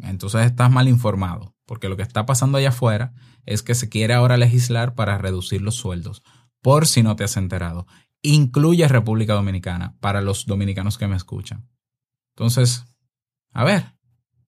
Entonces 0.00 0.44
estás 0.44 0.70
mal 0.70 0.86
informado, 0.86 1.56
porque 1.64 1.88
lo 1.88 1.96
que 1.96 2.02
está 2.02 2.26
pasando 2.26 2.58
allá 2.58 2.68
afuera 2.68 3.14
es 3.46 3.62
que 3.62 3.74
se 3.74 3.88
quiere 3.88 4.12
ahora 4.12 4.36
legislar 4.36 4.94
para 4.94 5.16
reducir 5.16 5.62
los 5.62 5.76
sueldos, 5.76 6.22
por 6.60 6.86
si 6.86 7.02
no 7.02 7.16
te 7.16 7.24
has 7.24 7.38
enterado. 7.38 7.86
Incluye 8.20 8.86
República 8.86 9.32
Dominicana 9.32 9.96
para 10.00 10.20
los 10.20 10.44
dominicanos 10.44 10.98
que 10.98 11.08
me 11.08 11.16
escuchan. 11.16 11.70
Entonces, 12.34 12.84
a 13.54 13.64
ver, 13.64 13.94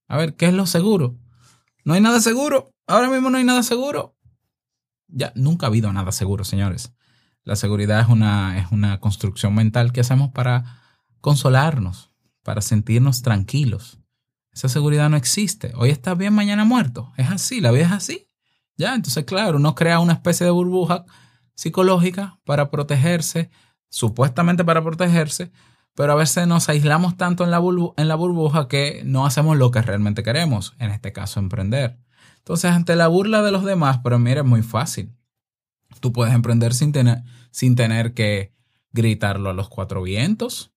a 0.08 0.18
ver, 0.18 0.36
¿qué 0.36 0.44
es 0.44 0.52
lo 0.52 0.66
seguro? 0.66 1.16
No 1.86 1.94
hay 1.94 2.02
nada 2.02 2.20
seguro. 2.20 2.70
Ahora 2.86 3.08
mismo 3.08 3.30
no 3.30 3.38
hay 3.38 3.44
nada 3.44 3.62
seguro. 3.62 4.14
Ya, 5.06 5.32
nunca 5.34 5.64
ha 5.64 5.70
habido 5.70 5.90
nada 5.90 6.12
seguro, 6.12 6.44
señores. 6.44 6.92
La 7.44 7.56
seguridad 7.56 7.98
es 7.98 8.08
una, 8.08 8.58
es 8.58 8.70
una 8.72 9.00
construcción 9.00 9.54
mental 9.54 9.90
que 9.90 10.02
hacemos 10.02 10.32
para 10.32 10.78
consolarnos, 11.20 12.10
para 12.42 12.60
sentirnos 12.60 13.22
tranquilos. 13.22 13.98
Esa 14.52 14.68
seguridad 14.68 15.08
no 15.10 15.16
existe. 15.16 15.72
Hoy 15.76 15.90
estás 15.90 16.16
bien, 16.16 16.32
mañana 16.32 16.64
muerto. 16.64 17.12
Es 17.16 17.30
así, 17.30 17.60
la 17.60 17.70
vida 17.70 17.86
es 17.86 17.92
así. 17.92 18.28
Ya, 18.76 18.94
entonces, 18.94 19.24
claro, 19.24 19.58
uno 19.58 19.74
crea 19.74 20.00
una 20.00 20.14
especie 20.14 20.44
de 20.44 20.50
burbuja 20.50 21.04
psicológica 21.54 22.38
para 22.44 22.70
protegerse, 22.70 23.50
supuestamente 23.88 24.64
para 24.64 24.82
protegerse, 24.82 25.50
pero 25.94 26.12
a 26.12 26.16
veces 26.16 26.46
nos 26.46 26.68
aislamos 26.68 27.16
tanto 27.16 27.42
en 27.42 27.50
la, 27.50 27.58
burbuja 27.58 28.68
que 28.68 29.02
no 29.04 29.26
hacemos 29.26 29.56
lo 29.56 29.72
que 29.72 29.82
realmente 29.82 30.22
queremos, 30.22 30.76
en 30.78 30.92
este 30.92 31.12
caso, 31.12 31.40
emprender. 31.40 31.98
Entonces, 32.36 32.70
ante 32.70 32.94
la 32.94 33.08
burla 33.08 33.42
de 33.42 33.50
los 33.50 33.64
demás, 33.64 33.98
pero 34.04 34.20
mira, 34.20 34.42
es 34.42 34.46
muy 34.46 34.62
fácil. 34.62 35.12
Tú 35.98 36.12
puedes 36.12 36.32
emprender 36.32 36.72
sin 36.72 36.92
tener, 36.92 37.24
sin 37.50 37.74
tener 37.74 38.14
que 38.14 38.54
gritarlo 38.92 39.50
a 39.50 39.54
los 39.54 39.68
cuatro 39.68 40.02
vientos. 40.02 40.72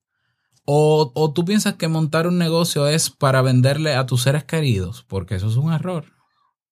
O, 0.73 1.33
tú 1.33 1.43
piensas 1.43 1.73
que 1.73 1.89
montar 1.89 2.27
un 2.27 2.37
negocio 2.37 2.87
es 2.87 3.09
para 3.09 3.41
venderle 3.41 3.93
a 3.93 4.05
tus 4.05 4.21
seres 4.21 4.45
queridos, 4.45 5.03
porque 5.05 5.35
eso 5.35 5.49
es 5.49 5.57
un 5.57 5.73
error. 5.73 6.05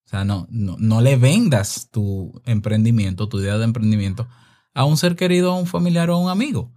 O 0.05 0.09
sea, 0.09 0.23
no, 0.23 0.47
no, 0.49 0.77
no 0.79 1.01
le 1.01 1.17
vendas 1.17 1.89
tu 1.91 2.41
emprendimiento, 2.45 3.27
tu 3.27 3.41
idea 3.41 3.57
de 3.57 3.65
emprendimiento 3.65 4.25
a 4.73 4.85
un 4.85 4.95
ser 4.95 5.17
querido, 5.17 5.51
a 5.51 5.59
un 5.59 5.65
familiar 5.65 6.09
o 6.09 6.15
a 6.15 6.19
un 6.19 6.29
amigo. 6.29 6.71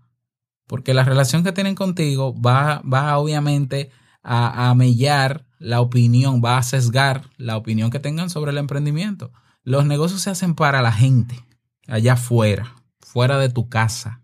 Porque 0.66 0.94
la 0.94 1.04
relación 1.04 1.44
que 1.44 1.52
tienen 1.52 1.76
contigo 1.76 2.34
va, 2.34 2.82
va 2.82 3.16
obviamente 3.18 3.92
a, 4.24 4.70
a 4.70 4.74
mellar 4.74 5.46
la 5.60 5.80
opinión, 5.80 6.42
va 6.44 6.58
a 6.58 6.64
sesgar 6.64 7.30
la 7.36 7.56
opinión 7.56 7.90
que 7.92 8.00
tengan 8.00 8.30
sobre 8.30 8.50
el 8.50 8.58
emprendimiento. 8.58 9.30
Los 9.62 9.86
negocios 9.86 10.22
se 10.22 10.30
hacen 10.30 10.56
para 10.56 10.82
la 10.82 10.90
gente, 10.90 11.38
allá 11.86 12.14
afuera, 12.14 12.74
fuera 13.00 13.38
de 13.38 13.48
tu 13.48 13.68
casa. 13.68 14.22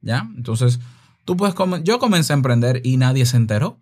¿Ya? 0.00 0.26
Entonces, 0.34 0.80
tú 1.24 1.36
puedes 1.36 1.54
yo 1.82 1.98
comencé 1.98 2.32
a 2.32 2.36
emprender 2.36 2.80
y 2.84 2.96
nadie 2.96 3.26
se 3.26 3.36
enteró. 3.36 3.80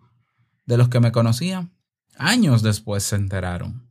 De 0.65 0.77
los 0.77 0.89
que 0.89 0.99
me 0.99 1.11
conocían, 1.11 1.73
años 2.15 2.61
después 2.61 3.03
se 3.03 3.15
enteraron. 3.15 3.89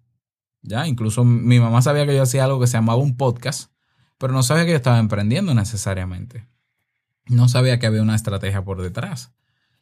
Ya, 0.62 0.86
incluso 0.86 1.24
mi 1.24 1.59
mamá 1.59 1.82
sabía 1.82 2.07
que 2.07 2.14
yo 2.14 2.22
hacía 2.22 2.44
algo 2.44 2.61
que 2.61 2.66
se 2.66 2.74
llamaba 2.74 3.01
un 3.01 3.16
podcast, 3.16 3.72
pero 4.18 4.32
no 4.32 4.42
sabía 4.42 4.64
que 4.64 4.70
yo 4.70 4.76
estaba 4.76 4.98
emprendiendo 4.98 5.55
necesariamente. 5.55 6.46
No 7.26 7.48
sabía 7.48 7.78
que 7.78 7.86
había 7.86 8.03
una 8.03 8.14
estrategia 8.14 8.64
por 8.64 8.80
detrás. 8.80 9.32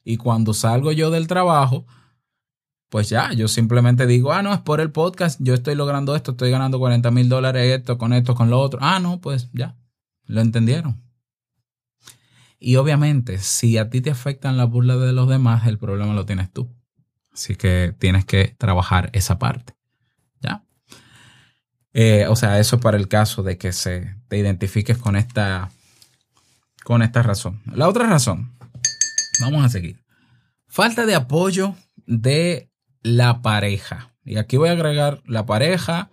Y 0.04 0.16
cuando 0.16 0.54
salgo 0.54 0.92
yo 0.92 1.10
del 1.10 1.26
trabajo, 1.26 1.86
pues 2.88 3.10
ya, 3.10 3.32
yo 3.32 3.48
simplemente 3.48 4.06
digo, 4.06 4.32
ah, 4.32 4.42
no, 4.42 4.54
es 4.54 4.60
por 4.60 4.80
el 4.80 4.90
podcast, 4.90 5.38
yo 5.42 5.54
estoy 5.54 5.74
logrando 5.74 6.16
esto, 6.16 6.30
estoy 6.30 6.50
ganando 6.50 6.78
40 6.78 7.10
mil 7.10 7.28
dólares 7.28 7.78
esto, 7.78 7.98
con 7.98 8.12
esto, 8.12 8.34
con 8.34 8.48
lo 8.48 8.60
otro. 8.60 8.78
Ah, 8.82 9.00
no, 9.00 9.20
pues 9.20 9.50
ya, 9.52 9.76
lo 10.24 10.40
entendieron. 10.40 11.02
Y 12.58 12.76
obviamente, 12.76 13.38
si 13.38 13.78
a 13.78 13.88
ti 13.88 14.00
te 14.00 14.10
afectan 14.10 14.56
las 14.56 14.68
burlas 14.68 15.00
de 15.00 15.12
los 15.12 15.28
demás, 15.28 15.66
el 15.66 15.78
problema 15.78 16.14
lo 16.14 16.26
tienes 16.26 16.52
tú. 16.52 16.68
Así 17.32 17.54
que 17.54 17.94
tienes 17.98 18.24
que 18.24 18.56
trabajar 18.58 19.10
esa 19.12 19.38
parte. 19.38 19.76
¿Ya? 20.40 20.64
Eh, 21.92 22.26
o 22.28 22.34
sea, 22.34 22.58
eso 22.58 22.80
para 22.80 22.96
el 22.96 23.08
caso 23.08 23.42
de 23.42 23.58
que 23.58 23.72
se, 23.72 24.16
te 24.28 24.38
identifiques 24.38 24.98
con 24.98 25.14
esta, 25.14 25.70
con 26.82 27.02
esta 27.02 27.22
razón. 27.22 27.62
La 27.72 27.88
otra 27.88 28.08
razón, 28.08 28.52
vamos 29.40 29.64
a 29.64 29.68
seguir. 29.68 30.02
Falta 30.66 31.06
de 31.06 31.14
apoyo 31.14 31.76
de 32.06 32.70
la 33.02 33.40
pareja. 33.40 34.14
Y 34.24 34.36
aquí 34.36 34.56
voy 34.56 34.68
a 34.68 34.72
agregar 34.72 35.22
la 35.26 35.46
pareja 35.46 36.10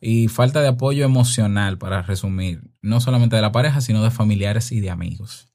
y 0.00 0.28
falta 0.28 0.60
de 0.60 0.68
apoyo 0.68 1.04
emocional, 1.04 1.78
para 1.78 2.02
resumir. 2.02 2.70
No 2.82 3.00
solamente 3.00 3.36
de 3.36 3.42
la 3.42 3.52
pareja, 3.52 3.80
sino 3.80 4.04
de 4.04 4.10
familiares 4.10 4.70
y 4.72 4.80
de 4.80 4.90
amigos. 4.90 5.48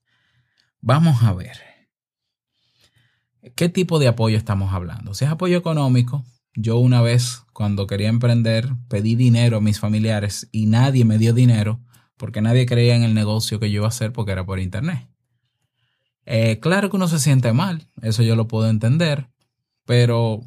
Vamos 0.82 1.22
a 1.22 1.34
ver. 1.34 1.58
¿Qué 3.56 3.70
tipo 3.70 4.00
de 4.00 4.08
apoyo 4.08 4.36
estamos 4.36 4.74
hablando? 4.74 5.14
Si 5.14 5.26
es 5.26 5.32
apoyo 5.32 5.58
económico, 5.58 6.26
yo 6.56 6.78
una 6.78 7.02
vez 7.02 7.44
cuando 7.54 7.86
quería 7.86 8.10
emprender 8.10 8.70
pedí 8.88 9.16
dinero 9.16 9.58
a 9.58 9.62
mis 9.62 9.80
familiares 9.80 10.50
y 10.52 10.66
nadie 10.66 11.06
me 11.06 11.20
dio 11.20 11.34
dinero 11.34 11.80
porque 12.18 12.42
nadie 12.42 12.66
creía 12.66 12.96
en 12.96 13.04
el 13.04 13.14
negocio 13.14 13.60
que 13.60 13.70
yo 13.70 13.78
iba 13.78 13.86
a 13.86 13.90
hacer 13.90 14.12
porque 14.12 14.32
era 14.32 14.46
por 14.46 14.60
internet. 14.60 15.08
Eh, 16.26 16.60
claro 16.60 16.90
que 16.90 16.96
uno 16.96 17.08
se 17.08 17.20
siente 17.20 17.54
mal, 17.54 17.88
eso 18.02 18.24
yo 18.24 18.36
lo 18.36 18.48
puedo 18.48 18.70
entender, 18.70 19.30
pero 19.86 20.42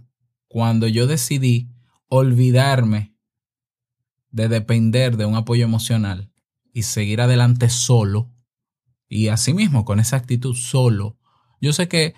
cuando 0.49 0.89
yo 0.89 1.07
decidí 1.07 1.69
olvidarme 2.09 3.15
de 4.31 4.49
depender 4.49 5.17
de 5.17 5.27
un 5.27 5.37
apoyo 5.37 5.65
emocional 5.65 6.33
y 6.73 6.83
seguir 6.83 7.21
adelante 7.21 7.69
solo, 7.71 8.34
y 9.09 9.29
asimismo 9.29 9.85
con 9.85 10.01
esa 10.01 10.17
actitud 10.17 10.55
solo, 10.55 11.19
yo 11.61 11.73
sé 11.73 11.89
que 11.89 12.15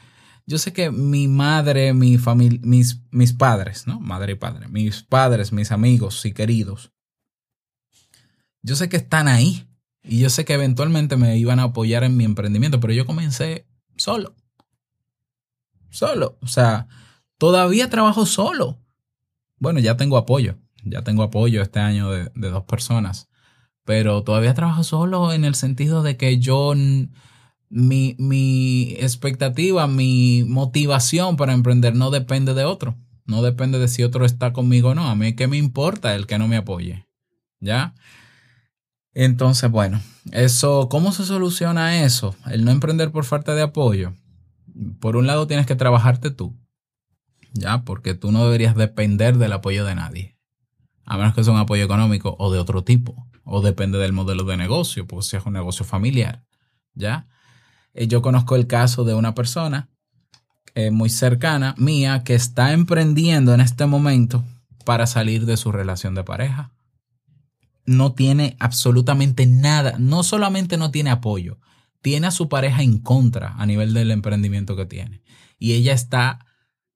yo 0.49 0.59
sé 0.59 0.73
que 0.73 0.93
mi 0.93 1.27
madre, 1.27 1.93
mi 1.93 2.19
familia, 2.19 2.61
mis, 2.63 3.03
mis 3.11 3.33
padres, 3.33 3.89
¿no? 3.89 3.99
Madre 3.99 4.33
y 4.33 4.37
padre, 4.37 4.69
mis 4.69 5.03
padres, 5.03 5.53
mis 5.53 5.73
amigos 5.73 6.25
y 6.25 6.33
queridos, 6.33 6.93
yo 8.63 8.77
sé 8.77 8.89
que 8.89 8.97
están 8.97 9.29
ahí 9.29 9.69
y 10.03 10.21
yo 10.21 10.31
sé 10.31 10.45
que 10.45 10.55
eventualmente 10.55 11.17
me 11.17 11.37
iban 11.37 11.59
a 11.59 11.65
apoyar 11.65 12.05
en 12.05 12.17
mi 12.17 12.25
emprendimiento, 12.25 12.79
pero 12.79 12.93
yo 12.93 13.07
comencé 13.07 13.67
solo. 13.97 14.35
Solo. 15.91 16.39
O 16.43 16.47
sea, 16.47 16.87
todavía 17.39 17.91
trabajo 17.91 18.27
solo. 18.27 18.79
Bueno, 19.59 19.81
ya 19.81 19.97
tengo 19.97 20.17
apoyo. 20.17 20.59
Ya 20.85 21.03
tengo 21.03 21.23
apoyo 21.25 21.63
este 21.63 21.81
año 21.81 22.11
de, 22.11 22.31
de 22.35 22.51
dos 22.51 22.65
personas. 22.65 23.29
Pero 23.87 24.25
todavía 24.25 24.53
trabajo 24.53 24.83
solo 24.83 25.33
en 25.33 25.45
el 25.45 25.55
sentido 25.55 26.03
de 26.03 26.17
que 26.17 26.39
yo 26.39 26.75
mi, 27.71 28.17
mi 28.19 28.97
expectativa, 28.99 29.87
mi 29.87 30.45
motivación 30.45 31.37
para 31.37 31.53
emprender 31.53 31.95
no 31.95 32.11
depende 32.11 32.53
de 32.53 32.65
otro. 32.65 32.97
No 33.27 33.43
depende 33.43 33.79
de 33.79 33.89
si 33.89 34.03
otro 34.03 34.27
está 34.27 34.53
conmigo 34.53 34.91
o 34.91 34.95
no. 34.95 35.09
A 35.09 35.15
mí, 35.15 35.35
¿qué 35.35 35.47
me 35.47 35.57
importa 35.57 36.17
el 36.17 36.27
que 36.27 36.37
no 36.37 36.49
me 36.49 36.57
apoye? 36.57 37.07
¿Ya? 37.61 37.95
Entonces, 39.15 39.71
bueno, 39.71 40.01
eso, 40.33 40.89
¿cómo 40.89 41.13
se 41.13 41.25
soluciona 41.25 42.05
eso? 42.05 42.35
El 42.47 42.65
no 42.65 42.73
emprender 42.73 43.13
por 43.13 43.25
falta 43.25 43.55
de 43.55 43.63
apoyo. 43.63 44.15
Por 45.01 45.17
un 45.17 45.29
lado, 45.29 45.47
tienes 45.47 45.67
que 45.67 45.77
trabajarte 45.77 46.31
tú. 46.31 46.57
¿Ya? 47.53 47.85
Porque 47.85 48.15
tú 48.15 48.33
no 48.33 48.45
deberías 48.45 48.75
depender 48.75 49.39
del 49.39 49.53
apoyo 49.53 49.85
de 49.85 49.95
nadie. 49.95 50.37
A 51.05 51.17
menos 51.17 51.35
que 51.35 51.45
sea 51.45 51.53
un 51.53 51.61
apoyo 51.61 51.85
económico 51.85 52.35
o 52.41 52.53
de 52.53 52.59
otro 52.59 52.83
tipo. 52.83 53.27
O 53.47 53.63
depende 53.63 53.97
del 53.97 54.13
modelo 54.13 54.45
de 54.45 54.57
negocio, 54.57 55.07
pues 55.07 55.27
si 55.27 55.37
es 55.37 55.47
un 55.47 55.55
negocio 55.55 55.87
familiar. 55.87 56.45
¿Ya? 56.95 57.29
Eh, 57.95 58.09
yo 58.09 58.21
conozco 58.21 58.57
el 58.57 58.67
caso 58.67 59.05
de 59.05 59.15
una 59.15 59.35
persona 59.35 59.89
eh, 60.75 60.91
muy 60.91 61.09
cercana 61.09 61.75
mía 61.79 62.23
que 62.23 62.35
está 62.35 62.73
emprendiendo 62.73 63.55
en 63.55 63.63
este 63.63 63.87
momento 63.87 64.45
para 64.85 65.07
salir 65.07 65.47
de 65.47 65.57
su 65.57 65.73
relación 65.73 66.15
de 66.15 66.23
pareja. 66.23 66.71
No 67.87 68.13
tiene 68.13 68.57
absolutamente 68.59 69.47
nada, 69.47 69.95
no 69.99 70.23
solamente 70.23 70.77
no 70.77 70.91
tiene 70.91 71.11
apoyo, 71.11 71.59
tiene 72.03 72.27
a 72.27 72.31
su 72.31 72.49
pareja 72.49 72.83
en 72.83 72.99
contra 72.99 73.55
a 73.57 73.65
nivel 73.65 73.95
del 73.95 74.11
emprendimiento 74.11 74.77
que 74.77 74.87
tiene. 74.87 75.23
Y 75.59 75.73
ella 75.73 75.93
está 75.95 76.45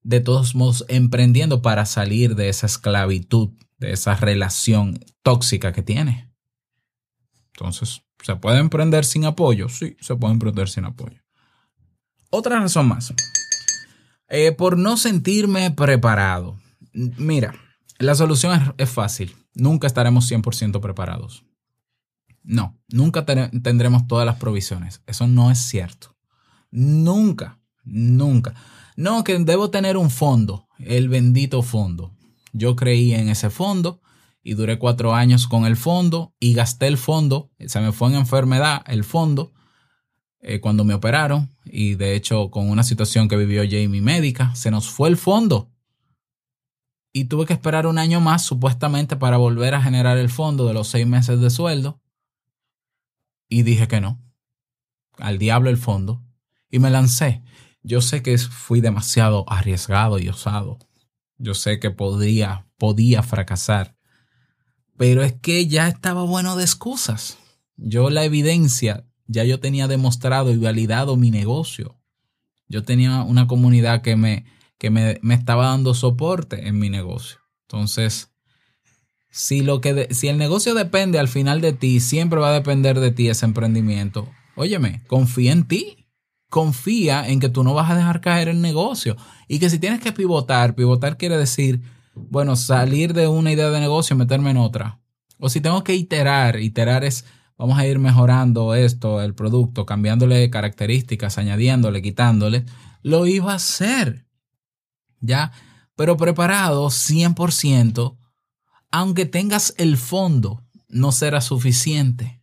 de 0.02 0.20
todos 0.20 0.54
modos 0.54 0.84
emprendiendo 0.88 1.62
para 1.62 1.86
salir 1.86 2.34
de 2.34 2.48
esa 2.48 2.66
esclavitud, 2.66 3.50
de 3.78 3.92
esa 3.92 4.14
relación 4.14 5.00
tóxica 5.22 5.72
que 5.72 5.82
tiene. 5.82 6.29
Entonces, 7.60 8.02
¿Se 8.22 8.36
puede 8.36 8.58
emprender 8.58 9.04
sin 9.04 9.24
apoyo? 9.24 9.68
Sí, 9.68 9.96
se 10.00 10.14
puede 10.14 10.34
emprender 10.34 10.68
sin 10.68 10.84
apoyo. 10.84 11.22
Otra 12.30 12.60
razón 12.60 12.88
más. 12.88 13.12
Eh, 14.28 14.52
por 14.52 14.76
no 14.76 14.96
sentirme 14.96 15.70
preparado. 15.70 16.58
Mira, 16.92 17.54
la 17.98 18.14
solución 18.14 18.74
es, 18.76 18.90
fácil. 18.90 19.34
Nunca 19.54 19.86
estaremos 19.86 20.30
100% 20.30 20.80
preparados. 20.80 21.44
No, 22.42 22.78
nunca 22.88 23.24
ten- 23.24 23.62
tendremos 23.62 24.06
todas 24.06 24.26
las 24.26 24.36
provisiones. 24.36 25.02
Eso 25.06 25.26
no 25.26 25.50
es 25.50 25.58
cierto. 25.58 26.16
Nunca, 26.70 27.58
nunca. 27.84 28.54
No, 28.96 29.24
que 29.24 29.38
debo 29.38 29.70
tener 29.70 29.96
un 29.96 30.10
fondo, 30.10 30.68
el 30.78 31.08
bendito 31.08 31.62
fondo. 31.62 32.14
Yo 32.52 32.76
creí 32.76 33.14
en 33.14 33.28
ese 33.28 33.50
fondo 33.50 34.02
y 34.42 34.54
duré 34.54 34.78
cuatro 34.78 35.14
años 35.14 35.46
con 35.46 35.66
el 35.66 35.76
fondo 35.76 36.34
y 36.40 36.54
gasté 36.54 36.86
el 36.86 36.98
fondo. 36.98 37.50
Se 37.66 37.80
me 37.80 37.92
fue 37.92 38.08
en 38.08 38.14
enfermedad 38.16 38.82
el 38.86 39.04
fondo 39.04 39.52
eh, 40.42 40.60
cuando 40.60 40.84
me 40.84 40.94
operaron 40.94 41.54
y 41.64 41.96
de 41.96 42.14
hecho 42.14 42.50
con 42.50 42.70
una 42.70 42.82
situación 42.82 43.28
que 43.28 43.36
vivió 43.36 43.62
Jamie 43.64 44.00
médica, 44.00 44.54
se 44.54 44.70
nos 44.70 44.88
fue 44.88 45.08
el 45.08 45.16
fondo. 45.16 45.70
Y 47.12 47.24
tuve 47.24 47.44
que 47.44 47.52
esperar 47.52 47.86
un 47.86 47.98
año 47.98 48.20
más 48.20 48.44
supuestamente 48.44 49.16
para 49.16 49.36
volver 49.36 49.74
a 49.74 49.82
generar 49.82 50.16
el 50.16 50.30
fondo 50.30 50.66
de 50.66 50.74
los 50.74 50.88
seis 50.88 51.06
meses 51.06 51.40
de 51.40 51.50
sueldo. 51.50 52.00
Y 53.48 53.64
dije 53.64 53.88
que 53.88 54.00
no. 54.00 54.22
Al 55.18 55.38
diablo 55.38 55.70
el 55.70 55.76
fondo. 55.76 56.22
Y 56.70 56.78
me 56.78 56.88
lancé. 56.88 57.42
Yo 57.82 58.00
sé 58.00 58.22
que 58.22 58.38
fui 58.38 58.80
demasiado 58.80 59.44
arriesgado 59.48 60.20
y 60.20 60.28
osado. 60.28 60.78
Yo 61.36 61.54
sé 61.54 61.80
que 61.80 61.90
podía, 61.90 62.68
podía 62.78 63.22
fracasar. 63.24 63.96
Pero 65.00 65.22
es 65.22 65.32
que 65.32 65.66
ya 65.66 65.88
estaba 65.88 66.24
bueno 66.24 66.56
de 66.56 66.64
excusas. 66.64 67.38
Yo 67.78 68.10
la 68.10 68.22
evidencia, 68.22 69.06
ya 69.26 69.44
yo 69.44 69.58
tenía 69.58 69.88
demostrado 69.88 70.52
y 70.52 70.58
validado 70.58 71.16
mi 71.16 71.30
negocio. 71.30 71.98
Yo 72.68 72.82
tenía 72.82 73.22
una 73.22 73.46
comunidad 73.46 74.02
que 74.02 74.16
me, 74.16 74.44
que 74.76 74.90
me, 74.90 75.18
me 75.22 75.32
estaba 75.32 75.68
dando 75.68 75.94
soporte 75.94 76.68
en 76.68 76.78
mi 76.78 76.90
negocio. 76.90 77.38
Entonces, 77.62 78.30
si, 79.30 79.62
lo 79.62 79.80
que 79.80 80.08
si 80.10 80.28
el 80.28 80.36
negocio 80.36 80.74
depende 80.74 81.18
al 81.18 81.28
final 81.28 81.62
de 81.62 81.72
ti, 81.72 82.00
siempre 82.00 82.38
va 82.38 82.50
a 82.50 82.60
depender 82.60 83.00
de 83.00 83.10
ti 83.10 83.30
ese 83.30 83.46
emprendimiento. 83.46 84.28
Óyeme, 84.54 85.02
confía 85.06 85.52
en 85.52 85.66
ti. 85.66 86.08
Confía 86.50 87.26
en 87.26 87.40
que 87.40 87.48
tú 87.48 87.64
no 87.64 87.72
vas 87.72 87.90
a 87.90 87.96
dejar 87.96 88.20
caer 88.20 88.48
el 88.48 88.60
negocio. 88.60 89.16
Y 89.48 89.60
que 89.60 89.70
si 89.70 89.78
tienes 89.78 90.00
que 90.00 90.12
pivotar, 90.12 90.74
pivotar 90.74 91.16
quiere 91.16 91.38
decir, 91.38 91.80
bueno, 92.14 92.56
salir 92.56 93.14
de 93.14 93.28
una 93.28 93.52
idea 93.52 93.70
de 93.70 93.80
negocio 93.80 94.14
y 94.14 94.18
meterme 94.18 94.50
en 94.50 94.56
otra. 94.56 95.00
O 95.38 95.48
si 95.48 95.60
tengo 95.60 95.82
que 95.84 95.94
iterar, 95.94 96.60
iterar 96.60 97.04
es, 97.04 97.24
vamos 97.56 97.78
a 97.78 97.86
ir 97.86 97.98
mejorando 97.98 98.74
esto, 98.74 99.22
el 99.22 99.34
producto, 99.34 99.86
cambiándole 99.86 100.50
características, 100.50 101.38
añadiéndole, 101.38 102.02
quitándole, 102.02 102.64
lo 103.02 103.26
iba 103.26 103.52
a 103.52 103.56
hacer. 103.56 104.26
¿Ya? 105.20 105.52
Pero 105.96 106.16
preparado 106.16 106.88
100%, 106.88 108.16
aunque 108.90 109.26
tengas 109.26 109.74
el 109.78 109.96
fondo, 109.96 110.62
no 110.88 111.12
será 111.12 111.40
suficiente. 111.40 112.42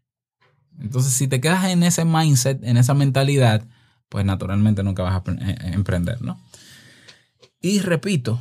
Entonces, 0.80 1.14
si 1.14 1.28
te 1.28 1.42
quedas 1.42 1.66
en 1.66 1.84
ese 1.84 2.06
mindset, 2.06 2.64
en 2.64 2.78
esa 2.78 2.94
mentalidad, 2.94 3.68
pues 4.10 4.26
naturalmente 4.26 4.84
nunca 4.84 5.04
vas 5.04 5.16
a 5.16 5.32
eh, 5.32 5.36
eh, 5.40 5.72
emprender, 5.74 6.22
¿no? 6.22 6.40
Y 7.62 7.80
repito, 7.80 8.40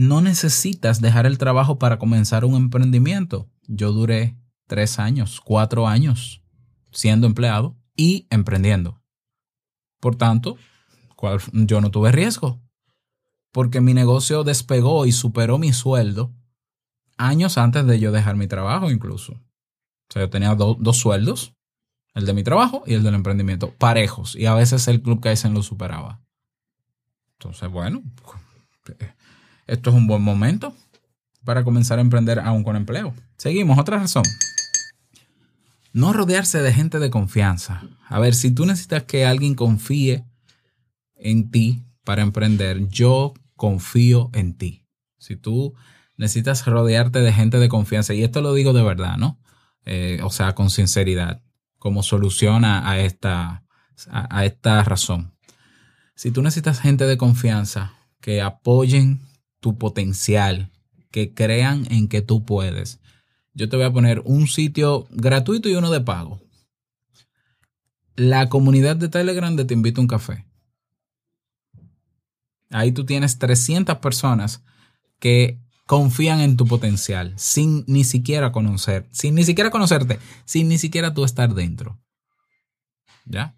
no 0.00 0.22
necesitas 0.22 1.02
dejar 1.02 1.26
el 1.26 1.36
trabajo 1.36 1.78
para 1.78 1.98
comenzar 1.98 2.46
un 2.46 2.54
emprendimiento. 2.54 3.50
Yo 3.66 3.92
duré 3.92 4.38
tres 4.66 4.98
años, 4.98 5.42
cuatro 5.42 5.86
años 5.86 6.42
siendo 6.90 7.26
empleado 7.26 7.76
y 7.94 8.26
emprendiendo. 8.30 9.02
Por 10.00 10.16
tanto, 10.16 10.56
¿cuál- 11.16 11.40
yo 11.52 11.82
no 11.82 11.90
tuve 11.90 12.12
riesgo 12.12 12.62
porque 13.52 13.82
mi 13.82 13.92
negocio 13.92 14.42
despegó 14.42 15.04
y 15.04 15.12
superó 15.12 15.58
mi 15.58 15.74
sueldo 15.74 16.32
años 17.18 17.58
antes 17.58 17.84
de 17.86 18.00
yo 18.00 18.10
dejar 18.10 18.36
mi 18.36 18.46
trabajo 18.46 18.90
incluso. 18.90 19.34
O 19.34 20.12
sea, 20.12 20.22
yo 20.22 20.30
tenía 20.30 20.54
do- 20.54 20.78
dos 20.80 20.96
sueldos, 20.96 21.52
el 22.14 22.24
de 22.24 22.32
mi 22.32 22.42
trabajo 22.42 22.84
y 22.86 22.94
el 22.94 23.02
del 23.02 23.14
emprendimiento, 23.16 23.74
parejos. 23.76 24.34
Y 24.34 24.46
a 24.46 24.54
veces 24.54 24.88
el 24.88 25.02
Club 25.02 25.20
Kaizen 25.20 25.52
lo 25.52 25.62
superaba. 25.62 26.22
Entonces, 27.34 27.68
bueno, 27.70 28.02
esto 29.70 29.90
es 29.90 29.96
un 29.96 30.06
buen 30.06 30.22
momento 30.22 30.74
para 31.44 31.62
comenzar 31.62 31.98
a 31.98 32.02
emprender 32.02 32.40
aún 32.40 32.64
con 32.64 32.76
empleo. 32.76 33.14
Seguimos, 33.36 33.78
otra 33.78 33.98
razón. 33.98 34.24
No 35.92 36.12
rodearse 36.12 36.60
de 36.60 36.72
gente 36.72 36.98
de 36.98 37.10
confianza. 37.10 37.82
A 38.08 38.18
ver, 38.18 38.34
si 38.34 38.50
tú 38.50 38.66
necesitas 38.66 39.04
que 39.04 39.24
alguien 39.24 39.54
confíe 39.54 40.24
en 41.14 41.50
ti 41.50 41.84
para 42.04 42.22
emprender, 42.22 42.88
yo 42.88 43.32
confío 43.54 44.30
en 44.32 44.56
ti. 44.56 44.86
Si 45.18 45.36
tú 45.36 45.74
necesitas 46.16 46.66
rodearte 46.66 47.20
de 47.20 47.32
gente 47.32 47.58
de 47.58 47.68
confianza, 47.68 48.12
y 48.12 48.22
esto 48.22 48.40
lo 48.40 48.54
digo 48.54 48.72
de 48.72 48.82
verdad, 48.82 49.16
¿no? 49.16 49.38
Eh, 49.84 50.20
o 50.24 50.30
sea, 50.30 50.54
con 50.54 50.70
sinceridad, 50.70 51.42
como 51.78 52.02
solución 52.02 52.64
a, 52.64 52.98
esta, 52.98 53.64
a 54.10 54.44
esta 54.44 54.82
razón. 54.82 55.34
Si 56.14 56.30
tú 56.30 56.42
necesitas 56.42 56.80
gente 56.80 57.06
de 57.06 57.16
confianza, 57.16 57.94
que 58.20 58.42
apoyen 58.42 59.29
tu 59.60 59.78
potencial, 59.78 60.72
que 61.10 61.34
crean 61.34 61.86
en 61.90 62.08
que 62.08 62.22
tú 62.22 62.44
puedes. 62.44 63.00
Yo 63.52 63.68
te 63.68 63.76
voy 63.76 63.86
a 63.86 63.92
poner 63.92 64.22
un 64.24 64.46
sitio 64.46 65.06
gratuito 65.10 65.68
y 65.68 65.74
uno 65.74 65.90
de 65.90 66.00
pago. 66.00 66.40
La 68.16 68.48
comunidad 68.48 68.96
de 68.96 69.08
Telegram 69.08 69.54
de 69.56 69.64
Te 69.64 69.74
Invito 69.74 70.00
a 70.00 70.02
un 70.02 70.08
Café. 70.08 70.46
Ahí 72.70 72.92
tú 72.92 73.04
tienes 73.04 73.38
300 73.38 73.98
personas 73.98 74.62
que 75.18 75.58
confían 75.86 76.40
en 76.40 76.56
tu 76.56 76.66
potencial 76.66 77.34
sin 77.36 77.84
ni 77.88 78.04
siquiera 78.04 78.52
conocer, 78.52 79.08
sin 79.10 79.34
ni 79.34 79.42
siquiera 79.42 79.70
conocerte, 79.70 80.20
sin 80.44 80.68
ni 80.68 80.78
siquiera 80.78 81.12
tú 81.12 81.24
estar 81.24 81.52
dentro. 81.52 81.98
¿Ya? 83.24 83.56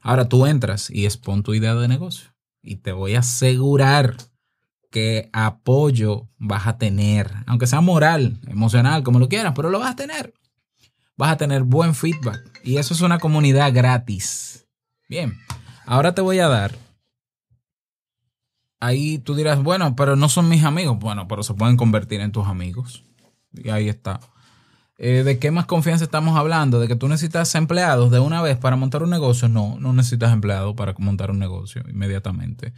Ahora 0.00 0.28
tú 0.28 0.46
entras 0.46 0.90
y 0.90 1.04
expon 1.04 1.44
tu 1.44 1.54
idea 1.54 1.76
de 1.76 1.86
negocio. 1.86 2.34
Y 2.62 2.76
te 2.76 2.90
voy 2.90 3.14
a 3.14 3.20
asegurar 3.20 4.16
que 4.92 5.28
apoyo 5.32 6.28
vas 6.38 6.68
a 6.68 6.78
tener, 6.78 7.32
aunque 7.46 7.66
sea 7.66 7.80
moral, 7.80 8.38
emocional, 8.46 9.02
como 9.02 9.18
lo 9.18 9.28
quieras, 9.28 9.54
pero 9.56 9.70
lo 9.70 9.80
vas 9.80 9.90
a 9.90 9.96
tener. 9.96 10.34
Vas 11.16 11.32
a 11.32 11.36
tener 11.36 11.64
buen 11.64 11.96
feedback. 11.96 12.60
Y 12.62 12.76
eso 12.76 12.94
es 12.94 13.00
una 13.00 13.18
comunidad 13.18 13.74
gratis. 13.74 14.68
Bien, 15.08 15.36
ahora 15.84 16.14
te 16.14 16.20
voy 16.20 16.38
a 16.38 16.48
dar. 16.48 16.76
Ahí 18.78 19.18
tú 19.18 19.34
dirás, 19.34 19.62
bueno, 19.62 19.96
pero 19.96 20.14
no 20.14 20.28
son 20.28 20.48
mis 20.48 20.62
amigos. 20.62 20.98
Bueno, 20.98 21.26
pero 21.26 21.42
se 21.42 21.54
pueden 21.54 21.76
convertir 21.76 22.20
en 22.20 22.32
tus 22.32 22.46
amigos. 22.46 23.04
Y 23.52 23.70
ahí 23.70 23.88
está. 23.88 24.20
Eh, 24.98 25.22
¿De 25.24 25.38
qué 25.38 25.50
más 25.50 25.66
confianza 25.66 26.04
estamos 26.04 26.36
hablando? 26.36 26.78
¿De 26.78 26.86
que 26.86 26.96
tú 26.96 27.08
necesitas 27.08 27.54
empleados 27.54 28.10
de 28.10 28.20
una 28.20 28.42
vez 28.42 28.56
para 28.56 28.76
montar 28.76 29.02
un 29.02 29.10
negocio? 29.10 29.48
No, 29.48 29.76
no 29.80 29.92
necesitas 29.92 30.32
empleados 30.32 30.74
para 30.74 30.94
montar 30.98 31.30
un 31.30 31.38
negocio 31.38 31.82
inmediatamente. 31.88 32.72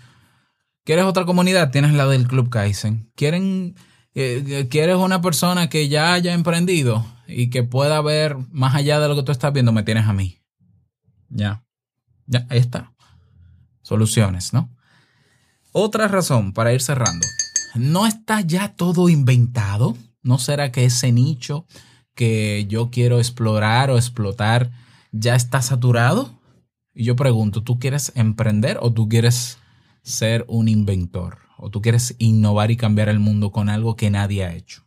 ¿Quieres 0.85 1.07
otra 1.07 1.25
comunidad? 1.25 1.71
Tienes 1.71 1.95
la 1.95 2.07
del 2.07 2.29
Club 2.29 2.51
Kaizen. 2.51 3.11
¿Quieren, 3.17 3.75
eh, 4.15 4.69
¿Quieres 4.71 4.97
una 4.97 5.23
persona 5.23 5.71
que 5.71 5.89
ya 5.89 6.13
haya 6.13 6.35
emprendido 6.35 7.07
y 7.27 7.49
que 7.49 7.63
pueda 7.63 8.03
ver 8.03 8.37
más 8.51 8.75
allá 8.75 9.01
de 9.01 9.09
lo 9.09 9.17
que 9.17 9.23
tú 9.23 9.33
estás 9.33 9.53
viendo? 9.53 9.73
Me 9.73 9.83
tienes 9.83 10.07
a 10.07 10.13
mí. 10.13 10.43
Ya. 11.31 11.65
Ya, 12.27 12.47
ahí 12.51 12.59
está. 12.59 12.93
Soluciones, 13.81 14.53
¿no? 14.53 14.75
Otra 15.73 16.07
razón 16.07 16.53
para 16.53 16.75
ir 16.75 16.83
cerrando. 16.83 17.27
¿No 17.75 18.07
está 18.07 18.43
ya 18.43 18.75
todo 18.77 19.09
inventado? 19.09 19.97
¿No 20.23 20.39
será 20.39 20.71
que 20.71 20.85
ese 20.85 21.13
nicho 21.13 21.67
que 22.15 22.67
yo 22.69 22.91
quiero 22.91 23.19
explorar 23.19 23.91
o 23.91 23.97
explotar 23.97 24.71
ya 25.13 25.35
está 25.35 25.63
saturado? 25.63 26.39
Y 26.93 27.05
yo 27.05 27.17
pregunto, 27.17 27.63
¿tú 27.63 27.79
quieres 27.79 28.13
emprender 28.15 28.79
o 28.81 28.93
tú 28.93 29.09
quieres 29.09 29.59
ser 30.05 30.45
un 30.47 30.69
inventor? 30.69 31.39
¿O 31.59 31.71
tú 31.71 31.83
quieres 31.83 32.15
innovar 32.19 32.71
y 32.71 32.77
cambiar 32.77 33.09
el 33.09 33.19
mundo 33.19 33.51
con 33.51 33.69
algo 33.69 33.97
que 33.97 34.11
nadie 34.11 34.45
ha 34.45 34.55
hecho? 34.55 34.85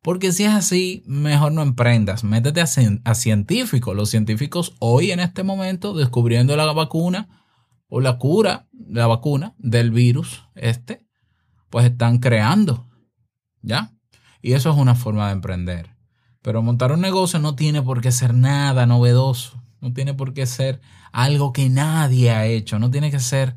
Porque 0.00 0.32
si 0.32 0.44
es 0.44 0.52
así, 0.52 1.02
mejor 1.06 1.52
no 1.52 1.60
emprendas. 1.60 2.24
Métete 2.24 2.60
a, 2.60 2.68
a 3.04 3.14
científicos. 3.14 3.94
Los 3.94 4.10
científicos 4.10 4.74
hoy 4.78 5.10
en 5.10 5.20
este 5.20 5.42
momento 5.42 5.92
descubriendo 5.92 6.56
la 6.56 6.72
vacuna 6.72 7.28
o 7.88 8.00
la 8.00 8.18
cura, 8.18 8.68
la 8.72 9.06
vacuna 9.06 9.54
del 9.58 9.90
virus 9.90 10.44
este, 10.54 11.06
pues 11.68 11.86
están 11.86 12.18
creando. 12.18 12.88
¿Ya? 13.60 13.92
Y 14.40 14.52
eso 14.52 14.70
es 14.70 14.76
una 14.76 14.94
forma 14.94 15.26
de 15.26 15.32
emprender. 15.32 15.96
Pero 16.42 16.62
montar 16.62 16.92
un 16.92 17.00
negocio 17.00 17.40
no 17.40 17.56
tiene 17.56 17.82
por 17.82 18.00
qué 18.00 18.12
ser 18.12 18.34
nada 18.34 18.86
novedoso. 18.86 19.62
No 19.80 19.92
tiene 19.92 20.14
por 20.14 20.32
qué 20.32 20.46
ser 20.46 20.80
algo 21.12 21.52
que 21.52 21.68
nadie 21.68 22.30
ha 22.30 22.46
hecho. 22.46 22.78
No 22.78 22.90
tiene 22.90 23.10
que 23.10 23.20
ser 23.20 23.56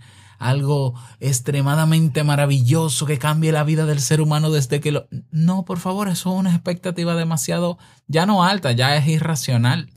algo 0.49 0.93
extremadamente 1.19 2.23
maravilloso 2.23 3.05
que 3.05 3.17
cambie 3.19 3.51
la 3.51 3.63
vida 3.63 3.85
del 3.85 3.99
ser 3.99 4.21
humano 4.21 4.49
desde 4.51 4.79
que 4.79 4.91
lo... 4.91 5.07
No, 5.31 5.65
por 5.65 5.79
favor, 5.79 6.07
eso 6.09 6.33
es 6.33 6.39
una 6.39 6.51
expectativa 6.53 7.15
demasiado, 7.15 7.77
ya 8.07 8.25
no 8.25 8.43
alta, 8.43 8.71
ya 8.71 8.95
es 8.95 9.07
irracional. 9.07 9.89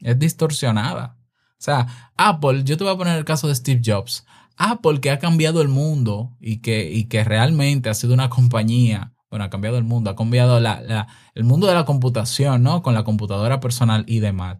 Es 0.00 0.18
distorsionada. 0.18 1.16
O 1.52 1.56
sea, 1.66 2.12
Apple, 2.16 2.64
yo 2.64 2.76
te 2.76 2.84
voy 2.84 2.92
a 2.92 2.98
poner 2.98 3.16
el 3.16 3.24
caso 3.24 3.48
de 3.48 3.54
Steve 3.54 3.80
Jobs. 3.84 4.24
Apple 4.58 5.00
que 5.00 5.10
ha 5.10 5.18
cambiado 5.18 5.62
el 5.62 5.68
mundo 5.68 6.36
y 6.40 6.58
que, 6.58 6.90
y 6.92 7.04
que 7.04 7.24
realmente 7.24 7.88
ha 7.88 7.94
sido 7.94 8.14
una 8.14 8.28
compañía, 8.30 9.14
bueno, 9.30 9.44
ha 9.44 9.50
cambiado 9.50 9.76
el 9.78 9.84
mundo, 9.84 10.10
ha 10.10 10.16
cambiado 10.16 10.60
la, 10.60 10.80
la- 10.80 11.06
el 11.34 11.44
mundo 11.44 11.66
de 11.66 11.74
la 11.74 11.84
computación, 11.84 12.62
¿no? 12.62 12.82
Con 12.82 12.94
la 12.94 13.04
computadora 13.04 13.60
personal 13.60 14.04
y 14.06 14.20
demás. 14.20 14.58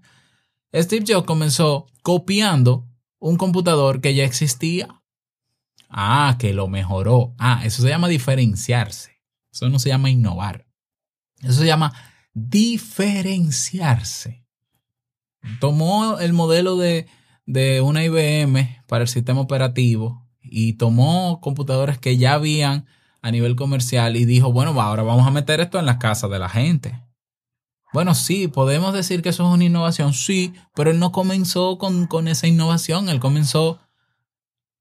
Steve 0.75 1.05
Jobs 1.07 1.27
comenzó 1.27 1.87
copiando 2.03 2.87
un 3.19 3.37
computador 3.37 4.01
que 4.01 4.15
ya 4.15 4.25
existía. 4.25 4.89
Ah, 5.89 6.37
que 6.39 6.53
lo 6.53 6.69
mejoró. 6.69 7.35
Ah, 7.39 7.63
eso 7.65 7.83
se 7.83 7.89
llama 7.89 8.09
diferenciarse. 8.09 9.23
Eso 9.53 9.69
no 9.69 9.79
se 9.79 9.89
llama 9.89 10.11
innovar. 10.11 10.67
Eso 11.41 11.61
se 11.61 11.67
llama 11.67 11.93
diferenciarse. 12.35 14.45
Tomó 15.61 16.19
el 16.19 16.33
modelo 16.33 16.77
de, 16.77 17.07
de 17.47 17.81
una 17.81 18.05
IBM 18.05 18.83
para 18.87 19.03
el 19.03 19.09
sistema 19.09 19.41
operativo 19.41 20.27
y 20.43 20.75
tomó 20.75 21.41
computadores 21.41 21.99
que 21.99 22.17
ya 22.17 22.35
habían 22.35 22.87
a 23.23 23.31
nivel 23.31 23.57
comercial 23.57 24.17
y 24.17 24.25
dijo, 24.25 24.53
bueno, 24.53 24.81
ahora 24.81 25.03
vamos 25.03 25.27
a 25.27 25.31
meter 25.31 25.61
esto 25.61 25.79
en 25.79 25.87
las 25.87 25.97
casas 25.97 26.31
de 26.31 26.39
la 26.39 26.49
gente. 26.49 27.03
Bueno, 27.93 28.15
sí, 28.15 28.49
podemos 28.49 28.93
decir 28.93 29.23
que 29.23 29.31
eso 29.31 29.47
es 29.47 29.55
una 29.55 29.65
innovación, 29.65 30.13
sí, 30.13 30.53
pero 30.75 30.91
él 30.91 30.99
no 30.99 31.13
comenzó 31.13 31.79
con, 31.79 32.07
con 32.07 32.29
esa 32.29 32.47
innovación, 32.47 33.09
él 33.09 33.21
comenzó 33.21 33.81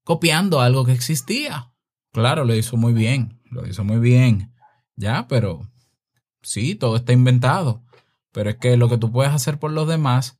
copiando 0.06 0.60
algo 0.60 0.84
que 0.84 0.92
existía. 0.92 1.72
Claro, 2.12 2.44
lo 2.44 2.54
hizo 2.54 2.76
muy 2.76 2.92
bien, 2.94 3.42
lo 3.50 3.66
hizo 3.66 3.82
muy 3.82 3.98
bien, 3.98 4.54
ya, 4.94 5.26
pero 5.26 5.68
sí, 6.42 6.76
todo 6.76 6.94
está 6.94 7.12
inventado. 7.12 7.82
Pero 8.30 8.50
es 8.50 8.56
que 8.56 8.76
lo 8.76 8.88
que 8.88 8.98
tú 8.98 9.10
puedes 9.10 9.32
hacer 9.32 9.58
por 9.58 9.72
los 9.72 9.88
demás, 9.88 10.38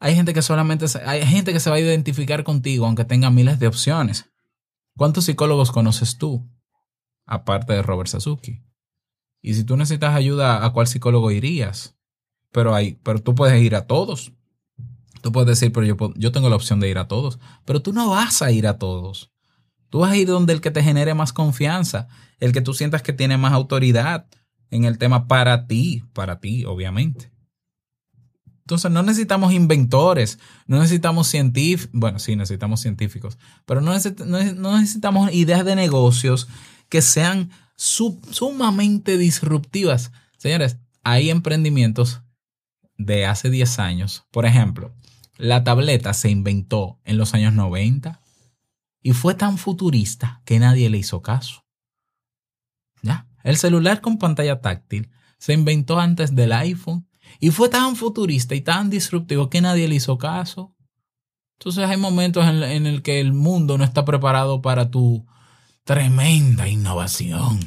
hay 0.00 0.14
gente 0.14 0.32
que 0.32 0.40
solamente, 0.40 0.86
hay 1.04 1.26
gente 1.26 1.52
que 1.52 1.60
se 1.60 1.68
va 1.68 1.76
a 1.76 1.80
identificar 1.80 2.44
contigo 2.44 2.86
aunque 2.86 3.04
tenga 3.04 3.28
miles 3.28 3.58
de 3.58 3.66
opciones. 3.66 4.30
¿Cuántos 4.96 5.24
psicólogos 5.26 5.70
conoces 5.70 6.16
tú? 6.16 6.48
Aparte 7.26 7.74
de 7.74 7.82
Robert 7.82 8.08
Sasuki. 8.08 8.64
Y 9.42 9.52
si 9.52 9.64
tú 9.64 9.76
necesitas 9.76 10.14
ayuda, 10.14 10.64
¿a 10.64 10.72
cuál 10.72 10.86
psicólogo 10.86 11.30
irías? 11.30 11.94
Pero, 12.52 12.74
hay, 12.74 12.94
pero 13.02 13.20
tú 13.20 13.34
puedes 13.34 13.62
ir 13.62 13.76
a 13.76 13.86
todos. 13.86 14.32
Tú 15.26 15.32
puedes 15.32 15.48
decir, 15.58 15.72
pero 15.72 16.12
yo, 16.14 16.30
tengo 16.30 16.48
la 16.48 16.54
opción 16.54 16.78
de 16.78 16.88
ir 16.88 16.98
a 16.98 17.08
todos. 17.08 17.40
Pero 17.64 17.82
tú 17.82 17.92
no 17.92 18.10
vas 18.10 18.42
a 18.42 18.52
ir 18.52 18.68
a 18.68 18.78
todos. 18.78 19.32
Tú 19.90 19.98
vas 19.98 20.12
a 20.12 20.16
ir 20.16 20.28
donde 20.28 20.52
el 20.52 20.60
que 20.60 20.70
te 20.70 20.84
genere 20.84 21.14
más 21.14 21.32
confianza, 21.32 22.06
el 22.38 22.52
que 22.52 22.60
tú 22.60 22.74
sientas 22.74 23.02
que 23.02 23.12
tiene 23.12 23.36
más 23.36 23.52
autoridad 23.52 24.28
en 24.70 24.84
el 24.84 24.98
tema 24.98 25.26
para 25.26 25.66
ti, 25.66 26.04
para 26.12 26.38
ti, 26.38 26.64
obviamente. 26.64 27.32
Entonces 28.60 28.88
no 28.92 29.02
necesitamos 29.02 29.52
inventores, 29.52 30.38
no 30.68 30.78
necesitamos 30.78 31.26
científicos, 31.26 31.90
bueno, 31.92 32.20
sí 32.20 32.36
necesitamos 32.36 32.78
científicos, 32.80 33.36
pero 33.64 33.80
no, 33.80 33.92
necesit- 33.92 34.24
no 34.26 34.38
neces- 34.38 34.54
no 34.54 34.78
necesitamos 34.78 35.32
ideas 35.34 35.64
de 35.64 35.74
negocios 35.74 36.46
que 36.88 37.02
sean 37.02 37.50
su- 37.74 38.20
sumamente 38.30 39.18
disruptivas. 39.18 40.12
Señores, 40.36 40.76
hay 41.02 41.30
emprendimientos 41.30 42.20
de 42.96 43.26
hace 43.26 43.50
10 43.50 43.80
años. 43.80 44.22
Por 44.30 44.46
ejemplo, 44.46 44.92
la 45.38 45.64
tableta 45.64 46.14
se 46.14 46.30
inventó 46.30 46.98
en 47.04 47.18
los 47.18 47.34
años 47.34 47.52
90 47.52 48.20
y 49.02 49.12
fue 49.12 49.34
tan 49.34 49.58
futurista 49.58 50.42
que 50.44 50.58
nadie 50.58 50.90
le 50.90 50.98
hizo 50.98 51.22
caso. 51.22 51.64
¿Ya? 53.02 53.28
El 53.42 53.56
celular 53.56 54.00
con 54.00 54.18
pantalla 54.18 54.60
táctil 54.60 55.10
se 55.38 55.52
inventó 55.52 56.00
antes 56.00 56.34
del 56.34 56.52
iPhone 56.52 57.06
y 57.38 57.50
fue 57.50 57.68
tan 57.68 57.96
futurista 57.96 58.54
y 58.54 58.62
tan 58.62 58.90
disruptivo 58.90 59.50
que 59.50 59.60
nadie 59.60 59.88
le 59.88 59.96
hizo 59.96 60.18
caso. 60.18 60.74
Entonces 61.58 61.84
hay 61.84 61.96
momentos 61.96 62.46
en, 62.46 62.62
en 62.62 62.86
el 62.86 63.02
que 63.02 63.20
el 63.20 63.32
mundo 63.32 63.78
no 63.78 63.84
está 63.84 64.04
preparado 64.04 64.62
para 64.62 64.90
tu 64.90 65.26
tremenda 65.84 66.68
innovación. 66.68 67.60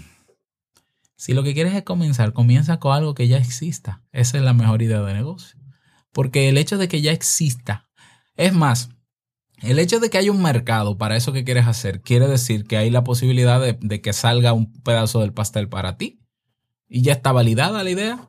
Si 1.16 1.34
lo 1.34 1.44
que 1.44 1.54
quieres 1.54 1.74
es 1.74 1.84
comenzar, 1.84 2.34
comienza 2.34 2.80
con 2.80 2.94
algo 2.94 3.14
que 3.14 3.28
ya 3.28 3.38
exista. 3.38 4.02
Esa 4.12 4.38
es 4.38 4.44
la 4.44 4.54
mejor 4.54 4.82
idea 4.82 5.02
de 5.02 5.14
negocio. 5.14 5.59
Porque 6.20 6.50
el 6.50 6.58
hecho 6.58 6.78
de 6.78 6.90
que 6.90 7.00
ya 7.00 7.14
exista, 7.14 7.88
es 8.36 8.54
más, 8.54 8.90
el 9.62 9.80
hecho 9.80 10.02
de 10.02 10.10
que 10.10 10.18
haya 10.18 10.34
un 10.34 10.42
mercado 10.42 10.98
para 10.98 11.16
eso 11.16 11.32
que 11.32 11.46
quieres 11.46 11.66
hacer, 11.66 12.02
quiere 12.02 12.28
decir 12.28 12.66
que 12.66 12.76
hay 12.76 12.90
la 12.90 13.06
posibilidad 13.06 13.62
de, 13.62 14.02
que 14.02 14.12
salga 14.12 14.52
un 14.52 14.74
pedazo 14.84 15.22
del 15.22 15.32
pastel 15.32 15.70
para 15.70 15.96
ti. 15.96 16.20
Y 16.90 17.04
ya 17.04 17.14
está 17.14 17.32
validada 17.32 17.86
la 17.86 17.90
idea. 17.90 18.28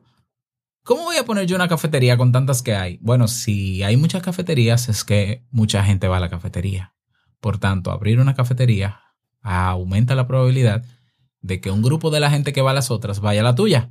¿Cómo 0.85 1.03
voy 1.03 1.17
a 1.17 1.25
poner 1.25 1.47
yo 1.47 1.57
una 1.57 1.67
cafetería 1.67 2.15
con 2.15 2.31
tantas 2.31 2.61
que 2.61 2.75
hay? 2.75 2.97
Bueno, 3.01 3.27
si 3.27 3.83
hay 3.83 3.97
muchas 3.97 4.23
cafeterías 4.23 4.87
es 4.87 5.03
que 5.03 5.45
mucha 5.51 5.83
gente 5.83 6.07
va 6.07 6.15
a 6.15 6.21
la 6.21 6.29
cafetería. 6.29 6.95
Por 7.41 7.57
tanto, 7.57 7.91
abrir 7.91 8.21
una 8.21 8.35
cafetería 8.35 9.01
aumenta 9.41 10.15
la 10.15 10.27
probabilidad 10.27 10.85
de 11.41 11.59
que 11.59 11.71
un 11.71 11.81
grupo 11.81 12.09
de 12.09 12.21
la 12.21 12.31
gente 12.31 12.53
que 12.53 12.61
va 12.61 12.71
a 12.71 12.75
las 12.75 12.89
otras 12.89 13.19
vaya 13.19 13.41
a 13.41 13.43
la 13.43 13.55
tuya. 13.55 13.89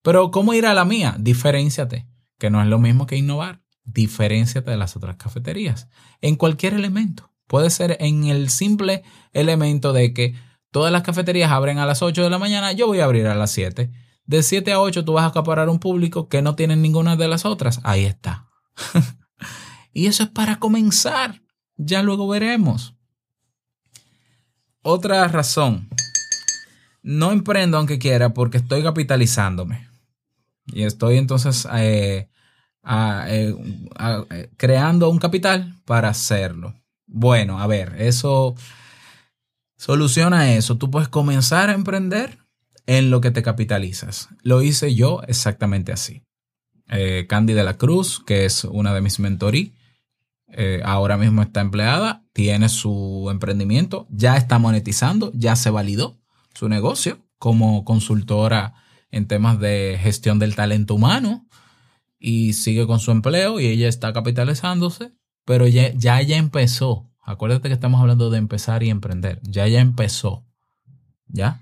Pero 0.00 0.30
¿cómo 0.30 0.54
ir 0.54 0.64
a 0.64 0.72
la 0.72 0.86
mía? 0.86 1.14
Diferenciate, 1.18 2.06
que 2.38 2.50
no 2.50 2.60
es 2.60 2.68
lo 2.68 2.78
mismo 2.78 3.06
que 3.06 3.16
innovar. 3.16 3.62
Diferenciate 3.84 4.70
de 4.70 4.76
las 4.76 4.96
otras 4.96 5.16
cafeterías 5.16 5.88
en 6.20 6.36
cualquier 6.36 6.74
elemento. 6.74 7.30
Puede 7.46 7.70
ser 7.70 7.96
en 8.00 8.24
el 8.24 8.48
simple 8.50 9.04
elemento 9.32 9.92
de 9.92 10.12
que 10.12 10.34
todas 10.70 10.92
las 10.92 11.02
cafeterías 11.02 11.52
abren 11.52 11.78
a 11.78 11.86
las 11.86 12.02
8 12.02 12.24
de 12.24 12.30
la 12.30 12.38
mañana, 12.38 12.72
yo 12.72 12.88
voy 12.88 13.00
a 13.00 13.04
abrir 13.04 13.26
a 13.28 13.34
las 13.34 13.52
7. 13.52 13.92
De 14.24 14.42
7 14.42 14.72
a 14.72 14.80
8 14.80 15.04
tú 15.04 15.12
vas 15.12 15.24
a 15.24 15.28
acaparar 15.28 15.68
un 15.68 15.78
público 15.78 16.28
que 16.28 16.42
no 16.42 16.56
tiene 16.56 16.74
ninguna 16.74 17.14
de 17.14 17.28
las 17.28 17.44
otras. 17.44 17.80
Ahí 17.84 18.04
está. 18.04 18.48
y 19.92 20.06
eso 20.06 20.24
es 20.24 20.30
para 20.30 20.58
comenzar. 20.58 21.42
Ya 21.76 22.02
luego 22.02 22.26
veremos. 22.26 22.96
Otra 24.82 25.26
razón. 25.28 25.88
No 27.02 27.30
emprendo 27.30 27.78
aunque 27.78 28.00
quiera 28.00 28.34
porque 28.34 28.58
estoy 28.58 28.82
capitalizándome. 28.82 29.85
Y 30.66 30.82
estoy 30.82 31.16
entonces 31.16 31.66
eh, 31.72 32.28
eh, 33.28 33.54
eh, 34.30 34.50
creando 34.56 35.08
un 35.08 35.18
capital 35.18 35.76
para 35.84 36.08
hacerlo. 36.08 36.74
Bueno, 37.06 37.60
a 37.60 37.66
ver, 37.66 37.94
eso 37.98 38.54
soluciona 39.76 40.54
eso. 40.54 40.76
Tú 40.76 40.90
puedes 40.90 41.08
comenzar 41.08 41.70
a 41.70 41.74
emprender 41.74 42.38
en 42.86 43.10
lo 43.10 43.20
que 43.20 43.30
te 43.30 43.42
capitalizas. 43.42 44.28
Lo 44.42 44.62
hice 44.62 44.94
yo 44.94 45.22
exactamente 45.26 45.92
así. 45.92 46.22
Candy 47.28 47.52
de 47.52 47.64
la 47.64 47.78
Cruz, 47.78 48.22
que 48.24 48.44
es 48.44 48.62
una 48.62 48.94
de 48.94 49.00
mis 49.00 49.18
mentorí, 49.18 49.74
ahora 50.84 51.16
mismo 51.16 51.42
está 51.42 51.60
empleada, 51.60 52.22
tiene 52.32 52.68
su 52.68 53.26
emprendimiento, 53.28 54.06
ya 54.08 54.36
está 54.36 54.60
monetizando, 54.60 55.32
ya 55.34 55.56
se 55.56 55.70
validó 55.70 56.16
su 56.54 56.68
negocio 56.68 57.18
como 57.40 57.84
consultora 57.84 58.74
en 59.10 59.26
temas 59.26 59.58
de 59.60 59.98
gestión 60.00 60.38
del 60.38 60.54
talento 60.54 60.94
humano 60.94 61.46
y 62.18 62.54
sigue 62.54 62.86
con 62.86 63.00
su 63.00 63.10
empleo 63.10 63.60
y 63.60 63.66
ella 63.66 63.88
está 63.88 64.12
capitalizándose, 64.12 65.12
pero 65.44 65.66
ya, 65.66 65.92
ya 65.94 66.20
ella 66.20 66.36
empezó. 66.36 67.10
Acuérdate 67.22 67.68
que 67.68 67.74
estamos 67.74 68.00
hablando 68.00 68.30
de 68.30 68.38
empezar 68.38 68.82
y 68.82 68.90
emprender. 68.90 69.40
Ya 69.42 69.66
ella 69.66 69.80
empezó. 69.80 70.44
¿Ya? 71.28 71.60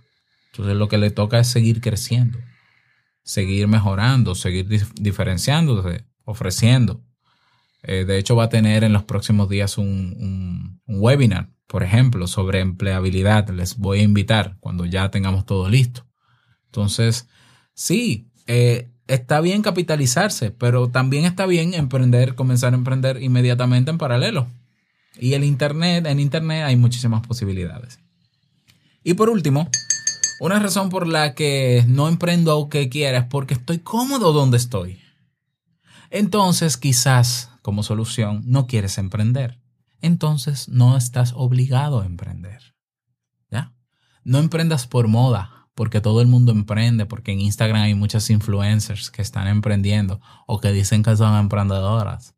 Entonces 0.53 0.77
lo 0.77 0.89
que 0.89 0.99
le 0.99 1.11
toca 1.11 1.39
es 1.41 1.49
seguir 1.49 1.81
creciendo, 1.81 2.39
seguir 3.23 3.67
mejorando, 3.67 4.35
seguir 4.35 4.69
dif- 4.69 4.93
diferenciándose, 4.95 6.05
ofreciendo. 6.25 7.03
Eh, 7.83 8.05
de 8.05 8.19
hecho, 8.19 8.37
va 8.37 8.45
a 8.45 8.49
tener 8.49 8.85
en 8.85 8.93
los 8.93 9.05
próximos 9.05 9.49
días 9.49 9.77
un 9.79 10.81
webinar, 10.87 11.51
por 11.67 11.83
ejemplo, 11.83 12.27
sobre 12.27 12.61
empleabilidad. 12.61 13.49
Les 13.51 13.77
voy 13.79 14.01
a 14.01 14.03
invitar 14.03 14.57
cuando 14.61 14.85
ya 14.87 15.11
tengamos 15.11 15.45
todo 15.45 15.69
listo. 15.69 16.07
Entonces, 16.75 17.29
sí, 17.73 18.27
eh, 18.49 18.91
está 19.07 19.41
bien 19.41 19.63
capitalizarse, 19.63 20.51
pero 20.51 20.91
también 20.91 21.25
está 21.25 21.47
bien 21.47 21.73
emprender, 21.73 22.35
comenzar 22.35 22.73
a 22.73 22.77
emprender 22.77 23.23
inmediatamente 23.23 23.93
en 23.93 23.99
paralelo. 23.99 24.49
Y 25.17 25.35
el 25.35 25.45
Internet, 25.45 26.05
en 26.07 26.19
Internet 26.19 26.65
hay 26.65 26.75
muchísimas 26.75 27.25
posibilidades. 27.25 28.01
Y 29.05 29.15
por 29.15 29.31
último, 29.31 29.69
una 30.41 30.59
razón 30.59 30.89
por 30.89 31.07
la 31.07 31.37
que 31.37 31.85
no 31.87 32.09
emprendo 32.09 32.51
aunque 32.51 32.89
quiera 32.89 33.19
es 33.19 33.27
porque 33.27 33.55
estoy 33.55 33.79
cómodo 33.79 34.33
donde 34.33 34.57
estoy. 34.57 34.99
Entonces, 36.11 36.77
quizás 36.77 37.51
como 37.63 37.85
solución 37.85 38.43
no 38.47 38.67
quieres 38.67 38.99
emprender. 38.99 39.61
Entonces, 40.01 40.69
no 40.69 40.97
estás 40.97 41.35
obligado 41.37 42.01
a 42.01 42.07
emprender. 42.07 42.75
¿Ya? 43.49 43.73
No 44.25 44.41
emprendas 44.41 44.89
por 44.89 45.07
moda, 45.07 45.54
porque 45.75 46.01
todo 46.01 46.21
el 46.21 46.29
mundo 46.29 46.53
emprende, 46.53 47.07
porque 47.07 47.33
en 47.33 47.41
Instagram 47.41 47.83
hay 47.83 47.95
muchas 47.95 48.31
influencers 48.31 49.11
que 49.11 49.23
están 49.23 49.49
emprendiendo 49.49 50.21
o 50.47 50.61
que 50.61 50.73
dicen 50.73 51.03
que 51.03 51.17
son 51.17 51.37
emprendedoras. 51.37 52.35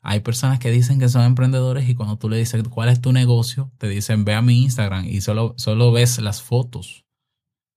Hay 0.00 0.20
personas 0.20 0.58
que 0.58 0.70
dicen 0.70 1.00
que 1.00 1.08
son 1.08 1.22
emprendedores 1.22 1.88
y 1.88 1.94
cuando 1.94 2.16
tú 2.16 2.28
le 2.28 2.38
dices 2.38 2.62
cuál 2.68 2.88
es 2.88 3.00
tu 3.00 3.12
negocio, 3.12 3.72
te 3.78 3.88
dicen 3.88 4.24
ve 4.24 4.34
a 4.34 4.42
mi 4.42 4.62
Instagram 4.62 5.06
y 5.06 5.20
solo, 5.20 5.54
solo 5.56 5.92
ves 5.92 6.18
las 6.20 6.40
fotos. 6.40 7.04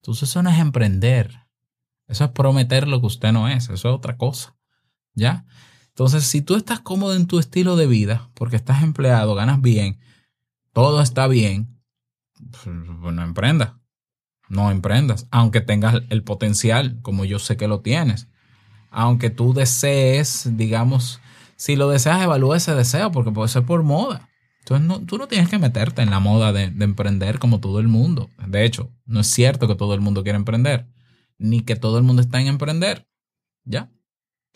Entonces 0.01 0.29
eso 0.29 0.43
no 0.43 0.49
es 0.49 0.59
emprender. 0.59 1.47
Eso 2.07 2.25
es 2.25 2.31
prometer 2.31 2.87
lo 2.87 2.99
que 2.99 3.07
usted 3.07 3.31
no 3.31 3.47
es. 3.47 3.65
Eso 3.65 3.73
es 3.73 3.85
otra 3.85 4.17
cosa. 4.17 4.55
¿Ya? 5.13 5.45
Entonces, 5.89 6.23
si 6.23 6.41
tú 6.41 6.55
estás 6.55 6.79
cómodo 6.79 7.15
en 7.15 7.27
tu 7.27 7.37
estilo 7.37 7.75
de 7.75 7.85
vida, 7.85 8.29
porque 8.33 8.55
estás 8.55 8.81
empleado, 8.81 9.35
ganas 9.35 9.61
bien, 9.61 9.99
todo 10.71 11.01
está 11.01 11.27
bien, 11.27 11.81
pues 12.51 12.65
no 12.67 13.23
emprendas. 13.23 13.73
No 14.51 14.69
emprendas. 14.69 15.27
Aunque 15.31 15.61
tengas 15.61 16.01
el 16.09 16.23
potencial, 16.23 16.99
como 17.01 17.23
yo 17.23 17.39
sé 17.39 17.55
que 17.55 17.69
lo 17.69 17.79
tienes. 17.79 18.27
Aunque 18.89 19.29
tú 19.29 19.53
desees, 19.53 20.57
digamos, 20.57 21.21
si 21.55 21.77
lo 21.77 21.87
deseas, 21.87 22.21
evalúa 22.21 22.57
ese 22.57 22.75
deseo, 22.75 23.13
porque 23.13 23.31
puede 23.31 23.47
ser 23.47 23.65
por 23.65 23.81
moda. 23.83 24.27
Entonces, 24.59 24.85
no, 24.85 24.99
tú 24.99 25.17
no 25.17 25.29
tienes 25.29 25.47
que 25.47 25.57
meterte 25.57 26.01
en 26.01 26.09
la 26.09 26.19
moda 26.19 26.51
de, 26.51 26.69
de 26.69 26.83
emprender 26.83 27.39
como 27.39 27.61
todo 27.61 27.79
el 27.79 27.87
mundo. 27.87 28.29
De 28.45 28.65
hecho, 28.65 28.91
no 29.05 29.21
es 29.21 29.27
cierto 29.27 29.69
que 29.69 29.75
todo 29.75 29.93
el 29.93 30.01
mundo 30.01 30.21
quiere 30.21 30.35
emprender, 30.35 30.85
ni 31.37 31.61
que 31.61 31.77
todo 31.77 31.97
el 31.97 32.03
mundo 32.03 32.21
está 32.21 32.41
en 32.41 32.47
emprender. 32.47 33.07
¿Ya? 33.63 33.89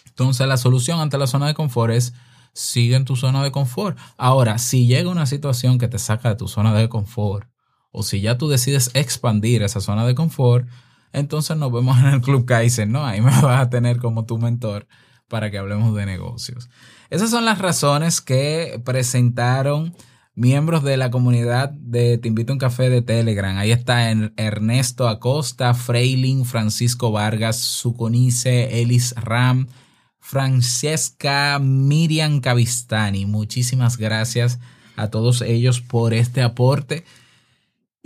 Entonces, 0.05 0.45
la 0.45 0.57
solución 0.57 0.99
ante 0.99 1.17
la 1.17 1.27
zona 1.27 1.47
de 1.47 1.53
confort 1.53 1.93
es 1.93 2.13
sigue 2.51 2.97
en 2.97 3.05
tu 3.05 3.15
zona 3.15 3.43
de 3.43 3.51
confort. 3.51 3.97
Ahora, 4.17 4.57
si 4.57 4.87
llega 4.87 5.09
una 5.09 5.25
situación 5.25 5.77
que 5.77 5.87
te 5.87 5.99
saca 5.99 6.29
de 6.29 6.35
tu 6.35 6.49
zona 6.49 6.73
de 6.73 6.89
confort, 6.89 7.47
o 7.95 8.03
si 8.03 8.21
ya 8.21 8.37
tú 8.37 8.49
decides 8.49 8.91
expandir 8.93 9.63
esa 9.63 9.79
zona 9.79 10.05
de 10.05 10.15
confort, 10.15 10.67
entonces 11.13 11.55
nos 11.55 11.71
vemos 11.71 11.97
en 11.97 12.07
el 12.07 12.21
Club 12.21 12.45
Kaizen, 12.45 12.91
¿no? 12.91 13.05
Ahí 13.05 13.21
me 13.21 13.31
vas 13.41 13.61
a 13.61 13.69
tener 13.69 13.97
como 13.99 14.25
tu 14.25 14.37
mentor 14.37 14.87
para 15.29 15.49
que 15.49 15.57
hablemos 15.57 15.95
de 15.95 16.05
negocios. 16.05 16.69
Esas 17.09 17.29
son 17.29 17.45
las 17.45 17.59
razones 17.59 18.19
que 18.19 18.81
presentaron 18.83 19.95
miembros 20.35 20.83
de 20.83 20.97
la 20.97 21.09
comunidad 21.09 21.69
de 21.69 22.17
Te 22.17 22.27
invito 22.27 22.51
a 22.51 22.55
un 22.55 22.59
café 22.59 22.89
de 22.89 23.01
Telegram. 23.01 23.57
Ahí 23.57 23.71
está 23.71 24.11
Ernesto 24.11 25.07
Acosta, 25.07 25.73
Freilin, 25.73 26.43
Francisco 26.43 27.11
Vargas, 27.11 27.57
Suconice, 27.57 28.81
Elis 28.81 29.15
Ram, 29.15 29.67
Francesca 30.19 31.59
Miriam 31.59 32.41
Cavistani. 32.41 33.25
Muchísimas 33.25 33.97
gracias 33.97 34.59
a 34.97 35.09
todos 35.09 35.41
ellos 35.41 35.79
por 35.79 36.13
este 36.13 36.41
aporte. 36.41 37.05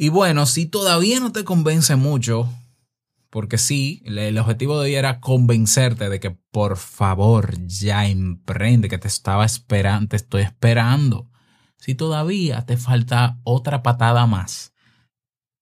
Y 0.02 0.08
bueno, 0.08 0.46
si 0.46 0.66
todavía 0.66 1.20
no 1.20 1.34
te 1.34 1.44
convence 1.44 1.98
mucho, 1.98 2.50
porque 3.30 3.58
sí, 3.58 4.02
el 4.06 4.38
objetivo 4.38 4.80
de 4.80 4.86
hoy 4.86 4.96
era 4.96 5.20
convencerte 5.20 6.08
de 6.08 6.22
que 6.22 6.32
por 6.32 6.78
favor 6.78 7.54
ya 7.68 8.08
emprende, 8.08 8.88
que 8.88 8.98
te 8.98 9.10
estaba 9.10 9.44
esperando, 9.44 10.08
te 10.08 10.16
estoy 10.16 10.44
esperando. 10.44 11.30
Si 11.76 11.96
todavía 11.96 12.66
te 12.66 12.78
falta 12.78 13.40
otra 13.44 13.84
patada 13.84 14.26
más, 14.26 14.72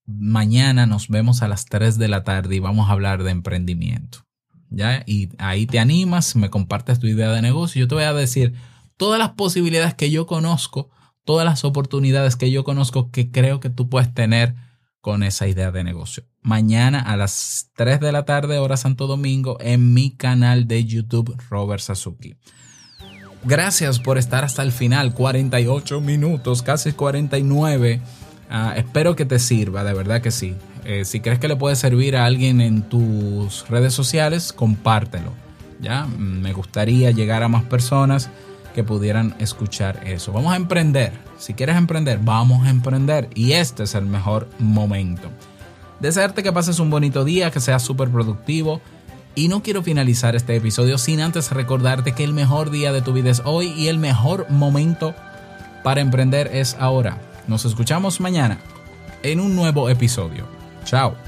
mañana 0.06 0.86
nos 0.86 1.08
vemos 1.08 1.42
a 1.42 1.48
las 1.48 1.66
3 1.66 1.98
de 1.98 2.08
la 2.08 2.24
tarde 2.24 2.58
y 2.58 2.60
vamos 2.60 2.90
a 2.90 2.92
hablar 2.92 3.24
de 3.24 3.32
emprendimiento. 3.32 4.20
¿Ya? 4.70 5.02
Y 5.08 5.30
ahí 5.40 5.66
te 5.66 5.80
animas, 5.80 6.36
me 6.36 6.52
compartes 6.52 7.00
tu 7.00 7.08
idea 7.08 7.32
de 7.32 7.42
negocio. 7.42 7.80
Yo 7.80 7.88
te 7.88 7.96
voy 7.96 8.04
a 8.04 8.14
decir 8.14 8.54
todas 8.98 9.18
las 9.18 9.30
posibilidades 9.30 9.96
que 9.96 10.12
yo 10.12 10.28
conozco, 10.28 10.92
todas 11.28 11.46
las 11.46 11.66
oportunidades 11.66 12.38
que 12.38 12.50
yo 12.52 12.64
conozco 12.64 13.12
que 13.12 13.30
creo 13.30 13.60
que 13.60 13.70
tú 13.70 13.90
puedes 13.90 14.14
tener 14.14 14.56
con 15.02 15.24
esa 15.24 15.46
idea 15.46 15.72
de 15.72 15.84
negocio. 15.84 16.24
Mañana 16.42 17.02
a 17.02 17.18
las 17.18 17.70
3 17.76 18.00
de 18.00 18.14
la 18.14 18.24
tarde, 18.24 18.60
hora 18.60 18.78
Santo 18.78 19.08
Domingo, 19.08 19.58
en 19.60 19.94
mi 19.94 20.12
canal 20.12 20.70
de 20.70 20.86
YouTube, 20.86 21.36
Robert 21.50 21.82
Sasuki. 21.82 22.36
Gracias 23.44 24.00
por 24.00 24.18
estar 24.18 24.46
hasta 24.46 24.64
el 24.64 24.72
final, 24.72 25.14
48 25.14 26.00
minutos, 26.00 26.62
casi 26.62 26.94
49. 26.94 28.00
Ah, 28.50 28.74
espero 28.78 29.18
que 29.18 29.26
te 29.26 29.38
sirva, 29.38 29.84
de 29.84 29.94
verdad 29.94 30.22
que 30.22 30.32
sí. 30.32 30.56
Eh, 30.86 31.04
si 31.04 31.20
crees 31.20 31.40
que 31.40 31.50
le 31.50 31.58
puede 31.58 31.76
servir 31.76 32.16
a 32.16 32.26
alguien 32.26 32.62
en 32.62 32.84
tus 32.84 33.68
redes 33.68 33.94
sociales, 33.94 34.54
compártelo. 34.54 35.34
Ya, 35.82 36.06
me 36.06 36.54
gustaría 36.54 37.12
llegar 37.12 37.44
a 37.44 37.50
más 37.50 37.64
personas 37.64 38.30
que 38.78 38.84
pudieran 38.84 39.34
escuchar 39.40 40.02
eso. 40.06 40.32
Vamos 40.32 40.54
a 40.54 40.56
emprender. 40.56 41.12
Si 41.40 41.56
quieres 41.56 41.78
emprender, 41.78 42.20
vamos 42.22 42.68
a 42.68 42.70
emprender. 42.70 43.28
Y 43.34 43.54
este 43.54 43.86
es 43.86 43.96
el 43.96 44.06
mejor 44.06 44.48
momento. 44.60 45.32
Desearte 46.00 46.44
que 46.44 46.54
pases 46.54 46.78
un 46.78 46.92
bonito 46.92 47.26
día, 47.26 47.50
que 47.50 47.60
seas 47.60 47.82
súper 47.82 48.10
productivo. 48.10 48.80
Y 49.34 49.48
no 49.48 49.64
quiero 49.64 49.82
finalizar 49.82 50.36
este 50.36 50.56
episodio 50.56 51.00
sin 51.00 51.22
antes 51.22 51.50
recordarte 51.50 52.12
que 52.12 52.24
el 52.24 52.34
mejor 52.34 52.70
día 52.70 52.94
de 52.94 53.02
tu 53.02 53.14
vida 53.14 53.32
es 53.32 53.42
hoy 53.46 53.70
y 53.70 53.88
el 53.88 53.98
mejor 53.98 54.48
momento 54.52 55.16
para 55.84 56.02
emprender 56.02 56.52
es 56.54 56.78
ahora. 56.80 57.18
Nos 57.48 57.66
escuchamos 57.66 58.20
mañana 58.20 58.60
en 59.24 59.40
un 59.40 59.56
nuevo 59.56 59.90
episodio. 59.90 60.46
Chao. 60.86 61.27